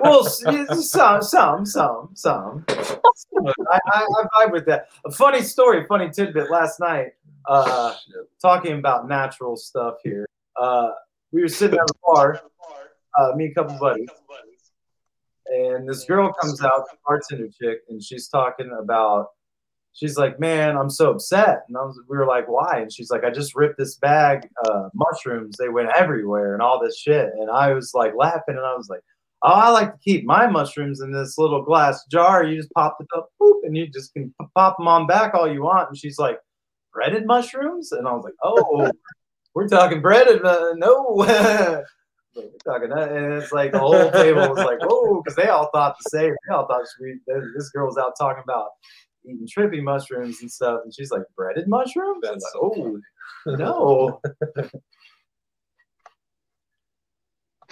well, 0.00 0.24
some, 0.24 1.22
some, 1.22 1.66
some, 1.66 2.10
some. 2.14 2.64
I, 2.68 3.78
I, 3.86 4.06
I 4.06 4.46
vibe 4.46 4.52
with 4.52 4.66
that. 4.66 4.88
A 5.04 5.10
funny 5.10 5.42
story, 5.42 5.84
funny 5.86 6.10
tidbit. 6.10 6.50
Last 6.50 6.80
night, 6.80 7.08
uh, 7.46 7.94
talking 8.40 8.78
about 8.78 9.08
natural 9.08 9.56
stuff 9.56 9.96
here. 10.02 10.26
Uh, 10.60 10.90
we 11.32 11.42
were 11.42 11.48
sitting 11.48 11.78
at 11.78 11.90
a 11.90 11.94
bar, 12.02 12.40
uh, 13.18 13.32
me 13.36 13.44
and 13.44 13.52
a 13.52 13.54
couple 13.54 13.78
buddies, 13.78 14.08
and 15.46 15.88
this 15.88 16.04
girl 16.04 16.32
comes 16.32 16.62
out, 16.62 16.84
bartender 17.06 17.48
chick, 17.48 17.80
and 17.88 18.02
she's 18.02 18.28
talking 18.28 18.70
about. 18.78 19.28
She's 19.98 20.16
like, 20.16 20.38
"Man, 20.38 20.76
I'm 20.76 20.90
so 20.90 21.10
upset," 21.10 21.64
and 21.66 21.76
I 21.76 21.82
was, 21.82 22.00
we 22.08 22.16
were 22.16 22.26
like, 22.26 22.46
"Why?" 22.46 22.78
And 22.78 22.92
she's 22.92 23.10
like, 23.10 23.24
"I 23.24 23.30
just 23.30 23.56
ripped 23.56 23.78
this 23.78 23.96
bag, 23.96 24.48
uh, 24.64 24.90
mushrooms. 24.94 25.56
They 25.56 25.68
went 25.68 25.90
everywhere, 25.96 26.52
and 26.52 26.62
all 26.62 26.80
this 26.82 26.96
shit." 26.98 27.30
And 27.38 27.50
I 27.50 27.72
was 27.72 27.92
like 27.94 28.14
laughing, 28.16 28.56
and 28.56 28.66
I 28.66 28.74
was 28.74 28.88
like. 28.88 29.00
Oh, 29.40 29.52
I 29.52 29.68
like 29.68 29.92
to 29.92 29.98
keep 29.98 30.24
my 30.24 30.48
mushrooms 30.48 31.00
in 31.00 31.12
this 31.12 31.38
little 31.38 31.62
glass 31.62 32.04
jar. 32.10 32.42
You 32.42 32.56
just 32.56 32.72
pop 32.72 32.96
it 32.98 33.06
up, 33.16 33.28
boop, 33.40 33.60
and 33.62 33.76
you 33.76 33.86
just 33.86 34.12
can 34.12 34.34
pop 34.56 34.76
them 34.76 34.88
on 34.88 35.06
back 35.06 35.32
all 35.32 35.48
you 35.48 35.62
want. 35.62 35.90
And 35.90 35.96
she's 35.96 36.18
like, 36.18 36.40
breaded 36.92 37.24
mushrooms? 37.24 37.92
And 37.92 38.08
I 38.08 38.12
was 38.12 38.24
like, 38.24 38.34
oh, 38.42 38.90
we're 39.54 39.68
talking 39.68 40.02
breaded. 40.02 40.44
Uh, 40.44 40.74
no. 40.74 41.24
Talking 42.64 42.90
that. 42.90 43.10
And 43.10 43.34
it's 43.34 43.50
like 43.50 43.72
the 43.72 43.80
whole 43.80 44.12
table 44.12 44.48
was 44.48 44.58
like, 44.58 44.78
oh, 44.82 45.20
because 45.20 45.34
they 45.34 45.48
all 45.48 45.70
thought 45.74 45.96
the 45.98 46.10
same. 46.10 46.34
They 46.46 46.54
all 46.54 46.68
thought 46.68 46.84
this 47.26 47.70
girl 47.70 47.86
was 47.86 47.98
out 47.98 48.12
talking 48.16 48.44
about 48.44 48.68
eating 49.24 49.46
trippy 49.46 49.82
mushrooms 49.82 50.40
and 50.40 50.50
stuff. 50.50 50.80
And 50.84 50.94
she's 50.94 51.10
like, 51.10 51.22
breaded 51.36 51.68
mushrooms? 51.68 52.20
That's 52.22 52.44
like, 52.54 52.62
oh, 52.62 53.00
no. 53.46 54.20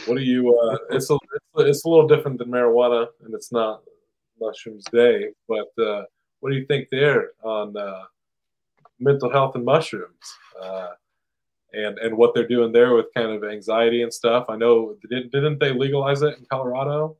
What 0.04 0.16
do 0.18 0.22
you? 0.22 0.56
Uh, 0.59 0.76
it's 0.90 1.11
a 1.11 1.14
it's, 1.14 1.44
a- 1.56 1.66
it's 1.68 1.85
a 1.85 1.88
little 1.88 2.06
different 2.06 2.38
than 2.38 2.48
marijuana, 2.50 3.06
and 3.24 3.35
it's 3.35 3.50
not 3.50 3.82
mushrooms 4.38 4.85
day. 4.92 5.28
But 5.48 5.68
uh, 5.82 6.02
what 6.40 6.50
do 6.50 6.56
you 6.56 6.66
think 6.66 6.88
there 6.90 7.30
on 7.42 7.76
uh, 7.76 8.02
mental 9.00 9.30
health 9.30 9.54
and 9.54 9.64
mushrooms, 9.64 10.20
uh, 10.62 10.88
and 11.72 11.98
and 11.98 12.16
what 12.16 12.35
they're 12.35 12.46
doing 12.46 12.72
there 12.72 12.94
with 12.94 13.06
kind 13.14 13.30
of 13.30 13.42
anxiety 13.42 14.02
and 14.02 14.12
stuff? 14.12 14.44
I 14.50 14.56
know 14.56 14.96
didn't 15.09 15.32
didn't 15.32 15.59
they 15.61 15.72
legalize 15.72 16.20
it 16.20 16.37
in 16.38 16.44
Colorado? 16.44 17.16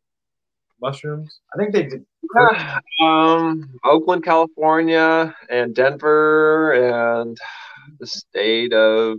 Mushrooms. 0.81 1.41
I 1.55 1.59
think 1.59 1.73
they 1.73 1.85
did. 1.85 2.05
Yeah. 2.35 2.81
um, 3.03 3.79
Oakland, 3.85 4.25
California, 4.25 5.35
and 5.49 5.75
Denver, 5.75 6.73
and 6.73 7.37
the 7.99 8.07
state 8.07 8.73
of 8.73 9.19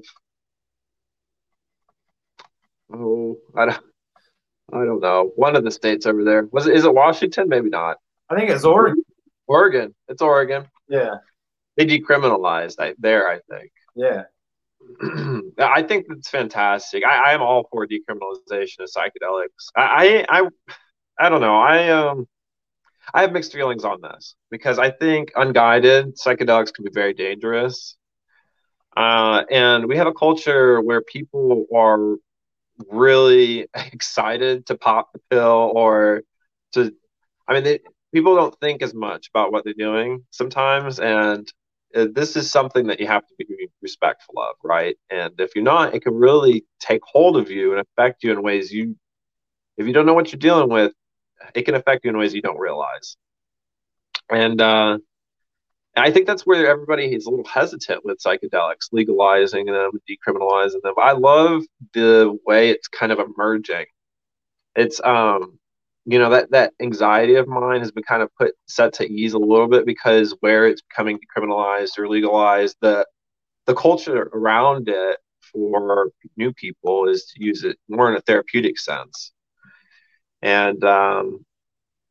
oh, 2.94 3.38
I 3.56 3.66
don't, 3.66 3.84
I 4.74 4.86
don't 4.86 5.02
know. 5.02 5.32
One 5.36 5.56
of 5.56 5.64
the 5.64 5.72
states 5.72 6.06
over 6.06 6.24
there 6.24 6.48
was 6.52 6.68
it? 6.68 6.76
Is 6.76 6.86
it 6.86 6.94
Washington? 6.94 7.50
Maybe 7.50 7.70
not. 7.70 7.98
I 8.30 8.36
think 8.36 8.50
it's 8.50 8.66
Oregon. 8.66 9.04
Oregon. 9.48 9.96
It's 10.08 10.22
Oregon. 10.22 10.68
Yeah. 10.90 11.16
They 11.78 11.86
decriminalized 11.86 12.76
I, 12.80 12.94
there. 12.98 13.30
I 13.30 13.40
think. 13.50 13.72
Yeah. 13.96 14.24
I 15.60 15.84
think 15.84 16.06
that's 16.08 16.30
fantastic. 16.30 17.04
I, 17.04 17.34
I'm 17.34 17.42
all 17.42 17.68
for 17.72 17.88
decriminalization 17.88 18.80
of 18.80 18.90
psychedelics. 18.96 19.70
I, 19.76 20.26
I, 20.30 20.42
I, 20.42 20.74
I 21.20 21.30
don't 21.30 21.42
know. 21.42 21.56
I 21.56 21.90
um, 21.90 22.28
I 23.14 23.22
have 23.22 23.32
mixed 23.32 23.54
feelings 23.54 23.84
on 23.84 24.02
this 24.02 24.36
because 24.52 24.80
I 24.80 24.92
think 24.92 25.32
unguided 25.36 26.18
psychedelics 26.18 26.74
can 26.74 26.86
be 26.86 26.92
very 26.94 27.14
dangerous. 27.14 27.96
Uh, 28.96 29.44
and 29.52 29.88
we 29.88 29.98
have 29.98 30.08
a 30.08 30.14
culture 30.14 30.82
where 30.82 31.02
people 31.02 31.66
are 31.76 32.16
really 32.90 33.68
excited 33.76 34.66
to 34.68 34.78
pop 34.78 35.12
the 35.14 35.20
pill 35.30 35.72
or 35.76 36.24
to, 36.74 36.94
I 37.48 37.54
mean, 37.54 37.64
they, 37.64 37.80
people 38.14 38.36
don't 38.36 38.60
think 38.60 38.82
as 38.82 38.94
much 38.94 39.30
about 39.34 39.52
what 39.52 39.64
they're 39.64 39.74
doing 39.74 40.26
sometimes. 40.32 41.00
And 41.00 41.48
this 41.94 42.36
is 42.36 42.52
something 42.52 42.88
that 42.88 43.00
you 43.00 43.08
have 43.08 43.26
to 43.28 43.36
be 43.38 43.70
respectful 43.82 44.40
of, 44.40 44.56
right? 44.64 44.98
And 45.10 45.34
if 45.40 45.52
you're 45.56 45.64
not, 45.64 45.96
it 45.96 46.02
can 46.02 46.14
really 46.16 46.66
take 46.80 47.02
hold 47.04 47.38
of 47.38 47.50
you 47.50 47.72
and 47.72 47.82
affect 47.82 48.24
you 48.24 48.32
in 48.32 48.42
ways 48.44 48.72
you, 48.72 48.96
if 49.78 49.88
you 49.88 49.94
don't 49.94 50.06
know 50.06 50.14
what 50.14 50.32
you're 50.32 50.40
dealing 50.40 50.70
with, 50.70 50.92
it 51.54 51.64
can 51.64 51.76
affect 51.76 52.04
you 52.04 52.12
in 52.12 52.18
ways 52.18 52.34
you 52.34 52.42
don't 52.42 52.60
realize. 52.60 53.18
And 54.30 54.60
uh, 54.62 54.98
I 55.96 56.12
think 56.12 56.28
that's 56.28 56.46
where 56.46 56.68
everybody 56.68 57.14
is 57.16 57.26
a 57.26 57.30
little 57.30 57.46
hesitant 57.46 58.06
with 58.06 58.20
psychedelics, 58.20 58.90
legalizing 58.92 59.66
them, 59.66 59.92
decriminalizing 60.10 60.82
them. 60.84 60.94
I 60.98 61.14
love 61.14 61.64
the 61.94 62.38
way 62.46 62.70
it's 62.70 62.88
kind 62.88 63.12
of 63.12 63.20
emerging. 63.20 63.86
It's 64.76 65.02
um, 65.04 65.58
you 66.06 66.20
know 66.20 66.30
that 66.30 66.52
that 66.52 66.74
anxiety 66.82 67.36
of 67.36 67.48
mine 67.48 67.80
has 67.80 67.92
been 67.92 68.04
kind 68.04 68.22
of 68.22 68.30
put 68.36 68.54
set 68.68 68.94
to 68.94 69.12
ease 69.12 69.34
a 69.34 69.40
little 69.40 69.68
bit 69.68 69.86
because 69.86 70.36
where 70.40 70.68
it's 70.68 70.82
becoming 70.82 71.18
decriminalized 71.18 71.98
or 71.98 72.08
legalized, 72.08 72.78
the 72.82 73.06
the 73.66 73.76
culture 73.76 74.30
around 74.34 74.88
it 74.90 75.18
for 75.52 76.12
new 76.38 76.54
people 76.54 77.08
is 77.10 77.26
to 77.26 77.44
use 77.44 77.64
it 77.64 77.78
more 77.90 78.10
in 78.10 78.18
a 78.18 78.22
therapeutic 78.22 78.78
sense, 78.80 79.34
and 80.42 80.84
um, 80.84 81.46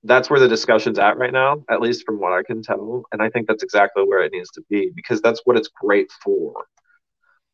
that's 0.05 0.31
where 0.31 0.41
the 0.41 0.49
discussion's 0.49 0.99
at 0.99 1.19
right 1.19 1.33
now, 1.33 1.65
at 1.71 1.81
least 1.81 2.05
from 2.07 2.21
what 2.21 2.33
I 2.33 2.43
can 2.43 2.63
tell. 2.63 3.05
And 3.13 3.23
I 3.23 3.31
think 3.31 3.49
that's 3.49 3.63
exactly 3.63 4.05
where 4.05 4.23
it 4.23 4.33
needs 4.33 4.51
to 4.53 4.63
be 4.71 4.91
because 4.95 5.21
that's 5.21 5.43
what 5.45 5.57
it's 5.57 5.69
great 5.69 6.11
for. 6.25 6.65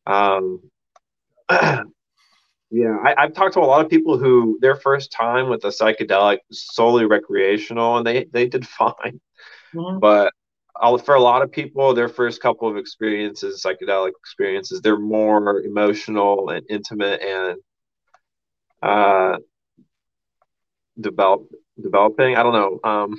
Um, 0.05 0.61
yeah, 1.51 1.83
I, 2.71 3.15
I've 3.17 3.33
talked 3.33 3.53
to 3.53 3.59
a 3.59 3.61
lot 3.61 3.83
of 3.85 3.89
people 3.89 4.17
who 4.17 4.57
their 4.61 4.75
first 4.75 5.11
time 5.11 5.49
with 5.49 5.63
a 5.65 5.67
psychedelic 5.69 6.39
solely 6.51 7.05
recreational, 7.05 7.97
and 7.97 8.05
they 8.07 8.25
they 8.31 8.47
did 8.47 8.67
fine. 8.79 9.19
Mhm. 9.75 9.99
But 10.01 10.33
I'll, 10.77 10.97
for 10.97 11.15
a 11.15 11.21
lot 11.21 11.43
of 11.43 11.51
people, 11.51 11.93
their 11.93 12.09
first 12.09 12.41
couple 12.41 12.69
of 12.69 12.77
experiences, 12.77 13.63
psychedelic 13.65 14.11
experiences, 14.19 14.81
they're 14.81 14.99
more 14.99 15.61
emotional 15.61 16.49
and 16.49 16.65
intimate 16.69 17.21
and 17.21 17.57
uh, 18.81 19.37
develop 20.99 21.49
developing. 21.81 22.35
I 22.35 22.43
don't 22.43 22.53
know. 22.53 22.79
Um, 22.89 23.15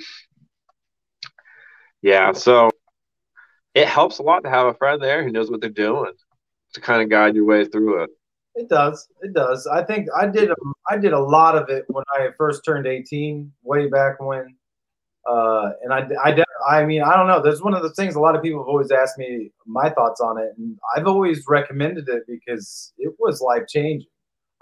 yeah, 2.01 2.31
so 2.33 2.69
it 3.73 3.87
helps 3.87 4.19
a 4.19 4.23
lot 4.23 4.43
to 4.43 4.49
have 4.49 4.67
a 4.67 4.73
friend 4.73 5.01
there 5.01 5.23
who 5.23 5.31
knows 5.31 5.49
what 5.49 5.61
they're 5.61 5.69
doing 5.69 6.13
to 6.73 6.81
kind 6.81 7.01
of 7.01 7.09
guide 7.09 7.35
your 7.35 7.45
way 7.45 7.65
through 7.65 8.03
it. 8.03 8.09
It 8.55 8.69
does. 8.69 9.07
It 9.21 9.33
does. 9.33 9.67
I 9.67 9.83
think 9.83 10.07
I 10.17 10.27
did. 10.27 10.49
A, 10.49 10.55
I 10.89 10.97
did 10.97 11.11
a 11.11 11.19
lot 11.19 11.57
of 11.57 11.69
it 11.69 11.83
when 11.87 12.05
I 12.15 12.29
first 12.37 12.63
turned 12.63 12.87
eighteen, 12.87 13.51
way 13.63 13.87
back 13.87 14.21
when. 14.21 14.55
Uh, 15.29 15.71
and 15.83 15.91
I, 15.91 16.07
I, 16.23 16.43
I 16.69 16.85
mean, 16.85 17.01
I 17.01 17.17
don't 17.17 17.27
know. 17.27 17.41
There's 17.41 17.61
one 17.61 17.73
of 17.73 17.81
the 17.81 17.89
things 17.89 18.15
a 18.15 18.19
lot 18.19 18.35
of 18.35 18.43
people 18.43 18.59
have 18.61 18.67
always 18.67 18.91
asked 18.91 19.17
me 19.17 19.51
my 19.65 19.89
thoughts 19.89 20.21
on 20.21 20.37
it, 20.37 20.53
and 20.57 20.77
I've 20.95 21.07
always 21.07 21.43
recommended 21.47 22.07
it 22.07 22.23
because 22.27 22.93
it 22.97 23.13
was 23.17 23.41
life 23.41 23.63
changing. 23.67 24.07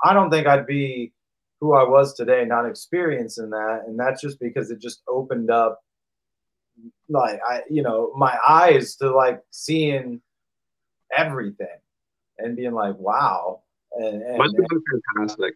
I 0.04 0.14
don't 0.14 0.32
think 0.32 0.48
I'd 0.48 0.66
be 0.66 1.12
who 1.64 1.74
I 1.74 1.88
was 1.88 2.14
today 2.14 2.44
not 2.44 2.66
experiencing 2.66 3.50
that, 3.52 3.84
and 3.88 3.98
that's 3.98 4.22
just 4.22 4.38
because 4.38 4.70
it 4.70 4.82
just 4.82 5.02
opened 5.08 5.50
up, 5.50 5.80
like 7.08 7.40
I, 7.50 7.62
you 7.70 7.82
know, 7.82 8.12
my 8.18 8.38
eyes 8.46 8.98
to 8.98 9.10
like 9.16 9.40
seeing 9.50 10.22
everything 11.16 11.80
and 12.38 12.58
being 12.58 12.74
like, 12.74 12.98
wow. 12.98 13.62
And, 13.94 14.22
and, 14.22 14.38
Must 14.38 14.54
have 14.58 14.66
been 14.68 15.02
fantastic. 15.16 15.54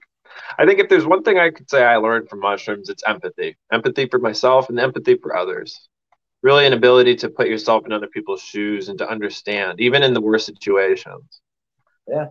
I 0.57 0.65
think 0.65 0.79
if 0.79 0.87
there's 0.87 1.05
one 1.05 1.23
thing 1.23 1.39
I 1.39 1.49
could 1.49 1.69
say 1.69 1.83
I 1.83 1.97
learned 1.97 2.29
from 2.29 2.39
mushrooms, 2.39 2.87
it's 2.87 3.03
empathy. 3.05 3.57
Empathy 3.73 4.07
for 4.07 4.19
myself 4.19 4.69
and 4.69 4.79
empathy 4.79 5.17
for 5.17 5.35
others. 5.35 5.89
Really, 6.41 6.65
an 6.65 6.73
ability 6.73 7.17
to 7.17 7.29
put 7.29 7.49
yourself 7.49 7.85
in 7.85 7.91
other 7.91 8.07
people's 8.07 8.41
shoes 8.41 8.87
and 8.87 8.97
to 8.99 9.09
understand, 9.09 9.81
even 9.81 10.03
in 10.03 10.13
the 10.13 10.21
worst 10.21 10.45
situations. 10.45 11.41
Yeah. 12.07 12.27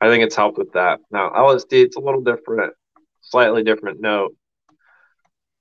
I 0.00 0.08
think 0.08 0.22
it's 0.22 0.36
helped 0.36 0.58
with 0.58 0.72
that. 0.74 1.00
Now, 1.10 1.30
LSD, 1.30 1.72
it's 1.72 1.96
a 1.96 2.00
little 2.00 2.20
different, 2.20 2.74
slightly 3.22 3.62
different 3.62 4.00
note. 4.00 4.34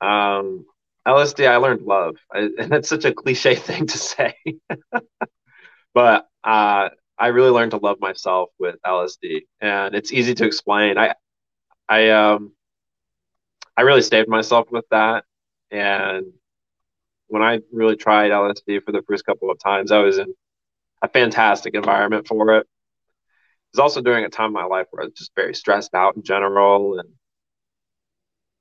Um, 0.02 0.66
LSD, 1.06 1.48
I 1.48 1.58
learned 1.58 1.82
love. 1.82 2.16
I, 2.32 2.50
and 2.60 2.72
that's 2.72 2.90
such 2.90 3.06
a 3.06 3.14
cliche 3.14 3.56
thing 3.56 3.88
to 3.88 3.98
say. 3.98 4.36
but 5.94 6.28
uh, 6.44 6.90
I 7.18 7.28
really 7.28 7.50
learned 7.50 7.72
to 7.72 7.78
love 7.78 8.00
myself 8.00 8.50
with 8.60 8.76
LSD. 8.86 9.48
And 9.62 9.96
it's 9.96 10.14
easy 10.14 10.34
to 10.36 10.46
explain. 10.46 10.98
I, 10.98 11.14
I 11.90 12.10
um 12.10 12.54
I 13.78 13.82
really 13.82 14.02
staved 14.02 14.28
myself 14.28 14.68
with 14.72 14.86
that. 14.92 15.24
And 15.72 16.26
when 17.28 17.42
I 17.42 17.60
really 17.72 17.96
tried 17.96 18.32
LSD 18.32 18.80
for 18.80 18.92
the 18.92 19.04
first 19.04 19.26
couple 19.26 19.52
of 19.52 19.60
times, 19.60 19.92
I 19.92 20.00
was 20.00 20.18
in 20.18 20.34
a 21.02 21.10
fantastic 21.10 21.76
environment 21.76 22.28
for 22.28 22.56
it. 22.56 22.62
It 22.62 22.68
was 23.74 23.80
also 23.80 24.02
during 24.02 24.26
a 24.26 24.30
time 24.30 24.48
in 24.48 24.54
my 24.54 24.66
life 24.66 24.88
where 24.92 25.04
I 25.04 25.06
was 25.06 25.14
just 25.14 25.36
very 25.36 25.54
stressed 25.54 25.94
out 25.94 26.16
in 26.16 26.24
general 26.24 27.00
and 27.00 27.10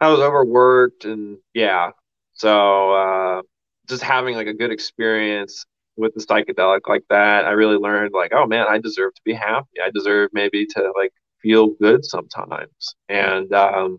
I 0.01 0.09
was 0.09 0.21
overworked 0.21 1.05
and 1.05 1.39
yeah. 1.55 1.91
So 2.35 2.93
uh, 2.93 3.43
just 3.89 4.03
having 4.03 4.35
like 4.37 4.47
a 4.47 4.55
good 4.55 4.71
experience 4.71 5.65
with 5.97 6.15
the 6.15 6.21
psychedelic 6.25 6.81
like 6.89 7.05
that, 7.09 7.47
I 7.47 7.53
really 7.53 7.77
learned 7.77 8.13
like, 8.13 8.33
oh 8.35 8.47
man, 8.47 8.67
I 8.69 8.79
deserve 8.79 9.15
to 9.15 9.23
be 9.25 9.33
happy. 9.33 9.81
I 9.83 9.91
deserve 9.91 10.31
maybe 10.33 10.67
to 10.67 10.93
like 10.97 11.13
feel 11.41 11.69
good 11.81 12.05
sometimes, 12.05 12.95
and 13.09 13.53
um, 13.55 13.99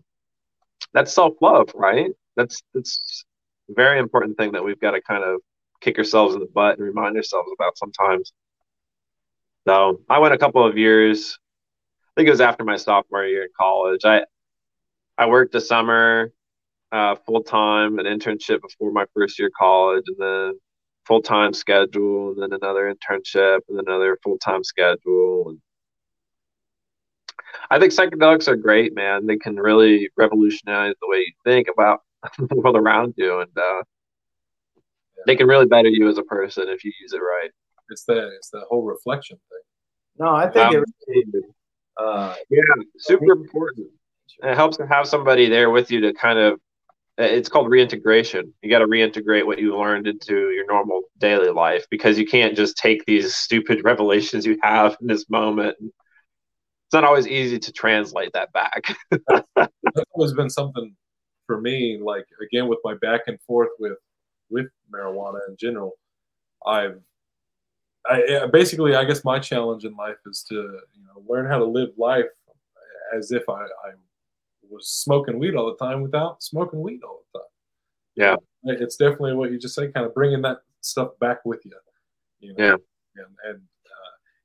that's 0.92 1.12
self 1.12 1.34
love, 1.42 1.70
right? 1.74 2.10
That's 2.36 2.62
that's 2.74 3.24
a 3.70 3.74
very 3.74 3.98
important 3.98 4.36
thing 4.38 4.52
that 4.52 4.64
we've 4.64 4.80
got 4.80 4.92
to 4.92 5.00
kind 5.02 5.24
of 5.24 5.40
kick 5.80 5.98
ourselves 5.98 6.34
in 6.34 6.40
the 6.40 6.46
butt 6.46 6.78
and 6.78 6.86
remind 6.86 7.16
ourselves 7.16 7.50
about 7.58 7.76
sometimes. 7.78 8.32
So 9.66 10.00
I 10.08 10.18
went 10.20 10.34
a 10.34 10.38
couple 10.38 10.66
of 10.66 10.78
years. 10.78 11.38
I 12.04 12.10
think 12.16 12.28
it 12.28 12.32
was 12.32 12.40
after 12.40 12.64
my 12.64 12.76
sophomore 12.76 13.24
year 13.24 13.42
in 13.44 13.50
college. 13.58 14.00
I 14.04 14.22
I 15.18 15.26
worked 15.26 15.54
a 15.56 15.60
summer 15.60 16.32
uh, 16.92 17.16
full 17.26 17.42
time, 17.42 17.98
an 17.98 18.06
internship 18.06 18.62
before 18.62 18.92
my 18.92 19.04
first 19.14 19.38
year 19.38 19.48
of 19.48 19.54
college, 19.58 20.04
and 20.06 20.16
then 20.18 20.60
full 21.06 21.20
time 21.20 21.52
schedule, 21.52 22.30
and 22.30 22.42
then 22.42 22.58
another 22.62 22.92
internship, 22.94 23.60
and 23.68 23.76
then 23.76 23.84
another 23.88 24.16
full 24.22 24.38
time 24.38 24.62
schedule. 24.62 25.50
And 25.50 25.60
I 27.70 27.80
think 27.80 27.92
psychedelics 27.92 28.46
are 28.46 28.56
great, 28.56 28.94
man. 28.94 29.26
They 29.26 29.36
can 29.36 29.56
really 29.56 30.08
revolutionize 30.16 30.94
the 31.00 31.08
way 31.08 31.18
you 31.18 31.32
think 31.44 31.66
about 31.68 32.02
the 32.38 32.54
world 32.54 32.76
around 32.76 33.14
you, 33.16 33.40
and 33.40 33.50
uh, 33.58 33.82
yeah. 34.76 35.22
they 35.26 35.34
can 35.34 35.48
really 35.48 35.66
better 35.66 35.88
you 35.88 36.08
as 36.08 36.18
a 36.18 36.22
person 36.22 36.68
if 36.68 36.84
you 36.84 36.92
use 37.00 37.12
it 37.12 37.18
right. 37.18 37.50
It's 37.90 38.04
the 38.04 38.28
it's 38.36 38.50
the 38.50 38.64
whole 38.68 38.84
reflection 38.84 39.38
thing. 39.50 39.58
No, 40.20 40.34
I 40.34 40.48
think 40.48 40.68
um, 40.68 40.76
it 40.76 40.84
really, 41.08 41.42
uh, 41.96 42.34
yeah, 42.50 42.60
super 42.98 43.32
important. 43.32 43.88
It 44.42 44.54
helps 44.54 44.76
to 44.78 44.86
have 44.86 45.06
somebody 45.06 45.48
there 45.48 45.70
with 45.70 45.90
you 45.90 46.00
to 46.00 46.12
kind 46.12 46.38
of. 46.38 46.60
It's 47.20 47.48
called 47.48 47.68
reintegration. 47.68 48.54
You 48.62 48.70
got 48.70 48.78
to 48.78 48.86
reintegrate 48.86 49.44
what 49.44 49.58
you 49.58 49.76
learned 49.76 50.06
into 50.06 50.50
your 50.50 50.66
normal 50.66 51.02
daily 51.18 51.50
life 51.50 51.84
because 51.90 52.16
you 52.16 52.24
can't 52.24 52.56
just 52.56 52.76
take 52.76 53.04
these 53.06 53.34
stupid 53.34 53.80
revelations 53.84 54.46
you 54.46 54.56
have 54.62 54.96
in 55.00 55.08
this 55.08 55.28
moment 55.28 55.76
it's 56.88 56.94
not 56.94 57.04
always 57.04 57.28
easy 57.28 57.58
to 57.58 57.70
translate 57.70 58.32
that 58.32 58.50
back. 58.54 58.96
That's 59.54 60.10
always 60.14 60.32
been 60.32 60.48
something 60.48 60.96
for 61.46 61.60
me. 61.60 62.00
Like 62.02 62.24
again, 62.42 62.66
with 62.66 62.78
my 62.82 62.94
back 62.94 63.22
and 63.26 63.38
forth 63.42 63.68
with 63.78 63.98
with 64.48 64.68
marijuana 64.90 65.40
in 65.48 65.56
general, 65.58 65.98
I've 66.66 66.98
I, 68.08 68.46
basically, 68.50 68.94
I 68.94 69.04
guess 69.04 69.22
my 69.22 69.38
challenge 69.38 69.84
in 69.84 69.96
life 69.96 70.16
is 70.24 70.42
to 70.48 70.54
you 70.54 71.04
know 71.04 71.22
learn 71.28 71.44
how 71.44 71.58
to 71.58 71.66
live 71.66 71.90
life 71.98 72.24
as 73.14 73.32
if 73.32 73.42
I, 73.50 73.64
I 73.64 73.90
was 74.70 74.88
smoking 74.88 75.38
weed 75.38 75.54
all 75.54 75.66
the 75.66 75.84
time 75.84 76.02
without 76.02 76.42
smoking 76.42 76.80
weed 76.80 77.00
all 77.04 77.22
the 77.32 77.38
time. 77.38 77.48
Yeah, 78.16 78.36
it's 78.64 78.96
definitely 78.96 79.34
what 79.34 79.50
you 79.52 79.58
just 79.58 79.74
say, 79.74 79.90
kind 79.92 80.06
of 80.06 80.14
bringing 80.14 80.42
that 80.42 80.58
stuff 80.80 81.10
back 81.20 81.44
with 81.44 81.64
you. 81.64 81.72
you 82.40 82.54
know? 82.54 82.64
Yeah, 82.64 82.76
and, 83.16 83.26
and 83.44 83.60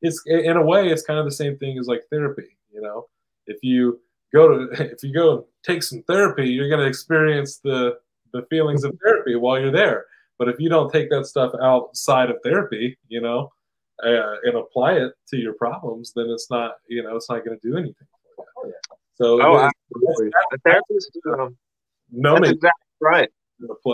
it's 0.03 0.21
in 0.27 0.57
a 0.57 0.61
way 0.61 0.89
it's 0.89 1.01
kind 1.01 1.17
of 1.17 1.25
the 1.25 1.31
same 1.31 1.57
thing 1.57 1.79
as 1.79 1.87
like 1.87 2.03
therapy 2.11 2.57
you 2.71 2.81
know 2.81 3.07
if 3.47 3.57
you 3.63 3.99
go 4.33 4.47
to 4.47 4.67
if 4.91 5.01
you 5.01 5.13
go 5.13 5.47
take 5.63 5.81
some 5.81 6.03
therapy 6.03 6.47
you're 6.47 6.69
going 6.69 6.81
to 6.81 6.87
experience 6.87 7.57
the 7.63 7.97
the 8.33 8.45
feelings 8.49 8.83
of 8.83 8.95
therapy 9.03 9.35
while 9.35 9.59
you're 9.59 9.71
there 9.71 10.05
but 10.37 10.49
if 10.49 10.55
you 10.59 10.69
don't 10.69 10.91
take 10.91 11.09
that 11.09 11.25
stuff 11.25 11.51
outside 11.61 12.29
of 12.29 12.37
therapy 12.43 12.97
you 13.07 13.21
know 13.21 13.49
uh, 14.03 14.35
and 14.43 14.57
apply 14.57 14.93
it 14.93 15.13
to 15.27 15.37
your 15.37 15.53
problems 15.53 16.11
then 16.15 16.25
it's 16.29 16.49
not 16.51 16.73
you 16.87 17.01
know 17.01 17.15
it's 17.15 17.29
not 17.29 17.45
going 17.45 17.57
to 17.57 17.67
do 17.67 17.77
anything 17.77 18.07
for. 19.17 19.25
Oh, 19.25 19.37
so 19.37 19.41
oh, 19.41 19.69
absolutely. 19.91 20.31
a 20.53 20.57
therapist 20.59 21.17
um, 21.39 21.57
no 22.11 22.35
that's 22.35 22.51
exactly 22.51 22.87
right 23.01 23.29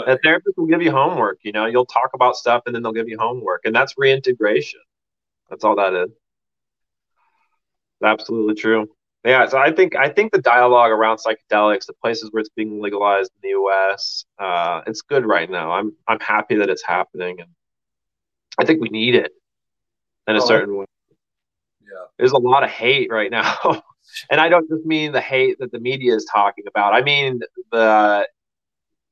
a 0.08 0.18
therapist 0.24 0.58
will 0.58 0.68
give 0.68 0.82
you 0.82 0.92
homework 0.92 1.40
you 1.44 1.52
know 1.52 1.66
you'll 1.66 1.86
talk 1.86 2.12
about 2.14 2.36
stuff 2.36 2.64
and 2.66 2.74
then 2.74 2.82
they'll 2.82 2.94
give 2.94 3.08
you 3.08 3.18
homework 3.20 3.62
and 3.66 3.76
that's 3.76 3.96
reintegration 3.98 4.80
that's 5.50 5.64
all 5.64 5.76
that 5.76 5.94
is. 5.94 6.10
Absolutely 8.04 8.56
true. 8.56 8.88
Yeah, 9.26 9.48
so 9.48 9.58
I 9.58 9.74
think 9.74 9.96
I 9.98 10.08
think 10.08 10.32
the 10.32 10.42
dialogue 10.42 10.92
around 10.92 11.18
psychedelics, 11.18 11.86
the 11.86 11.94
places 12.02 12.30
where 12.32 12.40
it's 12.40 12.50
being 12.50 12.82
legalized 12.82 13.32
in 13.36 13.50
the 13.50 13.50
U.S., 13.50 14.24
uh, 14.38 14.82
it's 14.88 15.02
good 15.02 15.26
right 15.26 15.50
now. 15.50 15.72
I'm 15.72 15.94
I'm 16.08 16.22
happy 16.22 16.56
that 16.56 16.70
it's 16.70 16.84
happening, 16.84 17.42
and 17.42 17.50
I 18.58 18.64
think 18.64 18.80
we 18.80 18.88
need 18.88 19.16
it 19.16 19.32
in 20.28 20.38
a 20.38 20.42
oh, 20.42 20.46
certain 20.46 20.78
way. 20.78 20.86
Yeah, 21.82 22.06
there's 22.18 22.32
a 22.32 22.38
lot 22.38 22.64
of 22.64 22.70
hate 22.70 23.12
right 23.12 23.30
now, 23.30 23.58
and 24.30 24.40
I 24.40 24.50
don't 24.50 24.68
just 24.70 24.86
mean 24.86 25.12
the 25.12 25.22
hate 25.22 25.58
that 25.60 25.72
the 25.72 25.80
media 25.80 26.16
is 26.16 26.26
talking 26.32 26.66
about. 26.68 26.94
I 26.94 27.02
mean 27.02 27.42
the 27.72 28.28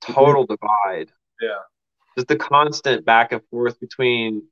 total 0.01 0.45
divide. 0.45 1.11
Yeah, 1.41 1.59
just 2.15 2.27
the 2.27 2.35
constant 2.35 3.05
back 3.05 3.31
and 3.31 3.41
forth 3.49 3.79
between 3.79 4.43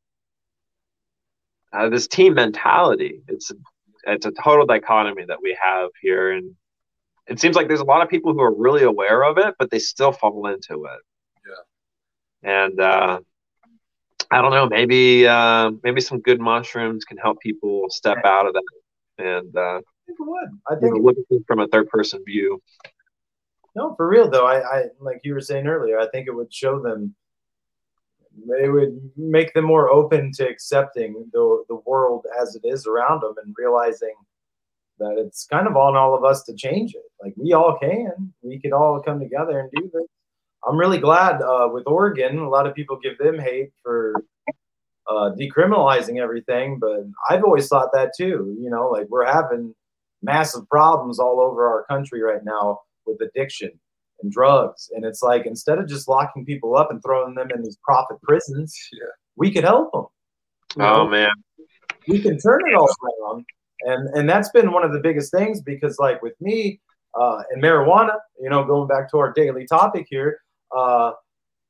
uh, 1.73 1.89
this 1.89 2.07
team 2.07 2.35
mentality. 2.35 3.21
It's 3.27 3.51
it's 4.07 4.25
a 4.25 4.31
total 4.31 4.65
dichotomy 4.65 5.25
that 5.25 5.41
we 5.41 5.57
have 5.61 5.89
here, 6.01 6.31
and 6.31 6.55
it 7.27 7.39
seems 7.39 7.55
like 7.55 7.67
there's 7.67 7.79
a 7.79 7.85
lot 7.85 8.01
of 8.01 8.09
people 8.09 8.33
who 8.33 8.41
are 8.41 8.53
really 8.53 8.83
aware 8.83 9.23
of 9.23 9.37
it, 9.37 9.55
but 9.57 9.71
they 9.71 9.79
still 9.79 10.11
fall 10.11 10.47
into 10.47 10.85
it. 10.85 11.01
Yeah. 11.47 12.65
And 12.65 12.79
uh, 12.79 13.19
I 14.31 14.41
don't 14.41 14.51
know, 14.51 14.67
maybe 14.67 15.27
uh, 15.27 15.71
maybe 15.83 16.01
some 16.01 16.19
good 16.19 16.39
mushrooms 16.39 17.05
can 17.05 17.17
help 17.17 17.39
people 17.39 17.85
step 17.89 18.19
out 18.23 18.47
of 18.47 18.53
that 18.53 18.63
and 19.17 19.55
uh, 19.55 19.81
think 20.05 20.19
it 20.19 20.27
would. 20.27 20.49
I 20.69 20.75
think 20.75 20.95
look 21.01 21.17
at 21.17 21.37
from 21.47 21.59
a 21.59 21.67
third 21.67 21.89
person 21.89 22.23
view. 22.25 22.61
No, 23.75 23.93
for 23.95 24.07
real 24.07 24.29
though. 24.29 24.45
I, 24.45 24.59
I 24.61 24.83
like 24.99 25.21
you 25.23 25.33
were 25.33 25.41
saying 25.41 25.67
earlier. 25.67 25.99
I 25.99 26.07
think 26.09 26.27
it 26.27 26.35
would 26.35 26.53
show 26.53 26.81
them 26.81 27.15
it 28.47 28.71
would 28.71 29.11
make 29.15 29.53
them 29.53 29.65
more 29.65 29.89
open 29.89 30.31
to 30.33 30.47
accepting 30.47 31.29
the, 31.31 31.63
the 31.69 31.75
world 31.85 32.25
as 32.41 32.55
it 32.55 32.61
is 32.65 32.85
around 32.85 33.21
them 33.21 33.35
and 33.43 33.55
realizing 33.57 34.13
that 34.99 35.15
it's 35.17 35.45
kind 35.45 35.67
of 35.67 35.75
on 35.75 35.95
all 35.95 36.15
of 36.15 36.23
us 36.23 36.43
to 36.43 36.55
change 36.55 36.95
it. 36.95 37.03
Like 37.21 37.33
we 37.37 37.53
all 37.53 37.77
can, 37.79 38.33
we 38.41 38.59
could 38.59 38.71
all 38.71 39.01
come 39.01 39.19
together 39.19 39.59
and 39.59 39.69
do 39.75 39.89
this. 39.93 40.07
I'm 40.67 40.77
really 40.77 40.97
glad 40.97 41.41
uh, 41.41 41.69
with 41.71 41.83
Oregon. 41.85 42.39
A 42.39 42.49
lot 42.49 42.65
of 42.65 42.75
people 42.75 42.97
give 42.97 43.17
them 43.17 43.37
hate 43.37 43.71
for 43.83 44.13
uh, 45.07 45.31
decriminalizing 45.39 46.19
everything, 46.19 46.79
but 46.79 47.05
I've 47.29 47.43
always 47.43 47.67
thought 47.67 47.91
that 47.93 48.11
too. 48.17 48.55
You 48.59 48.69
know, 48.69 48.89
like 48.89 49.07
we're 49.09 49.25
having 49.25 49.75
massive 50.25 50.67
problems 50.69 51.19
all 51.19 51.39
over 51.39 51.67
our 51.67 51.85
country 51.85 52.21
right 52.21 52.43
now 52.43 52.79
with 53.05 53.21
addiction 53.21 53.71
and 54.21 54.31
drugs. 54.31 54.89
And 54.93 55.05
it's 55.05 55.21
like 55.21 55.45
instead 55.45 55.77
of 55.77 55.87
just 55.87 56.07
locking 56.07 56.45
people 56.45 56.75
up 56.75 56.91
and 56.91 57.01
throwing 57.03 57.35
them 57.35 57.49
in 57.53 57.63
these 57.63 57.77
profit 57.83 58.21
prisons, 58.21 58.75
yeah. 58.93 59.07
we 59.35 59.51
could 59.51 59.63
help 59.63 59.91
them. 59.91 60.05
Oh 60.77 61.03
know? 61.03 61.07
man, 61.07 61.31
we 62.07 62.21
can 62.21 62.37
turn 62.37 62.61
it 62.67 62.75
all 62.75 62.89
around. 63.03 63.45
And 63.81 64.09
and 64.15 64.29
that's 64.29 64.49
been 64.49 64.71
one 64.71 64.83
of 64.83 64.93
the 64.93 64.99
biggest 64.99 65.31
things 65.31 65.61
because 65.61 65.97
like 65.99 66.21
with 66.21 66.33
me 66.41 66.81
uh, 67.19 67.43
and 67.51 67.63
marijuana, 67.63 68.15
you 68.41 68.49
know, 68.49 68.63
going 68.63 68.87
back 68.87 69.09
to 69.11 69.17
our 69.17 69.31
daily 69.31 69.65
topic 69.65 70.07
here, 70.09 70.39
uh, 70.75 71.11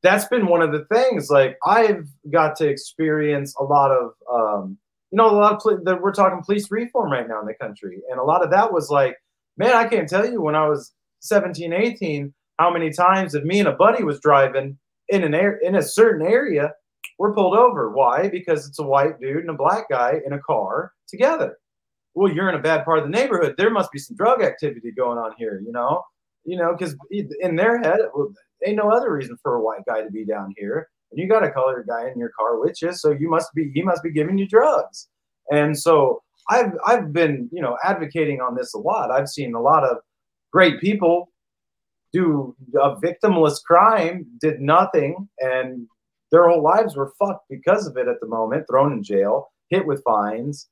that's 0.01 0.25
been 0.25 0.47
one 0.47 0.61
of 0.61 0.71
the 0.71 0.85
things. 0.85 1.29
Like 1.29 1.57
I've 1.65 2.07
got 2.31 2.55
to 2.57 2.67
experience 2.67 3.55
a 3.59 3.63
lot 3.63 3.91
of. 3.91 4.11
Um, 4.31 4.77
you 5.15 5.21
know, 5.21 5.29
a 5.29 5.31
lot 5.31 5.53
of 5.53 5.59
pl- 5.61 5.97
we're 6.01 6.11
talking 6.11 6.43
police 6.43 6.69
reform 6.69 7.09
right 7.09 7.25
now 7.25 7.39
in 7.39 7.45
the 7.45 7.53
country, 7.53 8.01
and 8.11 8.19
a 8.19 8.23
lot 8.23 8.43
of 8.43 8.51
that 8.51 8.73
was 8.73 8.89
like, 8.89 9.15
man, 9.55 9.73
I 9.73 9.87
can't 9.87 10.09
tell 10.09 10.29
you 10.29 10.41
when 10.41 10.55
I 10.55 10.67
was 10.67 10.91
17, 11.21 11.71
18, 11.71 12.33
how 12.59 12.69
many 12.69 12.91
times 12.91 13.33
if 13.33 13.45
me 13.45 13.59
and 13.59 13.69
a 13.69 13.71
buddy 13.71 14.03
was 14.03 14.19
driving 14.19 14.77
in 15.07 15.23
an 15.23 15.33
air 15.33 15.55
in 15.59 15.75
a 15.75 15.81
certain 15.81 16.27
area, 16.27 16.73
we're 17.17 17.33
pulled 17.33 17.57
over. 17.57 17.91
Why? 17.91 18.27
Because 18.27 18.67
it's 18.67 18.79
a 18.79 18.83
white 18.83 19.17
dude 19.21 19.37
and 19.37 19.51
a 19.51 19.53
black 19.53 19.87
guy 19.89 20.19
in 20.25 20.33
a 20.33 20.39
car 20.39 20.91
together. 21.07 21.59
well, 22.13 22.29
you're 22.29 22.49
in 22.49 22.55
a 22.55 22.61
bad 22.61 22.83
part 22.83 22.99
of 22.99 23.05
the 23.05 23.09
neighborhood. 23.09 23.55
There 23.57 23.69
must 23.69 23.93
be 23.93 23.99
some 23.99 24.17
drug 24.17 24.43
activity 24.43 24.91
going 24.91 25.17
on 25.17 25.31
here, 25.37 25.61
you 25.65 25.71
know, 25.71 26.03
you 26.43 26.57
know, 26.57 26.75
because 26.77 26.93
in 27.09 27.55
their 27.55 27.81
head, 27.81 27.99
ain't 28.67 28.75
no 28.75 28.91
other 28.91 29.13
reason 29.13 29.37
for 29.41 29.55
a 29.55 29.61
white 29.61 29.85
guy 29.87 30.01
to 30.01 30.11
be 30.11 30.25
down 30.25 30.53
here, 30.57 30.89
you 31.11 31.27
got 31.27 31.43
a 31.43 31.51
colored 31.51 31.87
guy 31.87 32.09
in 32.09 32.19
your 32.19 32.31
car 32.37 32.59
with 32.59 32.81
you, 32.81 32.93
so 32.93 33.11
you 33.11 33.29
must 33.29 33.53
be 33.53 33.71
he 33.73 33.81
must 33.81 34.03
be 34.03 34.11
giving 34.11 34.37
you 34.37 34.47
drugs, 34.47 35.07
and 35.51 35.77
so 35.77 36.23
I've 36.49 36.73
I've 36.85 37.13
been 37.13 37.49
you 37.51 37.61
know 37.61 37.77
advocating 37.83 38.41
on 38.41 38.55
this 38.55 38.73
a 38.73 38.79
lot. 38.79 39.11
I've 39.11 39.29
seen 39.29 39.55
a 39.55 39.61
lot 39.61 39.83
of 39.83 39.97
great 40.51 40.79
people 40.79 41.31
do 42.13 42.55
a 42.75 42.95
victimless 42.95 43.61
crime, 43.63 44.25
did 44.39 44.61
nothing, 44.61 45.27
and 45.39 45.87
their 46.31 46.47
whole 46.47 46.63
lives 46.63 46.95
were 46.95 47.13
fucked 47.19 47.45
because 47.49 47.87
of 47.87 47.97
it 47.97 48.07
at 48.07 48.19
the 48.21 48.27
moment, 48.27 48.65
thrown 48.69 48.93
in 48.93 49.03
jail, 49.03 49.51
hit 49.69 49.85
with 49.85 50.03
fines, 50.03 50.69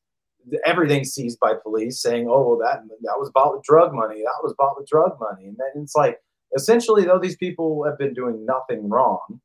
everything 0.65 1.03
seized 1.03 1.39
by 1.39 1.53
police, 1.61 2.01
saying, 2.01 2.27
"Oh, 2.29 2.47
well, 2.47 2.57
that 2.59 2.83
that 3.01 3.19
was 3.19 3.31
bought 3.33 3.53
with 3.53 3.63
drug 3.63 3.93
money. 3.93 4.21
That 4.21 4.41
was 4.43 4.53
bought 4.57 4.77
with 4.77 4.87
drug 4.87 5.17
money." 5.19 5.47
And 5.47 5.57
then 5.57 5.83
it's 5.83 5.95
like, 5.95 6.19
essentially, 6.55 7.05
though 7.05 7.19
these 7.19 7.37
people 7.37 7.83
have 7.85 7.97
been 7.97 8.13
doing 8.13 8.45
nothing 8.45 8.89
wrong, 8.89 9.41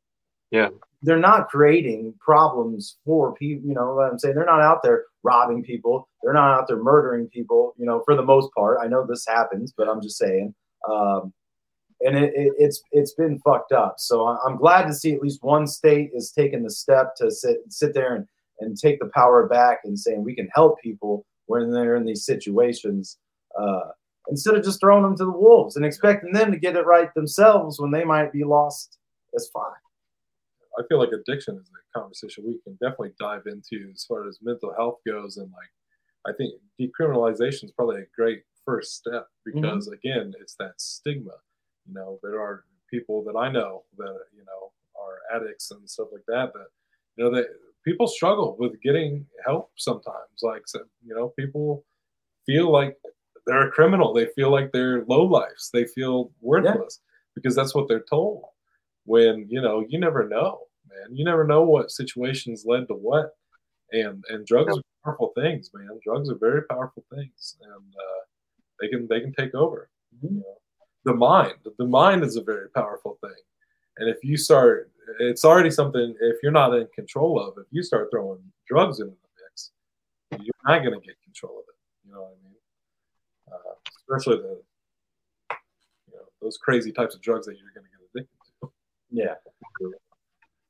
yeah, 0.50 0.68
they're 1.02 1.18
not 1.18 1.48
creating 1.48 2.14
problems 2.18 2.96
for 3.04 3.34
people. 3.34 3.68
You 3.68 3.74
know 3.74 3.94
what 3.94 4.10
I'm 4.10 4.18
saying? 4.18 4.34
They're 4.34 4.44
not 4.44 4.60
out 4.60 4.82
there 4.82 5.04
robbing 5.22 5.62
people. 5.62 6.08
They're 6.22 6.32
not 6.32 6.58
out 6.58 6.68
there 6.68 6.82
murdering 6.82 7.28
people. 7.28 7.74
You 7.76 7.86
know, 7.86 8.02
for 8.04 8.14
the 8.16 8.24
most 8.24 8.52
part, 8.54 8.78
I 8.82 8.88
know 8.88 9.06
this 9.06 9.26
happens, 9.26 9.72
but 9.76 9.88
I'm 9.88 10.02
just 10.02 10.18
saying. 10.18 10.54
Um, 10.90 11.32
and 12.00 12.16
it, 12.16 12.32
it, 12.34 12.52
it's 12.58 12.82
it's 12.92 13.14
been 13.14 13.38
fucked 13.40 13.72
up. 13.72 13.96
So 13.98 14.26
I'm 14.26 14.56
glad 14.56 14.86
to 14.86 14.94
see 14.94 15.12
at 15.12 15.22
least 15.22 15.42
one 15.42 15.66
state 15.66 16.10
is 16.14 16.30
taking 16.30 16.62
the 16.62 16.70
step 16.70 17.14
to 17.16 17.30
sit 17.30 17.58
sit 17.68 17.94
there 17.94 18.14
and 18.14 18.26
and 18.60 18.76
take 18.76 18.98
the 18.98 19.10
power 19.14 19.46
back 19.46 19.80
and 19.84 19.98
saying 19.98 20.24
we 20.24 20.34
can 20.34 20.48
help 20.52 20.80
people 20.80 21.24
when 21.46 21.70
they're 21.70 21.96
in 21.96 22.04
these 22.04 22.24
situations 22.24 23.18
uh, 23.58 23.90
instead 24.28 24.54
of 24.54 24.64
just 24.64 24.80
throwing 24.80 25.02
them 25.02 25.16
to 25.16 25.24
the 25.24 25.30
wolves 25.30 25.76
and 25.76 25.84
expecting 25.84 26.32
them 26.32 26.50
to 26.52 26.58
get 26.58 26.76
it 26.76 26.86
right 26.86 27.12
themselves 27.14 27.80
when 27.80 27.90
they 27.90 28.04
might 28.04 28.32
be 28.32 28.44
lost 28.44 28.98
as 29.34 29.48
fine. 29.52 29.64
I 30.78 30.82
feel 30.88 30.98
like 30.98 31.10
addiction 31.12 31.56
is 31.56 31.68
a 31.68 31.98
conversation 31.98 32.44
we 32.46 32.60
can 32.62 32.74
definitely 32.74 33.12
dive 33.18 33.42
into 33.46 33.90
as 33.92 34.04
far 34.04 34.28
as 34.28 34.38
mental 34.42 34.72
health 34.76 34.98
goes, 35.06 35.36
and 35.36 35.50
like 35.52 35.70
I 36.26 36.36
think 36.36 36.54
decriminalization 36.80 37.64
is 37.64 37.72
probably 37.72 38.02
a 38.02 38.06
great 38.14 38.42
first 38.64 38.96
step 38.96 39.26
mm-hmm. 39.46 39.60
because 39.60 39.88
mm-hmm. 39.88 39.94
again, 39.94 40.34
it's 40.40 40.54
that 40.56 40.80
stigma. 40.80 41.34
You 41.86 41.94
know, 41.94 42.18
there 42.22 42.40
are 42.40 42.64
people 42.90 43.24
that 43.24 43.36
I 43.38 43.50
know 43.50 43.84
that 43.96 44.18
you 44.34 44.44
know 44.44 44.72
are 45.00 45.36
addicts 45.36 45.70
and 45.70 45.88
stuff 45.88 46.08
like 46.12 46.24
that 46.28 46.52
that 46.52 46.66
you 47.16 47.24
know 47.24 47.34
that 47.34 47.46
people 47.84 48.06
struggle 48.06 48.56
with 48.58 48.80
getting 48.82 49.26
help 49.44 49.70
sometimes. 49.76 50.42
Like 50.42 50.62
you 51.04 51.14
know, 51.14 51.32
people 51.38 51.84
feel 52.46 52.70
like 52.70 52.96
they're 53.46 53.68
a 53.68 53.70
criminal. 53.70 54.12
They 54.12 54.26
feel 54.36 54.50
like 54.50 54.70
they're 54.72 55.04
low 55.06 55.24
lives. 55.24 55.70
They 55.72 55.86
feel 55.86 56.30
worthless 56.40 57.00
yeah. 57.00 57.32
because 57.34 57.54
that's 57.56 57.74
what 57.74 57.88
they're 57.88 58.04
told. 58.08 58.44
When 59.04 59.46
you 59.48 59.62
know, 59.62 59.84
you 59.88 59.98
never 59.98 60.28
know, 60.28 60.67
man. 60.88 61.16
You 61.16 61.24
never 61.24 61.44
know 61.44 61.62
what 61.62 61.90
situations 61.90 62.64
led 62.66 62.88
to 62.88 62.94
what. 62.94 63.32
And 63.92 64.24
and 64.28 64.46
drugs 64.46 64.72
yeah. 64.74 64.80
are 64.80 65.12
powerful 65.12 65.32
things, 65.34 65.70
man. 65.72 65.98
Drugs 66.04 66.30
are 66.30 66.38
very 66.38 66.62
powerful 66.64 67.04
things, 67.14 67.56
and 67.62 67.94
uh, 67.94 68.20
they 68.80 68.88
can 68.88 69.06
they 69.08 69.20
can 69.20 69.32
take 69.32 69.54
over. 69.54 69.88
Mm-hmm. 70.22 70.40
The 71.04 71.14
mind, 71.14 71.54
the 71.78 71.86
mind 71.86 72.22
is 72.22 72.36
a 72.36 72.42
very 72.42 72.68
powerful 72.70 73.18
thing. 73.22 73.30
And 73.96 74.10
if 74.10 74.22
you 74.22 74.36
start 74.36 74.90
it's 75.20 75.44
already 75.44 75.70
something 75.70 76.14
if 76.20 76.36
you're 76.42 76.52
not 76.52 76.74
in 76.74 76.86
control 76.94 77.40
of 77.40 77.54
if 77.58 77.66
you 77.70 77.82
start 77.82 78.08
throwing 78.10 78.40
drugs 78.66 79.00
into 79.00 79.12
the 79.12 79.42
mix 79.42 79.70
you're 80.32 80.54
not 80.66 80.84
going 80.84 80.98
to 80.98 81.06
get 81.06 81.16
control 81.22 81.58
of 81.58 81.64
it 81.68 82.06
you 82.06 82.12
know 82.12 82.22
what 82.22 82.36
i 82.38 82.44
mean 82.44 82.56
uh, 83.52 83.74
especially 84.00 84.36
the 84.42 84.60
you 86.08 86.14
know 86.14 86.24
those 86.42 86.58
crazy 86.58 86.92
types 86.92 87.14
of 87.14 87.20
drugs 87.20 87.46
that 87.46 87.56
you're 87.56 87.72
going 87.74 87.84
to 87.84 87.90
get 87.90 88.22
addicted 88.22 88.38
to 88.60 88.70
yeah 89.10 89.34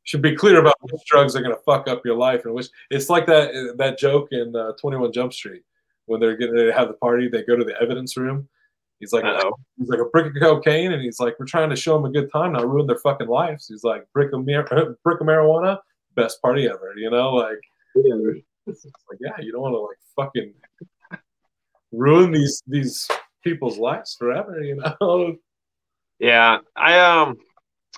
should 0.09 0.23
be 0.23 0.35
clear 0.35 0.59
about 0.59 0.75
which 0.81 1.03
drugs 1.07 1.37
are 1.37 1.43
going 1.43 1.55
to 1.55 1.63
fuck 1.63 1.87
up 1.87 2.01
your 2.03 2.17
life 2.17 2.47
and 2.47 2.55
which 2.55 2.69
it's 2.91 3.11
like 3.11 3.27
that 3.27 3.75
that 3.77 3.99
joke 3.99 4.29
in 4.33 4.57
uh, 4.57 4.73
21 4.81 5.13
jump 5.13 5.33
street 5.35 5.63
when 6.07 6.19
they're 6.19 6.37
getting 6.37 6.57
to 6.57 6.73
have 6.73 6.89
the 6.89 6.95
party 6.95 7.29
they 7.29 7.43
go 7.43 7.57
to 7.57 7.65
the 7.65 7.79
evidence 7.81 8.17
room 8.17 8.49
He's 9.01 9.13
like, 9.13 9.25
oh 9.25 9.53
he's 9.79 9.89
like 9.89 10.01
a 10.01 10.07
brick 10.07 10.27
of 10.27 10.43
cocaine, 10.43 10.93
and 10.93 11.03
he's 11.03 11.21
like, 11.21 11.39
we're 11.39 11.47
trying 11.47 11.71
to 11.71 11.77
show 11.77 11.95
them 11.95 12.07
a 12.07 12.11
good 12.11 12.33
time, 12.33 12.53
not 12.53 12.69
ruin 12.69 12.87
their 12.87 12.99
fucking 12.99 13.29
lives. 13.29 13.69
He's 13.69 13.85
like, 13.85 14.05
brick 14.13 14.33
of 14.33 14.45
mar- 14.45 14.97
brick 15.05 15.21
of 15.21 15.27
marijuana, 15.27 15.79
best 16.17 16.43
party 16.43 16.67
ever. 16.67 16.95
You 16.97 17.11
know, 17.11 17.33
like, 17.33 17.61
yeah. 17.95 18.15
like, 18.67 18.77
yeah, 19.21 19.41
you 19.41 19.53
don't 19.53 19.63
want 19.63 19.75
to 19.75 19.79
like 19.79 19.99
fucking 20.17 20.53
ruin 21.93 22.33
these 22.33 22.63
these 22.67 23.09
people's 23.45 23.79
lives 23.79 24.17
forever. 24.19 24.61
You 24.61 24.83
know. 25.01 25.37
Yeah, 26.19 26.59
I 26.75 26.99
um, 26.99 27.37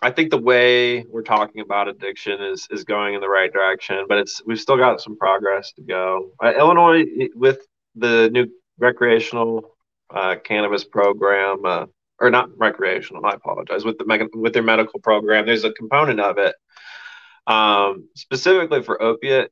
I 0.03 0.11
think 0.11 0.31
the 0.31 0.39
way 0.39 1.05
we're 1.05 1.23
talking 1.23 1.61
about 1.61 1.89
addiction 1.89 2.41
is 2.41 2.67
is 2.71 2.85
going 2.85 3.15
in 3.15 3.21
the 3.21 3.29
right 3.29 3.53
direction, 3.53 4.07
but 4.09 4.19
it's 4.19 4.43
we've 4.47 4.61
still 4.61 4.79
got 4.79 5.01
some 5.01 5.17
progress 5.17 5.73
to 5.73 5.83
go. 5.83 6.31
Uh, 6.43 6.53
Illinois 6.59 7.05
with 7.35 7.59
the 7.95 8.31
new 8.33 8.47
recreational 8.79 9.77
uh, 10.09 10.37
cannabis 10.43 10.85
program, 10.85 11.65
uh, 11.65 11.87
or 12.19 12.31
not 12.31 12.49
recreational. 12.57 13.27
I 13.27 13.33
apologize 13.33 13.85
with 13.85 13.99
the 13.99 14.29
with 14.35 14.55
their 14.55 14.63
medical 14.63 15.01
program. 15.01 15.45
There's 15.45 15.65
a 15.65 15.73
component 15.73 16.21
of 16.21 16.39
it 16.39 16.55
um, 17.47 18.09
specifically 18.17 18.83
for 18.83 19.03
opiate 19.03 19.51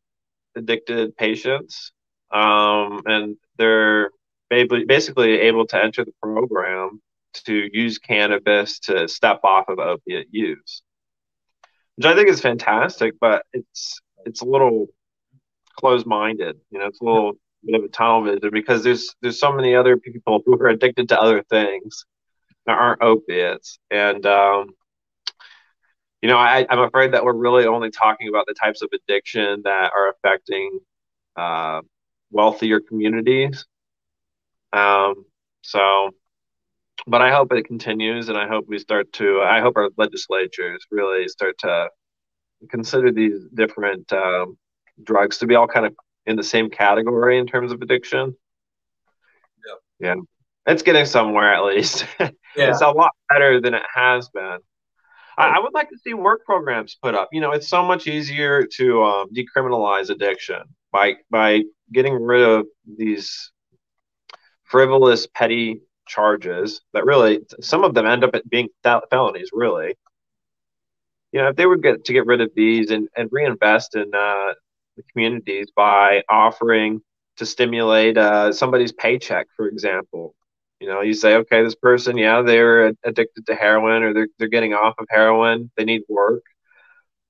addicted 0.56 1.14
patients, 1.16 1.92
um, 2.30 3.02
and 3.04 3.36
they're 3.58 4.10
basically 4.48 5.40
able 5.40 5.66
to 5.66 5.82
enter 5.82 6.06
the 6.06 6.14
program 6.22 7.02
to 7.42 7.68
use 7.72 7.98
cannabis 7.98 8.78
to 8.80 9.08
step 9.08 9.40
off 9.44 9.68
of 9.68 9.78
opiate 9.78 10.28
use, 10.30 10.82
which 11.96 12.06
I 12.06 12.14
think 12.14 12.28
is 12.28 12.40
fantastic. 12.40 13.14
But 13.20 13.44
it's 13.52 14.00
it's 14.24 14.42
a 14.42 14.46
little 14.46 14.86
closed 15.78 16.06
minded. 16.06 16.56
You 16.70 16.80
know, 16.80 16.86
it's 16.86 17.00
a 17.00 17.04
little 17.04 17.32
bit 17.64 17.76
of 17.76 17.84
a 17.84 17.88
tunnel 17.88 18.24
vision 18.24 18.50
because 18.52 18.82
there's 18.84 19.14
there's 19.22 19.40
so 19.40 19.52
many 19.52 19.74
other 19.74 19.96
people 19.96 20.40
who 20.44 20.54
are 20.54 20.68
addicted 20.68 21.08
to 21.10 21.20
other 21.20 21.42
things 21.42 22.04
that 22.66 22.78
aren't 22.78 23.02
opiates, 23.02 23.78
and 23.90 24.24
um, 24.26 24.70
you 26.22 26.28
know, 26.28 26.36
I, 26.36 26.66
I'm 26.68 26.80
afraid 26.80 27.12
that 27.12 27.24
we're 27.24 27.32
really 27.32 27.66
only 27.66 27.90
talking 27.90 28.28
about 28.28 28.46
the 28.46 28.54
types 28.54 28.82
of 28.82 28.90
addiction 28.92 29.62
that 29.64 29.92
are 29.94 30.10
affecting 30.10 30.80
uh, 31.36 31.82
wealthier 32.30 32.80
communities. 32.80 33.66
Um, 34.72 35.24
so, 35.62 36.10
but 37.08 37.22
I 37.22 37.32
hope 37.32 37.52
it 37.52 37.66
continues, 37.66 38.28
and 38.28 38.36
I 38.36 38.46
hope 38.46 38.66
we 38.68 38.78
start 38.78 39.12
to. 39.14 39.40
I 39.40 39.60
hope 39.60 39.76
our 39.76 39.88
legislatures 39.96 40.84
really 40.90 41.26
start 41.28 41.56
to 41.60 41.88
consider 42.70 43.10
these 43.10 43.46
different 43.54 44.12
um, 44.12 44.58
drugs 45.02 45.38
to 45.38 45.46
be 45.46 45.54
all 45.54 45.66
kind 45.66 45.86
of 45.86 45.94
in 46.26 46.36
the 46.36 46.42
same 46.42 46.68
category 46.68 47.38
in 47.38 47.46
terms 47.46 47.72
of 47.72 47.80
addiction. 47.80 48.36
Yeah. 49.66 50.08
Yeah. 50.08 50.20
It's 50.66 50.82
getting 50.82 51.06
somewhere 51.06 51.52
at 51.54 51.64
least. 51.64 52.06
Yeah. 52.56 52.70
it's 52.70 52.80
a 52.80 52.88
lot 52.88 53.12
better 53.28 53.60
than 53.60 53.74
it 53.74 53.84
has 53.94 54.30
been. 54.30 54.58
I, 55.36 55.48
I, 55.50 55.58
would 55.60 55.74
like 55.74 55.90
to 55.90 55.98
see 55.98 56.14
work 56.14 56.44
programs 56.44 56.96
put 57.00 57.14
up. 57.14 57.28
You 57.30 57.40
know, 57.40 57.52
it's 57.52 57.68
so 57.68 57.84
much 57.84 58.08
easier 58.08 58.66
to 58.78 59.04
um, 59.04 59.28
decriminalize 59.32 60.10
addiction 60.10 60.62
by 60.90 61.16
by 61.30 61.62
getting 61.92 62.14
rid 62.14 62.42
of 62.42 62.66
these 62.96 63.52
frivolous, 64.64 65.28
petty 65.28 65.82
charges 66.08 66.80
that 66.92 67.04
really 67.04 67.40
some 67.60 67.84
of 67.84 67.94
them 67.94 68.06
end 68.06 68.24
up 68.24 68.34
being 68.48 68.68
felonies. 69.10 69.50
Really, 69.52 69.94
you 71.32 71.40
know, 71.40 71.48
if 71.48 71.56
they 71.56 71.66
would 71.66 71.82
get 71.82 72.04
to 72.04 72.12
get 72.12 72.26
rid 72.26 72.40
of 72.40 72.50
these 72.56 72.90
and, 72.90 73.08
and 73.16 73.28
reinvest 73.30 73.94
in 73.94 74.14
uh, 74.14 74.52
the 74.96 75.02
communities 75.12 75.68
by 75.74 76.22
offering 76.28 77.00
to 77.36 77.46
stimulate 77.46 78.18
uh, 78.18 78.52
somebody's 78.52 78.92
paycheck, 78.92 79.46
for 79.56 79.68
example. 79.68 80.34
You 80.80 80.88
know, 80.88 81.00
you 81.00 81.12
say, 81.12 81.34
okay, 81.36 81.62
this 81.62 81.74
person, 81.74 82.16
yeah, 82.16 82.42
they're 82.42 82.92
addicted 83.04 83.46
to 83.46 83.54
heroin 83.54 84.02
or 84.02 84.14
they're, 84.14 84.28
they're 84.38 84.48
getting 84.48 84.74
off 84.74 84.94
of 84.98 85.06
heroin, 85.10 85.70
they 85.76 85.84
need 85.84 86.02
work. 86.08 86.42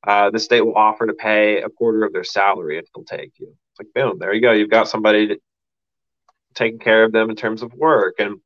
Uh, 0.06 0.30
the 0.30 0.38
state 0.38 0.60
will 0.60 0.76
offer 0.76 1.06
to 1.06 1.14
pay 1.14 1.62
a 1.62 1.68
quarter 1.68 2.04
of 2.04 2.12
their 2.12 2.24
salary 2.24 2.78
if 2.78 2.84
they'll 2.94 3.04
take 3.04 3.32
you. 3.38 3.48
It's 3.48 3.80
like, 3.80 3.92
boom, 3.94 4.18
there 4.18 4.32
you 4.32 4.40
go. 4.40 4.52
You've 4.52 4.70
got 4.70 4.88
somebody 4.88 5.28
to, 5.28 5.38
taking 6.54 6.78
care 6.78 7.04
of 7.04 7.12
them 7.12 7.30
in 7.30 7.36
terms 7.36 7.62
of 7.62 7.72
work. 7.72 8.16
And, 8.18 8.40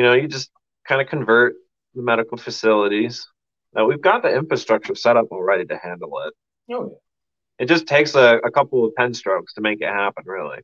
you 0.00 0.06
know, 0.06 0.14
you 0.14 0.28
just 0.28 0.50
kind 0.88 1.00
of 1.00 1.08
convert 1.08 1.54
the 1.94 2.02
medical 2.02 2.38
facilities. 2.38 3.26
Now, 3.74 3.86
we've 3.86 4.00
got 4.00 4.22
the 4.22 4.34
infrastructure 4.34 4.94
set 4.94 5.16
up 5.16 5.26
already 5.30 5.66
to 5.66 5.76
handle 5.76 6.12
it. 6.26 6.34
Oh, 6.74 6.84
yeah 6.90 6.96
it 7.60 7.68
just 7.68 7.86
takes 7.86 8.14
a, 8.14 8.38
a 8.38 8.50
couple 8.50 8.86
of 8.86 8.94
pen 8.94 9.12
strokes 9.12 9.52
to 9.52 9.60
make 9.60 9.82
it 9.82 9.88
happen, 9.88 10.24
really. 10.26 10.60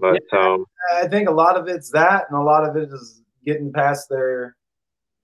But 0.00 0.20
yeah, 0.32 0.38
um, 0.38 0.64
I 0.92 1.06
think 1.06 1.28
a 1.28 1.32
lot 1.32 1.56
of 1.56 1.68
it's 1.68 1.90
that, 1.92 2.24
and 2.28 2.38
a 2.38 2.42
lot 2.42 2.68
of 2.68 2.76
it 2.76 2.92
is 2.92 3.22
getting 3.46 3.72
past 3.72 4.08
their, 4.10 4.56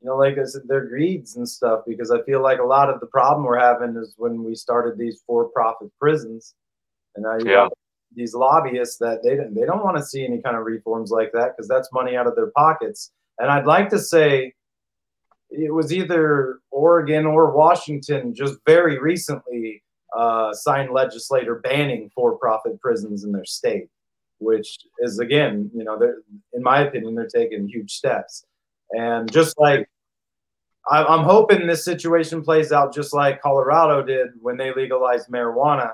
you 0.00 0.08
know, 0.08 0.16
like 0.16 0.38
I 0.38 0.44
said, 0.44 0.62
their 0.66 0.86
greeds 0.86 1.36
and 1.36 1.48
stuff. 1.48 1.80
Because 1.88 2.12
I 2.12 2.22
feel 2.22 2.40
like 2.40 2.60
a 2.60 2.64
lot 2.64 2.88
of 2.88 3.00
the 3.00 3.06
problem 3.06 3.44
we're 3.44 3.58
having 3.58 3.96
is 3.96 4.14
when 4.16 4.44
we 4.44 4.54
started 4.54 4.96
these 4.96 5.22
for-profit 5.26 5.88
prisons, 6.00 6.54
and 7.16 7.24
now 7.24 7.36
you 7.38 7.50
yeah. 7.50 7.68
got 7.68 7.72
these 8.14 8.34
lobbyists 8.34 8.98
that 8.98 9.22
they 9.22 9.36
don't 9.36 9.54
they 9.54 9.66
don't 9.66 9.84
want 9.84 9.96
to 9.96 10.02
see 10.02 10.24
any 10.24 10.40
kind 10.40 10.56
of 10.56 10.64
reforms 10.64 11.10
like 11.10 11.32
that 11.32 11.56
because 11.56 11.68
that's 11.68 11.92
money 11.92 12.16
out 12.16 12.26
of 12.26 12.36
their 12.36 12.50
pockets. 12.56 13.12
And 13.38 13.50
I'd 13.50 13.66
like 13.66 13.88
to 13.90 13.98
say 13.98 14.52
it 15.50 15.72
was 15.72 15.92
either 15.92 16.60
Oregon 16.70 17.26
or 17.26 17.54
Washington 17.54 18.34
just 18.34 18.54
very 18.66 18.98
recently 18.98 19.82
uh, 20.16 20.52
signed 20.52 20.90
legislator 20.92 21.56
banning 21.56 22.10
for-profit 22.14 22.80
prisons 22.80 23.24
in 23.24 23.32
their 23.32 23.44
state, 23.44 23.88
which 24.38 24.78
is 25.00 25.18
again, 25.18 25.70
you 25.74 25.84
know, 25.84 26.00
in 26.52 26.62
my 26.62 26.80
opinion, 26.80 27.14
they're 27.14 27.26
taking 27.26 27.68
huge 27.68 27.92
steps. 27.92 28.44
And 28.96 29.30
just 29.32 29.58
like 29.58 29.88
I'm 30.90 31.24
hoping 31.24 31.66
this 31.66 31.84
situation 31.84 32.42
plays 32.42 32.70
out 32.70 32.94
just 32.94 33.14
like 33.14 33.40
Colorado 33.40 34.02
did 34.02 34.28
when 34.40 34.56
they 34.56 34.74
legalized 34.74 35.28
marijuana. 35.28 35.92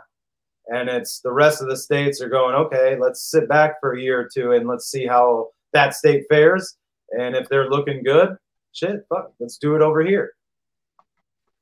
And 0.67 0.89
it's 0.89 1.21
the 1.21 1.33
rest 1.33 1.63
of 1.63 1.69
the 1.69 1.77
states 1.77 2.21
are 2.21 2.29
going, 2.29 2.55
okay, 2.55 2.97
let's 2.99 3.31
sit 3.31 3.49
back 3.49 3.81
for 3.81 3.95
a 3.95 4.01
year 4.01 4.21
or 4.21 4.29
two 4.33 4.53
and 4.53 4.69
let's 4.69 4.91
see 4.91 5.07
how 5.07 5.49
that 5.73 5.95
state 5.95 6.25
fares. 6.29 6.77
And 7.11 7.35
if 7.35 7.49
they're 7.49 7.69
looking 7.69 8.03
good, 8.05 8.37
shit, 8.73 9.05
fuck, 9.09 9.33
let's 9.41 9.59
do 9.59 9.75
it 9.75 9.83
over 9.83 10.03
here. 10.03 10.33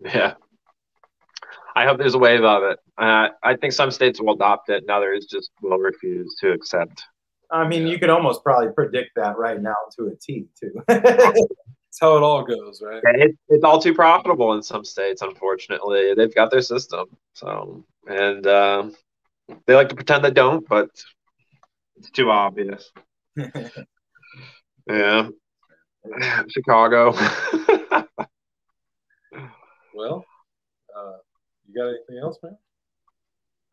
Yeah. 0.01 0.35
I 1.75 1.85
hope 1.85 1.99
there's 1.99 2.15
a 2.15 2.19
wave 2.19 2.43
of 2.43 2.65
it. 2.65 2.79
Uh, 2.99 3.29
I 3.43 3.57
think 3.57 3.73
some 3.73 3.91
states 3.91 4.21
will 4.21 4.35
adopt 4.35 4.69
it, 4.69 4.83
and 4.83 4.91
others 4.91 5.27
just 5.31 5.51
will 5.63 5.79
refuse 5.79 6.35
to 6.41 6.51
accept. 6.51 7.03
I 7.51 7.67
mean, 7.67 7.87
you 7.87 7.99
could 7.99 8.11
almost 8.11 8.43
probably 8.43 8.73
predict 8.73 9.11
that 9.17 9.39
right 9.39 9.61
now 9.63 9.77
to 9.97 10.09
a 10.09 10.17
T, 10.17 10.47
too. 10.61 10.83
That's 11.89 12.01
how 12.01 12.17
it 12.17 12.23
all 12.23 12.45
goes, 12.45 12.83
right? 12.85 13.03
It, 13.03 13.37
it's 13.49 13.65
all 13.65 13.81
too 13.81 13.95
profitable 13.95 14.53
in 14.53 14.63
some 14.63 14.85
states, 14.85 15.23
unfortunately. 15.23 16.15
They've 16.15 16.35
got 16.35 16.51
their 16.51 16.61
system. 16.61 17.09
So, 17.33 17.85
and 18.07 18.47
uh, 18.47 18.91
they 19.67 19.75
like 19.75 19.89
to 19.89 19.95
pretend 19.95 20.23
they 20.23 20.31
don't, 20.31 20.69
but 20.69 20.91
it's 21.97 22.11
too 22.11 22.31
obvious. 22.31 22.91
Yeah. 24.89 25.29
Chicago. 26.49 27.15
Well, 29.95 30.25
uh, 30.97 31.17
you 31.67 31.75
got 31.75 31.89
anything 31.89 32.19
else, 32.23 32.39
man? 32.41 32.57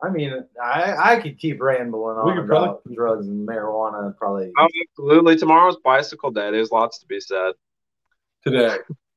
I 0.02 0.10
mean, 0.10 0.44
I, 0.60 1.12
I 1.12 1.20
could 1.20 1.38
keep 1.38 1.62
rambling 1.62 2.16
on 2.16 2.34
could 2.34 2.44
about 2.46 2.82
drugs 2.92 3.28
and 3.28 3.46
marijuana, 3.46 4.16
probably. 4.16 4.50
oh, 4.58 4.68
absolutely. 4.90 5.36
Tomorrow's 5.36 5.76
bicycle 5.84 6.32
day. 6.32 6.50
There's 6.50 6.72
lots 6.72 6.98
to 6.98 7.06
be 7.06 7.20
said 7.20 7.52
Today. 8.46 8.76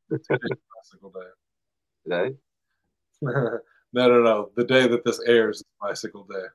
Today's 0.10 0.28
bicycle 0.76 1.12
day. 1.12 1.28
today. 2.04 2.36
no, 3.22 3.60
no, 3.94 4.24
no. 4.24 4.50
The 4.56 4.64
day 4.64 4.88
that 4.88 5.06
this 5.06 5.20
airs 5.28 5.58
is 5.58 5.64
bicycle 5.80 6.24
day. 6.24 6.46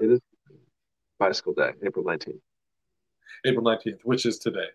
It 0.00 0.10
is 0.12 0.20
bicycle 1.18 1.52
day, 1.52 1.72
April 1.84 2.02
19th. 2.02 2.40
April 3.44 3.62
19th, 3.64 3.98
which 4.04 4.24
is 4.24 4.38
today. 4.38 4.68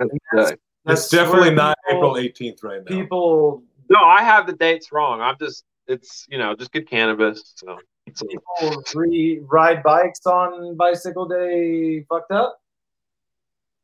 That's 0.00 0.10
That's- 0.32 0.48
today. 0.50 0.60
It's 0.86 1.02
That's 1.02 1.08
definitely 1.10 1.50
not 1.54 1.76
people- 1.88 2.16
April 2.18 2.32
18th 2.32 2.64
right 2.64 2.80
now. 2.88 2.96
People, 2.96 3.62
No, 3.88 4.00
I 4.00 4.22
have 4.22 4.46
the 4.46 4.52
dates 4.54 4.90
wrong. 4.90 5.20
I'm 5.20 5.36
just, 5.38 5.64
it's, 5.86 6.26
you 6.30 6.38
know, 6.38 6.54
just 6.56 6.72
good 6.72 6.88
cannabis. 6.88 7.52
So, 7.56 7.78
it's 8.06 8.22
people 8.22 8.82
re- 8.94 9.40
ride 9.46 9.82
bikes 9.82 10.24
on 10.26 10.76
bicycle 10.76 11.26
day 11.28 12.04
fucked 12.08 12.32
up 12.32 12.60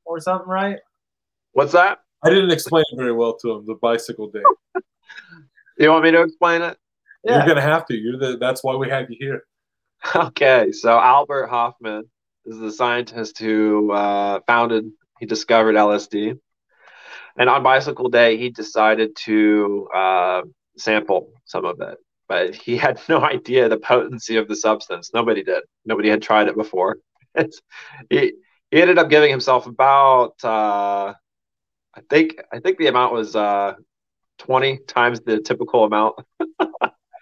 or 0.05 0.19
something, 0.19 0.49
right? 0.49 0.79
what's 1.53 1.73
that? 1.73 2.04
I 2.25 2.31
didn't 2.31 2.51
explain 2.51 2.85
it 2.91 2.97
very 2.97 3.13
well 3.13 3.37
to 3.39 3.53
him, 3.53 3.67
the 3.67 3.75
bicycle 3.75 4.31
day. 4.31 4.43
You 5.77 5.91
want 5.91 6.05
me 6.05 6.13
to 6.13 6.23
explain 6.23 6.63
it? 6.63 6.79
Yeah. 7.25 7.39
You're 7.39 7.47
going 7.47 7.57
to 7.57 7.63
have 7.63 7.85
to. 7.87 7.97
You're 7.97 8.17
the, 8.17 8.37
that's 8.39 8.63
why 8.63 8.77
we 8.77 8.89
have 8.91 9.11
you 9.11 9.17
here. 9.19 9.43
Okay, 10.15 10.71
so 10.71 10.99
Albert 10.99 11.49
Hofmann 11.49 12.05
is 12.47 12.59
the 12.59 12.71
scientist 12.71 13.39
who 13.39 13.91
uh, 13.91 14.41
founded, 14.47 14.85
he 15.19 15.27
discovered 15.27 15.75
LSD. 15.75 16.39
And 17.37 17.51
on 17.51 17.63
Bicycle 17.63 18.09
Day, 18.09 18.37
he 18.37 18.51
decided 18.51 19.17
to 19.25 19.89
uh, 19.95 20.43
sample 20.77 21.33
some 21.45 21.65
of 21.65 21.81
it. 21.81 21.99
But 22.29 22.55
he 22.55 22.77
had 22.77 23.01
no 23.09 23.21
idea 23.25 23.69
the 23.69 23.79
potency 23.79 24.37
of 24.37 24.47
the 24.47 24.57
substance. 24.57 25.11
Nobody 25.13 25.43
did. 25.43 25.65
Nobody 25.85 26.09
had 26.09 26.23
tried 26.23 26.49
it 26.49 26.57
before. 26.57 26.99
He, 28.11 28.33
he 28.71 28.81
ended 28.81 28.99
up 28.99 29.11
giving 29.11 29.31
himself 29.31 29.67
about, 29.67 30.43
uh, 30.45 31.15
I 31.97 32.01
think, 32.11 32.37
I 32.53 32.61
think 32.61 32.79
the 32.79 32.87
amount 32.89 33.13
was 33.13 33.37
uh, 33.37 33.75
20 34.39 34.79
times 34.87 35.21
the 35.21 35.41
typical 35.41 35.85
amount 35.85 36.17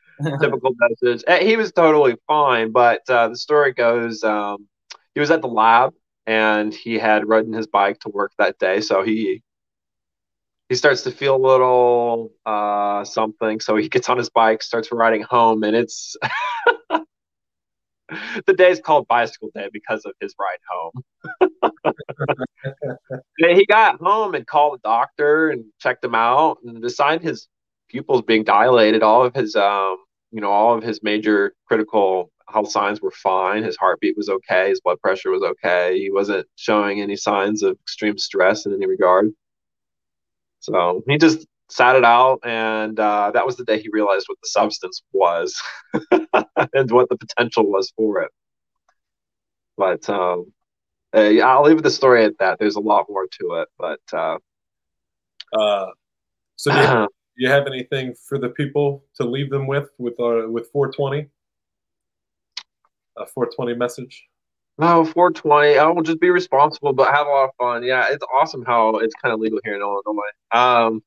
typical 0.41 0.73
dosage. 0.81 1.25
Eh, 1.27 1.45
He 1.45 1.57
was 1.57 1.73
totally 1.73 2.17
fine, 2.27 2.73
but 2.73 3.03
uh, 3.09 3.29
the 3.29 3.37
story 3.37 3.73
goes 3.73 4.23
um, 4.25 4.67
he 5.15 5.21
was 5.21 5.31
at 5.31 5.43
the 5.43 5.49
lab 5.49 5.95
and 6.27 6.73
he 6.75 6.99
had 6.99 7.29
ridden 7.29 7.53
his 7.53 7.67
bike 7.67 7.99
to 8.01 8.09
work 8.11 8.33
that 8.39 8.59
day, 8.59 8.81
so 8.81 9.03
he 9.03 9.43
he 10.69 10.75
starts 10.75 11.03
to 11.03 11.11
feel 11.11 11.37
a 11.37 11.45
little 11.47 12.33
uh, 12.47 13.05
something. 13.05 13.61
So 13.61 13.77
he 13.77 13.89
gets 13.89 14.09
on 14.09 14.19
his 14.19 14.31
bike, 14.31 14.63
starts 14.63 14.91
riding 14.93 15.23
home, 15.23 15.65
and 15.65 15.77
it's 15.77 16.17
the 18.47 18.53
day 18.55 18.71
is 18.71 18.81
called 18.81 19.07
Bicycle 19.09 19.51
Day 19.55 19.69
because 19.73 20.05
of 20.05 20.13
his 20.21 20.35
ride 20.39 20.59
home. 20.71 21.05
He 23.39 23.67
got 23.67 24.01
home 24.01 24.35
and 24.35 24.47
called 24.47 24.75
the 24.79 24.89
doctor 24.89 25.51
and 25.51 25.65
checked 25.81 26.05
him 26.05 26.15
out 26.15 26.59
and 26.65 26.81
decided 26.81 27.23
his 27.23 27.49
pupils 27.89 28.23
being 28.23 28.45
dilated. 28.45 29.03
All 29.03 29.25
of 29.25 29.35
his, 29.35 29.57
um, 29.57 29.97
you 30.31 30.41
know, 30.41 30.51
all 30.51 30.77
of 30.77 30.83
his 30.83 31.03
major 31.03 31.55
critical 31.67 32.31
health 32.49 32.71
signs 32.71 33.01
were 33.01 33.11
fine. 33.11 33.63
His 33.65 33.77
heartbeat 33.77 34.17
was 34.17 34.29
okay. 34.29 34.69
His 34.71 34.81
blood 34.81 35.01
pressure 35.01 35.31
was 35.31 35.43
okay. 35.43 35.99
He 35.99 36.11
wasn't 36.11 36.47
showing 36.57 37.01
any 37.01 37.17
signs 37.17 37.63
of 37.63 37.79
extreme 37.81 38.19
stress 38.19 38.67
in 38.67 38.73
any 38.73 38.87
regard. 38.87 39.33
So 40.61 41.03
he 41.09 41.19
just 41.19 41.47
sat 41.69 41.97
it 41.97 42.05
out, 42.05 42.41
and 42.45 42.99
uh, 43.01 43.31
that 43.33 43.47
was 43.47 43.57
the 43.57 43.65
day 43.65 43.81
he 43.81 43.89
realized 43.91 44.27
what 44.29 44.39
the 44.43 44.49
substance 44.49 45.03
was 45.13 45.61
and 46.11 46.91
what 46.91 47.09
the 47.09 47.17
potential 47.17 47.69
was 47.69 47.93
for 47.97 48.23
it. 48.23 48.31
But 49.77 50.09
um, 50.09 50.53
uh, 51.15 51.21
yeah, 51.23 51.47
I'll 51.49 51.63
leave 51.63 51.83
the 51.83 51.91
story 51.91 52.25
at 52.25 52.39
that. 52.39 52.59
There's 52.59 52.77
a 52.77 52.81
lot 52.81 53.07
more 53.09 53.27
to 53.41 53.55
it, 53.63 53.69
but 53.79 54.01
uh, 54.13 54.39
Uh, 55.53 55.87
so 56.57 56.71
do 56.73 56.79
you, 56.79 56.85
do 56.87 57.45
you 57.45 57.49
have 57.49 57.67
anything 57.67 58.15
for 58.29 58.39
the 58.39 58.49
people 58.51 59.05
to 59.17 59.25
leave 59.25 59.51
them 59.51 59.67
with 59.67 59.91
with 59.99 60.19
our 60.21 60.49
with 60.49 60.69
420? 60.73 61.29
A 63.19 63.27
420 63.27 63.75
message. 63.77 64.25
no 64.79 65.05
420. 65.05 65.77
I 65.79 65.87
will 65.89 66.03
just 66.03 66.21
be 66.21 66.31
responsible, 66.31 66.93
but 66.95 67.13
have 67.15 67.27
a 67.27 67.31
lot 67.31 67.45
of 67.45 67.51
fun. 67.59 67.83
Yeah, 67.85 68.07
it's 68.11 68.25
awesome 68.35 68.65
how 68.65 68.97
it's 68.97 69.15
kind 69.23 69.35
of 69.35 69.41
legal 69.41 69.61
here 69.65 69.75
in 69.75 69.83
Illinois. 69.83 70.33
Um, 70.53 71.03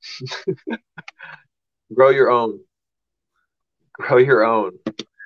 grow 1.96 2.10
your 2.10 2.30
own. 2.30 2.60
Grow 3.94 4.18
your 4.18 4.44
own. 4.46 4.78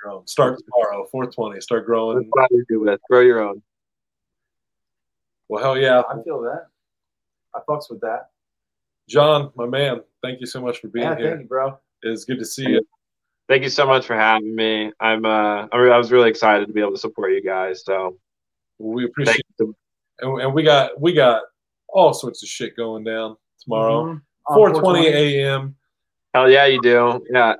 Your 0.03 0.13
own. 0.13 0.27
Start 0.27 0.57
tomorrow, 0.63 1.05
420. 1.11 1.59
Start 1.59 1.81
That's 1.81 1.87
growing. 1.87 2.27
what 2.29 2.43
I 2.45 2.55
do 2.69 2.79
with. 2.79 2.99
Grow 3.09 3.19
your 3.21 3.41
own. 3.41 3.61
Well, 5.49 5.63
hell 5.63 5.77
yeah, 5.77 6.01
I 6.09 6.21
feel 6.23 6.41
that. 6.41 6.67
I 7.55 7.59
fucks 7.67 7.89
with 7.89 8.01
that. 8.01 8.29
John, 9.07 9.51
my 9.55 9.65
man. 9.65 10.01
Thank 10.21 10.39
you 10.39 10.45
so 10.45 10.61
much 10.61 10.79
for 10.79 10.87
being 10.87 11.05
Yeah, 11.05 11.17
here. 11.17 11.29
thank 11.31 11.41
you, 11.41 11.47
bro. 11.47 11.79
It's 12.03 12.23
good 12.25 12.37
to 12.39 12.45
see 12.45 12.69
you. 12.69 12.87
Thank 13.47 13.63
you 13.63 13.69
so 13.69 13.87
much 13.87 14.05
for 14.05 14.15
having 14.15 14.55
me. 14.55 14.91
I'm 14.99 15.25
uh, 15.25 15.67
I 15.71 15.77
re- 15.77 15.91
I 15.91 15.97
was 15.97 16.11
really 16.11 16.29
excited 16.29 16.67
to 16.67 16.73
be 16.73 16.81
able 16.81 16.91
to 16.91 16.97
support 16.99 17.31
you 17.31 17.41
guys. 17.41 17.83
So 17.83 18.17
We 18.77 19.05
appreciate, 19.05 19.41
you. 19.59 19.75
and, 20.19 20.41
and 20.41 20.53
we 20.53 20.61
got 20.61 21.01
we 21.01 21.13
got 21.13 21.41
all 21.87 22.13
sorts 22.13 22.43
of 22.43 22.49
shit 22.49 22.77
going 22.77 23.03
down 23.03 23.35
tomorrow. 23.63 24.03
Mhm. 24.03 24.21
4:20 24.49 25.05
a.m. 25.07 25.75
Hell 26.35 26.49
yeah, 26.49 26.65
you 26.67 26.79
do. 26.81 27.25
Yeah, 27.33 27.55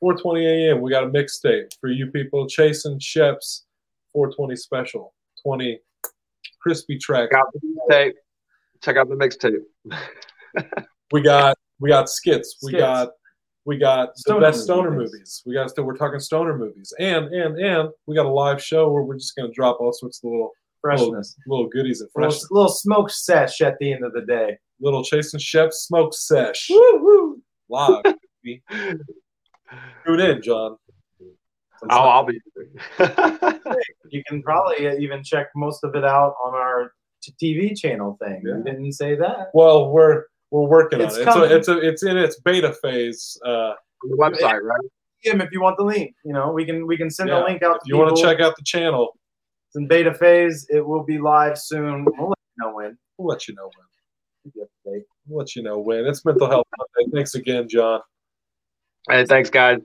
4:20 0.00 0.44
a.m. 0.46 0.80
We 0.80 0.90
got 0.92 1.02
a 1.02 1.08
mixtape 1.08 1.76
for 1.80 1.88
you 1.88 2.06
people. 2.12 2.46
Chase 2.46 2.84
and 2.84 3.02
Shep's 3.02 3.64
420 4.12 4.54
special 4.54 5.12
20 5.42 5.80
crispy 6.60 6.98
track. 6.98 7.30
check 7.30 7.38
out 7.40 7.46
the 7.52 7.60
mixtape. 7.90 8.12
Check 8.82 8.96
out 8.96 9.08
the 9.08 9.16
mixtape. 9.16 10.84
We 11.12 11.22
got 11.22 11.56
we 11.80 11.88
got 11.88 12.08
skits. 12.08 12.56
We 12.62 12.72
got 12.72 13.08
we 13.64 13.78
got 13.78 14.10
the 14.26 14.38
best 14.38 14.62
stoner 14.62 14.90
movies. 14.92 15.12
movies. 15.12 15.42
We 15.44 15.54
got 15.54 15.70
still 15.70 15.84
we're 15.84 15.96
talking 15.96 16.20
stoner 16.20 16.56
movies, 16.56 16.92
and 17.00 17.26
and 17.34 17.58
and 17.58 17.88
we 18.06 18.14
got 18.14 18.26
a 18.26 18.30
live 18.30 18.62
show 18.62 18.90
where 18.92 19.02
we're 19.02 19.16
just 19.16 19.34
gonna 19.36 19.50
drop 19.52 19.80
all 19.80 19.92
sorts 19.92 20.20
of 20.22 20.30
little 20.30 20.50
Freshness. 20.80 21.36
little 21.48 21.68
goodies 21.68 22.00
and 22.00 22.08
Little, 22.14 22.30
fresh 22.30 22.42
little 22.50 22.68
smoke 22.68 23.10
sesh 23.10 23.60
at 23.60 23.76
the 23.80 23.92
end 23.92 24.04
of 24.04 24.12
the 24.12 24.22
day. 24.22 24.56
little 24.80 25.02
Chase 25.04 25.32
and 25.34 25.42
Shep 25.42 25.72
smoke 25.72 26.14
sesh 26.14 26.68
Woo 26.70 26.98
woo. 27.02 27.42
live. 27.68 28.04
Tune 30.06 30.20
in, 30.20 30.42
John. 30.42 30.76
I'll, 31.88 32.08
I'll 32.08 32.26
be. 32.26 32.40
You 34.12 34.24
can 34.28 34.42
probably 34.42 34.88
even 35.00 35.22
check 35.22 35.48
most 35.54 35.84
of 35.84 35.94
it 35.94 36.04
out 36.04 36.34
on 36.42 36.52
our 36.54 36.92
t- 37.22 37.32
TV 37.40 37.78
channel 37.78 38.18
thing. 38.20 38.42
Yeah. 38.44 38.56
You 38.56 38.64
didn't 38.64 38.92
say 38.92 39.14
that. 39.14 39.50
Well, 39.54 39.90
we're 39.92 40.24
we're 40.50 40.66
working 40.66 41.00
It's 41.00 41.14
on 41.16 41.20
it. 41.20 41.22
It's 41.22 41.28
a, 41.28 41.32
coming. 41.32 41.56
it's 41.56 41.68
a, 41.68 41.78
it's 41.78 42.02
in 42.02 42.16
its 42.16 42.40
beta 42.40 42.72
phase. 42.72 43.38
Uh, 43.44 43.74
the 44.02 44.16
website, 44.16 44.62
right? 44.62 44.80
DM 45.24 45.44
if 45.44 45.52
you 45.52 45.60
want 45.62 45.76
the 45.76 45.84
link. 45.84 46.14
You 46.24 46.32
know, 46.32 46.50
we 46.50 46.64
can 46.64 46.88
we 46.88 46.96
can 46.96 47.08
send 47.08 47.28
Yeah. 47.28 47.38
the 47.38 47.44
link 47.44 47.62
out. 47.62 47.76
If 47.76 47.82
you 47.86 47.98
want 47.98 48.16
to 48.16 48.20
check 48.20 48.40
out 48.40 48.56
the 48.56 48.64
channel, 48.64 49.16
it's 49.68 49.76
in 49.76 49.86
beta 49.86 50.12
phase. 50.12 50.66
It 50.70 50.84
will 50.84 51.04
be 51.04 51.18
live 51.18 51.56
soon. 51.56 52.04
We'll 52.04 52.30
let 52.30 52.38
you 52.56 52.64
know 52.64 52.74
when. 52.74 52.98
we'll 53.16 53.28
let 53.28 53.46
you 53.46 53.54
know 53.54 53.66
when. 53.76 53.86
Keep 54.42 54.54
you 54.56 54.62
up 54.62 54.68
to 54.86 54.92
date. 54.92 55.04
We'll 55.28 55.38
let 55.38 55.54
you 55.54 55.62
know 55.62 55.78
when. 55.78 56.04
It's 56.06 56.24
Mental 56.24 56.48
Health 56.48 56.66
Monday. 56.96 57.10
Thanks 57.14 57.36
again, 57.36 57.68
John. 57.68 58.00
Hey, 59.08 59.24
thanks, 59.24 59.50
guys. 59.50 59.78